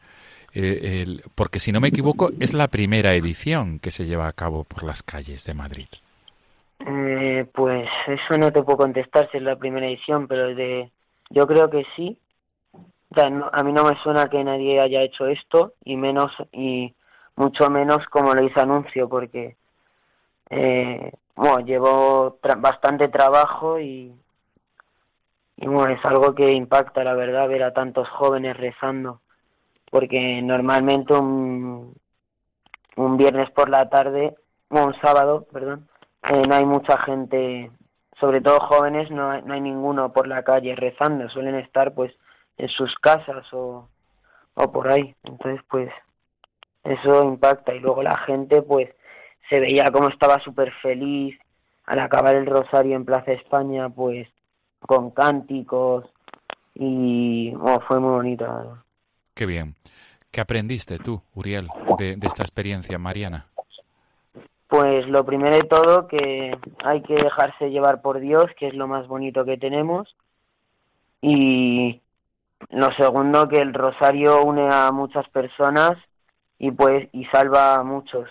Eh, 0.53 1.17
porque 1.33 1.57
si 1.57 1.71
no 1.71 1.81
me 1.81 1.87
equivoco, 1.87 2.29
es 2.39 2.53
la 2.53 2.67
primera 2.67 3.15
edición 3.15 3.79
que 3.79 3.89
se 3.89 4.05
lleva 4.05 4.27
a 4.27 4.33
cabo 4.33 4.65
por 4.65 4.83
las 4.83 5.01
calles 5.01 5.43
de 5.47 5.55
Madrid. 5.55 5.87
Eh, 6.85 7.47
pues 7.55 7.89
eso 8.05 8.37
no 8.37 8.53
te 8.53 8.61
puedo 8.61 8.77
contestar 8.77 9.27
si 9.31 9.37
es 9.37 9.43
la 9.43 9.55
primera 9.55 9.87
edición, 9.87 10.27
pero 10.27 10.53
de, 10.53 10.91
yo 11.31 11.47
creo 11.47 11.71
que 11.71 11.83
sí. 11.95 12.15
a 13.15 13.63
mí 13.63 13.73
no 13.73 13.83
me 13.83 13.97
suena 14.03 14.29
que 14.29 14.43
nadie 14.43 14.79
haya 14.79 15.01
hecho 15.01 15.25
esto 15.25 15.73
y 15.85 15.95
menos 15.95 16.31
y 16.51 16.93
mucho 17.35 17.67
menos 17.71 18.05
como 18.11 18.35
lo 18.35 18.45
hizo 18.45 18.61
anuncio, 18.61 19.09
porque 19.09 19.55
eh, 20.49 21.11
bueno, 21.35 21.59
llevó 21.59 22.39
bastante 22.57 23.07
trabajo 23.09 23.79
y, 23.79 24.13
y 25.57 25.67
bueno, 25.67 25.93
es 25.93 26.03
algo 26.05 26.33
que 26.33 26.51
impacta, 26.51 27.03
la 27.03 27.13
verdad, 27.13 27.47
ver 27.47 27.63
a 27.63 27.73
tantos 27.73 28.09
jóvenes 28.09 28.57
rezando, 28.57 29.21
porque 29.91 30.41
normalmente 30.41 31.13
un, 31.13 31.95
un 32.95 33.17
viernes 33.17 33.49
por 33.51 33.69
la 33.69 33.89
tarde, 33.89 34.35
o 34.69 34.83
un 34.83 34.93
sábado, 35.01 35.45
perdón, 35.51 35.87
eh, 36.29 36.41
no 36.47 36.55
hay 36.55 36.65
mucha 36.65 36.97
gente, 36.99 37.71
sobre 38.19 38.41
todo 38.41 38.59
jóvenes, 38.59 39.09
no 39.11 39.31
hay, 39.31 39.41
no 39.43 39.53
hay 39.53 39.61
ninguno 39.61 40.11
por 40.11 40.27
la 40.27 40.43
calle 40.43 40.75
rezando, 40.75 41.29
suelen 41.29 41.55
estar 41.55 41.93
pues 41.93 42.13
en 42.57 42.69
sus 42.69 42.93
casas 42.95 43.45
o, 43.53 43.87
o 44.55 44.71
por 44.71 44.91
ahí, 44.91 45.15
entonces 45.23 45.61
pues 45.69 45.91
eso 46.83 47.23
impacta 47.23 47.75
y 47.75 47.79
luego 47.79 48.01
la 48.01 48.17
gente 48.19 48.61
pues 48.61 48.89
se 49.49 49.59
veía 49.59 49.91
como 49.91 50.09
estaba 50.09 50.39
súper 50.39 50.71
feliz 50.81 51.37
al 51.85 51.99
acabar 51.99 52.35
el 52.35 52.45
rosario 52.45 52.95
en 52.95 53.05
Plaza 53.05 53.31
España, 53.31 53.89
pues 53.89 54.27
con 54.79 55.11
cánticos 55.11 56.05
y 56.75 57.53
oh, 57.59 57.79
fue 57.87 57.99
muy 57.99 58.11
bonito. 58.11 58.77
Qué 59.33 59.45
bien. 59.45 59.75
¿Qué 60.31 60.41
aprendiste 60.41 60.99
tú, 60.99 61.21
Uriel, 61.33 61.67
de, 61.97 62.15
de 62.15 62.27
esta 62.27 62.43
experiencia 62.43 62.99
mariana? 62.99 63.47
Pues 64.67 65.07
lo 65.07 65.25
primero 65.25 65.55
de 65.55 65.63
todo 65.63 66.07
que 66.07 66.51
hay 66.83 67.01
que 67.01 67.15
dejarse 67.15 67.69
llevar 67.69 68.01
por 68.01 68.19
Dios, 68.19 68.45
que 68.59 68.67
es 68.67 68.73
lo 68.73 68.87
más 68.87 69.07
bonito 69.07 69.45
que 69.45 69.57
tenemos. 69.57 70.13
Y 71.21 72.01
lo 72.69 72.91
segundo 72.93 73.47
que 73.47 73.59
el 73.59 73.73
rosario 73.73 74.43
une 74.43 74.67
a 74.69 74.91
muchas 74.91 75.27
personas 75.29 75.93
y 76.59 76.71
pues 76.71 77.07
y 77.13 77.25
salva 77.25 77.75
a 77.75 77.83
muchos. 77.83 78.29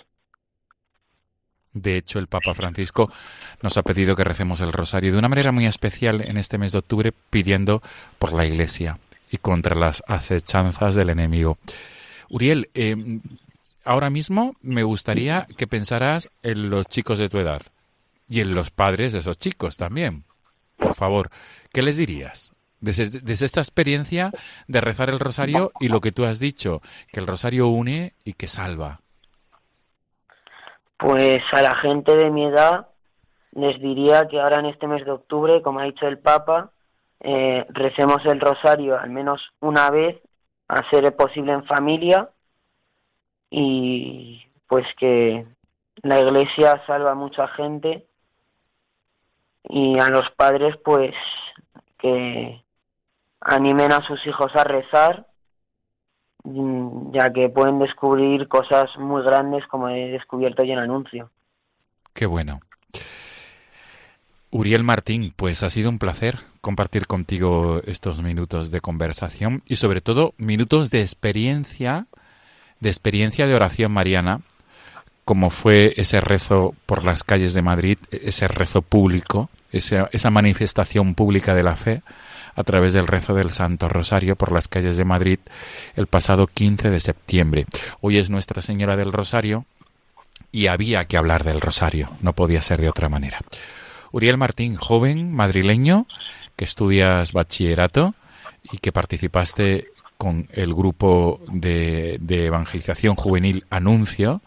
De 1.76 1.98
hecho, 1.98 2.18
el 2.18 2.26
Papa 2.26 2.54
Francisco 2.54 3.12
nos 3.60 3.76
ha 3.76 3.82
pedido 3.82 4.16
que 4.16 4.24
recemos 4.24 4.62
el 4.62 4.72
rosario 4.72 5.12
de 5.12 5.18
una 5.18 5.28
manera 5.28 5.52
muy 5.52 5.66
especial 5.66 6.22
en 6.22 6.38
este 6.38 6.56
mes 6.56 6.72
de 6.72 6.78
octubre, 6.78 7.12
pidiendo 7.28 7.82
por 8.18 8.32
la 8.32 8.46
Iglesia 8.46 8.98
y 9.30 9.36
contra 9.36 9.76
las 9.76 10.02
acechanzas 10.06 10.94
del 10.94 11.10
enemigo. 11.10 11.58
Uriel, 12.30 12.70
eh, 12.72 13.20
ahora 13.84 14.08
mismo 14.08 14.56
me 14.62 14.84
gustaría 14.84 15.46
que 15.58 15.66
pensaras 15.66 16.30
en 16.42 16.70
los 16.70 16.86
chicos 16.86 17.18
de 17.18 17.28
tu 17.28 17.38
edad 17.38 17.60
y 18.26 18.40
en 18.40 18.54
los 18.54 18.70
padres 18.70 19.12
de 19.12 19.18
esos 19.18 19.36
chicos 19.36 19.76
también. 19.76 20.24
Por 20.78 20.94
favor, 20.94 21.30
¿qué 21.74 21.82
les 21.82 21.98
dirías? 21.98 22.52
Desde, 22.80 23.20
desde, 23.20 23.44
esta 23.44 23.60
experiencia 23.60 24.32
de 24.66 24.80
rezar 24.80 25.10
el 25.10 25.20
rosario 25.20 25.72
y 25.78 25.88
lo 25.88 26.00
que 26.00 26.12
tú 26.12 26.24
has 26.24 26.38
dicho, 26.38 26.80
que 27.12 27.20
el 27.20 27.26
rosario 27.26 27.68
une 27.68 28.14
y 28.24 28.32
que 28.32 28.48
salva. 28.48 29.02
Pues 30.96 31.38
a 31.52 31.62
la 31.62 31.74
gente 31.76 32.16
de 32.16 32.30
mi 32.30 32.46
edad 32.46 32.88
les 33.52 33.80
diría 33.80 34.28
que 34.28 34.40
ahora 34.40 34.60
en 34.60 34.66
este 34.66 34.86
mes 34.86 35.04
de 35.04 35.12
octubre, 35.12 35.62
como 35.62 35.80
ha 35.80 35.84
dicho 35.84 36.06
el 36.06 36.18
Papa, 36.18 36.70
eh, 37.20 37.64
recemos 37.70 38.18
el 38.26 38.40
rosario 38.40 38.98
al 38.98 39.10
menos 39.10 39.40
una 39.60 39.90
vez, 39.90 40.20
a 40.68 40.88
ser 40.90 41.14
posible 41.16 41.52
en 41.52 41.64
familia, 41.64 42.30
y 43.50 44.42
pues 44.66 44.84
que 44.98 45.46
la 46.02 46.18
iglesia 46.18 46.82
salva 46.86 47.12
a 47.12 47.14
mucha 47.14 47.48
gente 47.48 48.06
y 49.64 49.98
a 49.98 50.08
los 50.08 50.28
padres 50.36 50.76
pues 50.84 51.14
que 51.98 52.62
animen 53.40 53.92
a 53.92 54.02
sus 54.02 54.24
hijos 54.26 54.54
a 54.54 54.64
rezar 54.64 55.25
ya 57.12 57.32
que 57.32 57.48
pueden 57.48 57.78
descubrir 57.78 58.48
cosas 58.48 58.88
muy 58.98 59.22
grandes 59.22 59.66
como 59.66 59.88
he 59.88 60.08
descubierto 60.08 60.62
hoy 60.62 60.72
en 60.72 60.78
anuncio. 60.78 61.30
Qué 62.12 62.26
bueno. 62.26 62.60
Uriel 64.50 64.84
Martín, 64.84 65.32
pues 65.36 65.62
ha 65.62 65.70
sido 65.70 65.90
un 65.90 65.98
placer 65.98 66.38
compartir 66.60 67.06
contigo 67.06 67.80
estos 67.86 68.22
minutos 68.22 68.70
de 68.70 68.80
conversación 68.80 69.62
y 69.66 69.76
sobre 69.76 70.00
todo 70.00 70.34
minutos 70.38 70.90
de 70.90 71.00
experiencia, 71.00 72.06
de 72.80 72.88
experiencia 72.88 73.46
de 73.46 73.54
oración 73.54 73.92
mariana, 73.92 74.40
como 75.24 75.50
fue 75.50 75.92
ese 75.96 76.20
rezo 76.20 76.74
por 76.86 77.04
las 77.04 77.24
calles 77.24 77.52
de 77.52 77.62
Madrid, 77.62 77.98
ese 78.10 78.46
rezo 78.48 78.80
público, 78.82 79.50
esa, 79.72 80.08
esa 80.12 80.30
manifestación 80.30 81.14
pública 81.14 81.54
de 81.54 81.62
la 81.62 81.76
fe 81.76 82.02
a 82.56 82.64
través 82.64 82.94
del 82.94 83.06
rezo 83.06 83.34
del 83.34 83.52
Santo 83.52 83.88
Rosario 83.88 84.34
por 84.34 84.50
las 84.50 84.66
calles 84.66 84.96
de 84.96 85.04
Madrid 85.04 85.38
el 85.94 86.06
pasado 86.06 86.46
15 86.46 86.90
de 86.90 87.00
septiembre. 87.00 87.66
Hoy 88.00 88.18
es 88.18 88.30
Nuestra 88.30 88.62
Señora 88.62 88.96
del 88.96 89.12
Rosario 89.12 89.66
y 90.50 90.66
había 90.66 91.04
que 91.04 91.18
hablar 91.18 91.44
del 91.44 91.60
Rosario, 91.60 92.10
no 92.20 92.32
podía 92.32 92.62
ser 92.62 92.80
de 92.80 92.88
otra 92.88 93.08
manera. 93.08 93.38
Uriel 94.10 94.38
Martín, 94.38 94.76
joven 94.76 95.32
madrileño, 95.32 96.06
que 96.56 96.64
estudias 96.64 97.32
bachillerato 97.32 98.14
y 98.72 98.78
que 98.78 98.92
participaste 98.92 99.88
con 100.16 100.48
el 100.52 100.72
grupo 100.72 101.40
de, 101.48 102.16
de 102.20 102.46
evangelización 102.46 103.16
juvenil 103.16 103.66
Anuncio, 103.68 104.40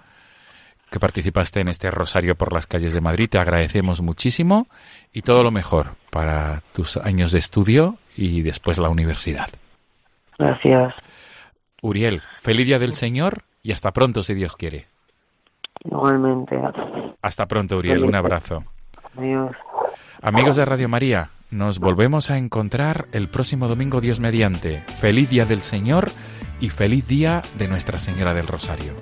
que 0.90 1.00
participaste 1.00 1.60
en 1.60 1.68
este 1.68 1.92
Rosario 1.92 2.36
por 2.36 2.54
las 2.54 2.68
calles 2.68 2.94
de 2.94 3.02
Madrid. 3.02 3.30
Te 3.30 3.38
agradecemos 3.38 4.02
muchísimo 4.02 4.68
y 5.14 5.22
todo 5.22 5.44
lo 5.44 5.52
mejor 5.52 5.96
para 6.10 6.62
tus 6.74 6.98
años 6.98 7.32
de 7.32 7.40
estudio 7.40 7.98
y 8.16 8.42
después 8.42 8.80
la 8.80 8.90
universidad. 8.90 9.50
Gracias. 10.38 10.94
Uriel, 11.82 12.22
feliz 12.40 12.66
día 12.66 12.80
del 12.80 12.94
Señor 12.94 13.44
y 13.62 13.72
hasta 13.72 13.92
pronto 13.92 14.24
si 14.24 14.34
Dios 14.34 14.56
quiere. 14.56 14.88
Igualmente. 15.84 16.58
Hasta 17.22 17.48
pronto, 17.48 17.78
Uriel. 17.78 18.04
Un 18.04 18.16
abrazo. 18.16 18.64
Adiós. 19.18 19.56
Amigos 20.22 20.58
de 20.58 20.66
Radio 20.66 20.90
María, 20.90 21.30
nos 21.50 21.80
volvemos 21.80 22.30
a 22.30 22.38
encontrar 22.38 23.06
el 23.14 23.30
próximo 23.30 23.68
domingo 23.68 24.02
Dios 24.02 24.20
mediante. 24.20 24.80
Feliz 25.00 25.30
día 25.30 25.46
del 25.46 25.62
Señor 25.62 26.10
y 26.60 26.70
feliz 26.70 27.08
día 27.08 27.42
de 27.58 27.68
Nuestra 27.68 28.00
Señora 28.00 28.34
del 28.34 28.48
Rosario. 28.48 28.94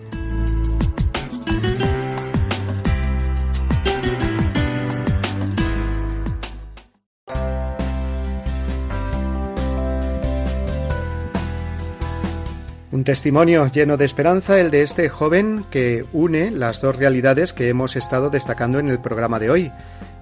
Un 12.97 13.03
testimonio 13.03 13.67
lleno 13.71 13.95
de 13.95 14.05
esperanza 14.05 14.59
el 14.59 14.71
de 14.71 14.81
este 14.81 15.07
joven 15.07 15.65
que 15.69 16.03
une 16.13 16.49
las 16.49 16.81
dos 16.81 16.95
realidades 16.95 17.53
que 17.53 17.69
hemos 17.69 17.95
estado 17.95 18.31
destacando 18.31 18.79
en 18.79 18.89
el 18.89 18.97
programa 18.97 19.37
de 19.37 19.51
hoy, 19.51 19.71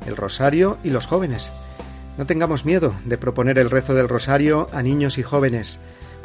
el 0.05 0.17
rosario 0.17 0.77
y 0.83 0.89
los 0.89 1.07
jóvenes. 1.07 1.53
No 2.17 2.25
tengamos 2.25 2.65
miedo 2.65 2.93
de 3.05 3.17
proponer 3.17 3.59
el 3.59 3.69
rezo 3.69 3.93
del 3.93 4.09
rosario 4.09 4.67
a 4.73 4.83
niños 4.83 5.17
y 5.17 5.23
jóvenes, 5.23 5.79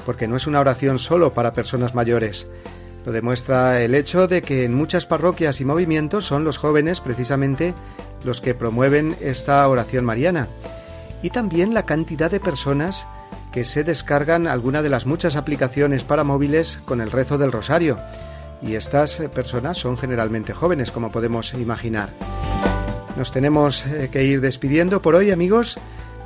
porque 0.05 0.27
no 0.27 0.35
es 0.35 0.49
una 0.49 0.59
oración 0.59 0.99
solo 0.99 1.33
para 1.35 1.53
personas 1.53 1.95
mayores. 1.95 2.49
Lo 3.07 3.13
demuestra 3.13 3.81
el 3.85 3.95
hecho 3.95 4.27
de 4.27 4.43
que 4.43 4.65
en 4.65 4.75
muchas 4.75 5.07
parroquias 5.07 5.61
y 5.61 5.65
movimientos 5.65 6.25
son 6.25 6.43
los 6.43 6.59
jóvenes 6.59 7.01
precisamente 7.01 7.75
los 8.25 8.41
que 8.41 8.57
promueven 8.57 9.15
esta 9.21 9.69
oración 9.69 10.05
mariana. 10.05 10.49
Y 11.23 11.31
también 11.31 11.75
la 11.75 11.87
cantidad 11.87 12.29
de 12.29 12.41
personas 12.41 13.07
que 13.53 13.65
se 13.65 13.85
descargan 13.85 14.47
alguna 14.47 14.83
de 14.83 14.91
las 14.91 15.07
muchas 15.07 15.37
aplicaciones 15.37 16.05
para 16.05 16.25
móviles 16.25 16.81
con 16.85 17.01
el 17.01 17.11
rezo 17.11 17.39
del 17.39 17.53
rosario. 17.53 17.99
Y 18.63 18.75
estas 18.75 19.21
eh, 19.21 19.29
personas 19.29 19.79
son 19.79 19.97
generalmente 19.97 20.53
jóvenes, 20.53 20.93
como 20.93 21.11
podemos 21.11 21.55
imaginar. 21.55 22.11
Nos 23.17 23.33
tenemos 23.33 23.87
eh, 23.87 24.09
que 24.13 24.25
ir 24.25 24.41
despidiendo 24.41 25.03
por 25.03 25.15
hoy, 25.15 25.31
amigos, 25.31 25.79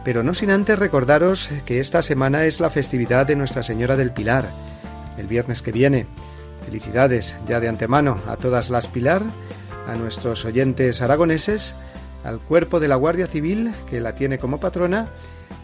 pero 0.04 0.22
no 0.22 0.34
sin 0.34 0.50
antes 0.50 0.78
recordaros 0.78 1.48
que 1.64 1.80
esta 1.80 2.02
semana 2.02 2.44
es 2.44 2.60
la 2.60 2.70
festividad 2.70 3.26
de 3.26 3.36
Nuestra 3.36 3.62
Señora 3.62 3.96
del 3.96 4.12
Pilar, 4.12 4.46
el 5.16 5.26
viernes 5.26 5.62
que 5.62 5.72
viene. 5.72 6.06
Felicidades 6.64 7.36
ya 7.48 7.60
de 7.60 7.68
antemano 7.68 8.18
a 8.28 8.36
todas 8.36 8.70
las 8.70 8.88
Pilar, 8.88 9.22
a 9.86 9.94
nuestros 9.94 10.44
oyentes 10.44 11.02
aragoneses, 11.02 11.74
al 12.24 12.40
cuerpo 12.40 12.80
de 12.80 12.88
la 12.88 12.96
Guardia 12.96 13.26
Civil, 13.26 13.72
que 13.88 14.00
la 14.00 14.14
tiene 14.14 14.38
como 14.38 14.58
patrona, 14.58 15.06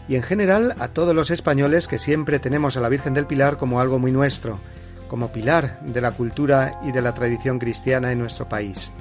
y 0.07 0.15
en 0.15 0.23
general 0.23 0.75
a 0.79 0.89
todos 0.89 1.15
los 1.15 1.31
españoles 1.31 1.87
que 1.87 1.97
siempre 1.97 2.39
tenemos 2.39 2.77
a 2.77 2.81
la 2.81 2.89
Virgen 2.89 3.13
del 3.13 3.27
Pilar 3.27 3.57
como 3.57 3.79
algo 3.79 3.99
muy 3.99 4.11
nuestro, 4.11 4.59
como 5.07 5.31
pilar 5.31 5.79
de 5.81 6.01
la 6.01 6.11
cultura 6.11 6.79
y 6.83 6.91
de 6.91 7.01
la 7.01 7.13
tradición 7.13 7.59
cristiana 7.59 8.11
en 8.11 8.19
nuestro 8.19 8.47
país. 8.47 8.91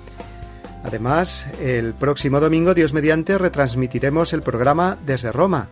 Además, 0.83 1.47
el 1.61 1.95
próximo 1.95 2.41
domingo, 2.41 2.75
Dios 2.75 2.95
mediante, 2.95 3.39
retransmitiremos 3.39 4.33
el 4.33 4.43
programa 4.43 4.97
desde 5.05 5.31
Roma. 5.31 5.69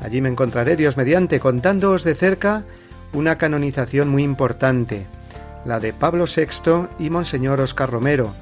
Allí 0.00 0.20
me 0.20 0.30
encontraré, 0.30 0.76
Dios 0.76 0.96
mediante, 0.96 1.40
contándoos 1.40 2.04
de 2.04 2.14
cerca 2.14 2.64
una 3.12 3.36
canonización 3.36 4.08
muy 4.08 4.22
importante, 4.22 5.06
la 5.64 5.78
de 5.78 5.92
Pablo 5.92 6.24
VI 6.24 6.88
y 6.98 7.10
Monseñor 7.10 7.60
Oscar 7.60 7.90
Romero, 7.90 8.32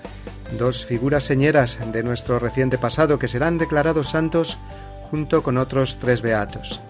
dos 0.56 0.84
figuras 0.84 1.24
señeras 1.24 1.78
de 1.92 2.02
nuestro 2.02 2.38
reciente 2.38 2.78
pasado 2.78 3.18
que 3.18 3.28
serán 3.28 3.58
declarados 3.58 4.10
santos 4.10 4.58
junto 5.10 5.42
con 5.42 5.56
otros 5.58 5.98
tres 6.00 6.22
beatos. 6.22 6.80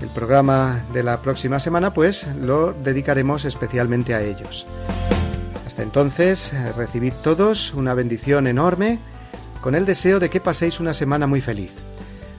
El 0.00 0.08
programa 0.08 0.84
de 0.92 1.02
la 1.02 1.20
próxima 1.22 1.58
semana, 1.58 1.92
pues, 1.92 2.26
lo 2.40 2.72
dedicaremos 2.72 3.44
especialmente 3.44 4.14
a 4.14 4.22
ellos. 4.22 4.66
Hasta 5.66 5.82
entonces, 5.82 6.52
recibid 6.76 7.12
todos 7.22 7.74
una 7.74 7.94
bendición 7.94 8.46
enorme, 8.46 9.00
con 9.60 9.74
el 9.74 9.86
deseo 9.86 10.20
de 10.20 10.30
que 10.30 10.40
paséis 10.40 10.78
una 10.78 10.94
semana 10.94 11.26
muy 11.26 11.40
feliz. 11.40 11.72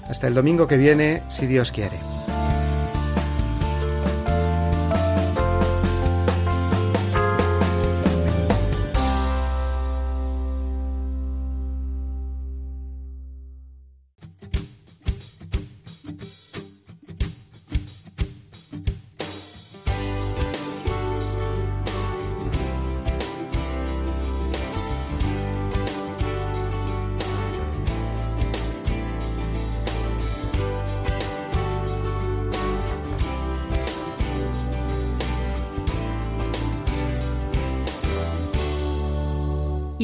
Hasta 0.08 0.28
el 0.28 0.34
domingo 0.34 0.68
que 0.68 0.78
viene, 0.78 1.24
si 1.28 1.46
Dios 1.46 1.72
quiere. 1.72 2.00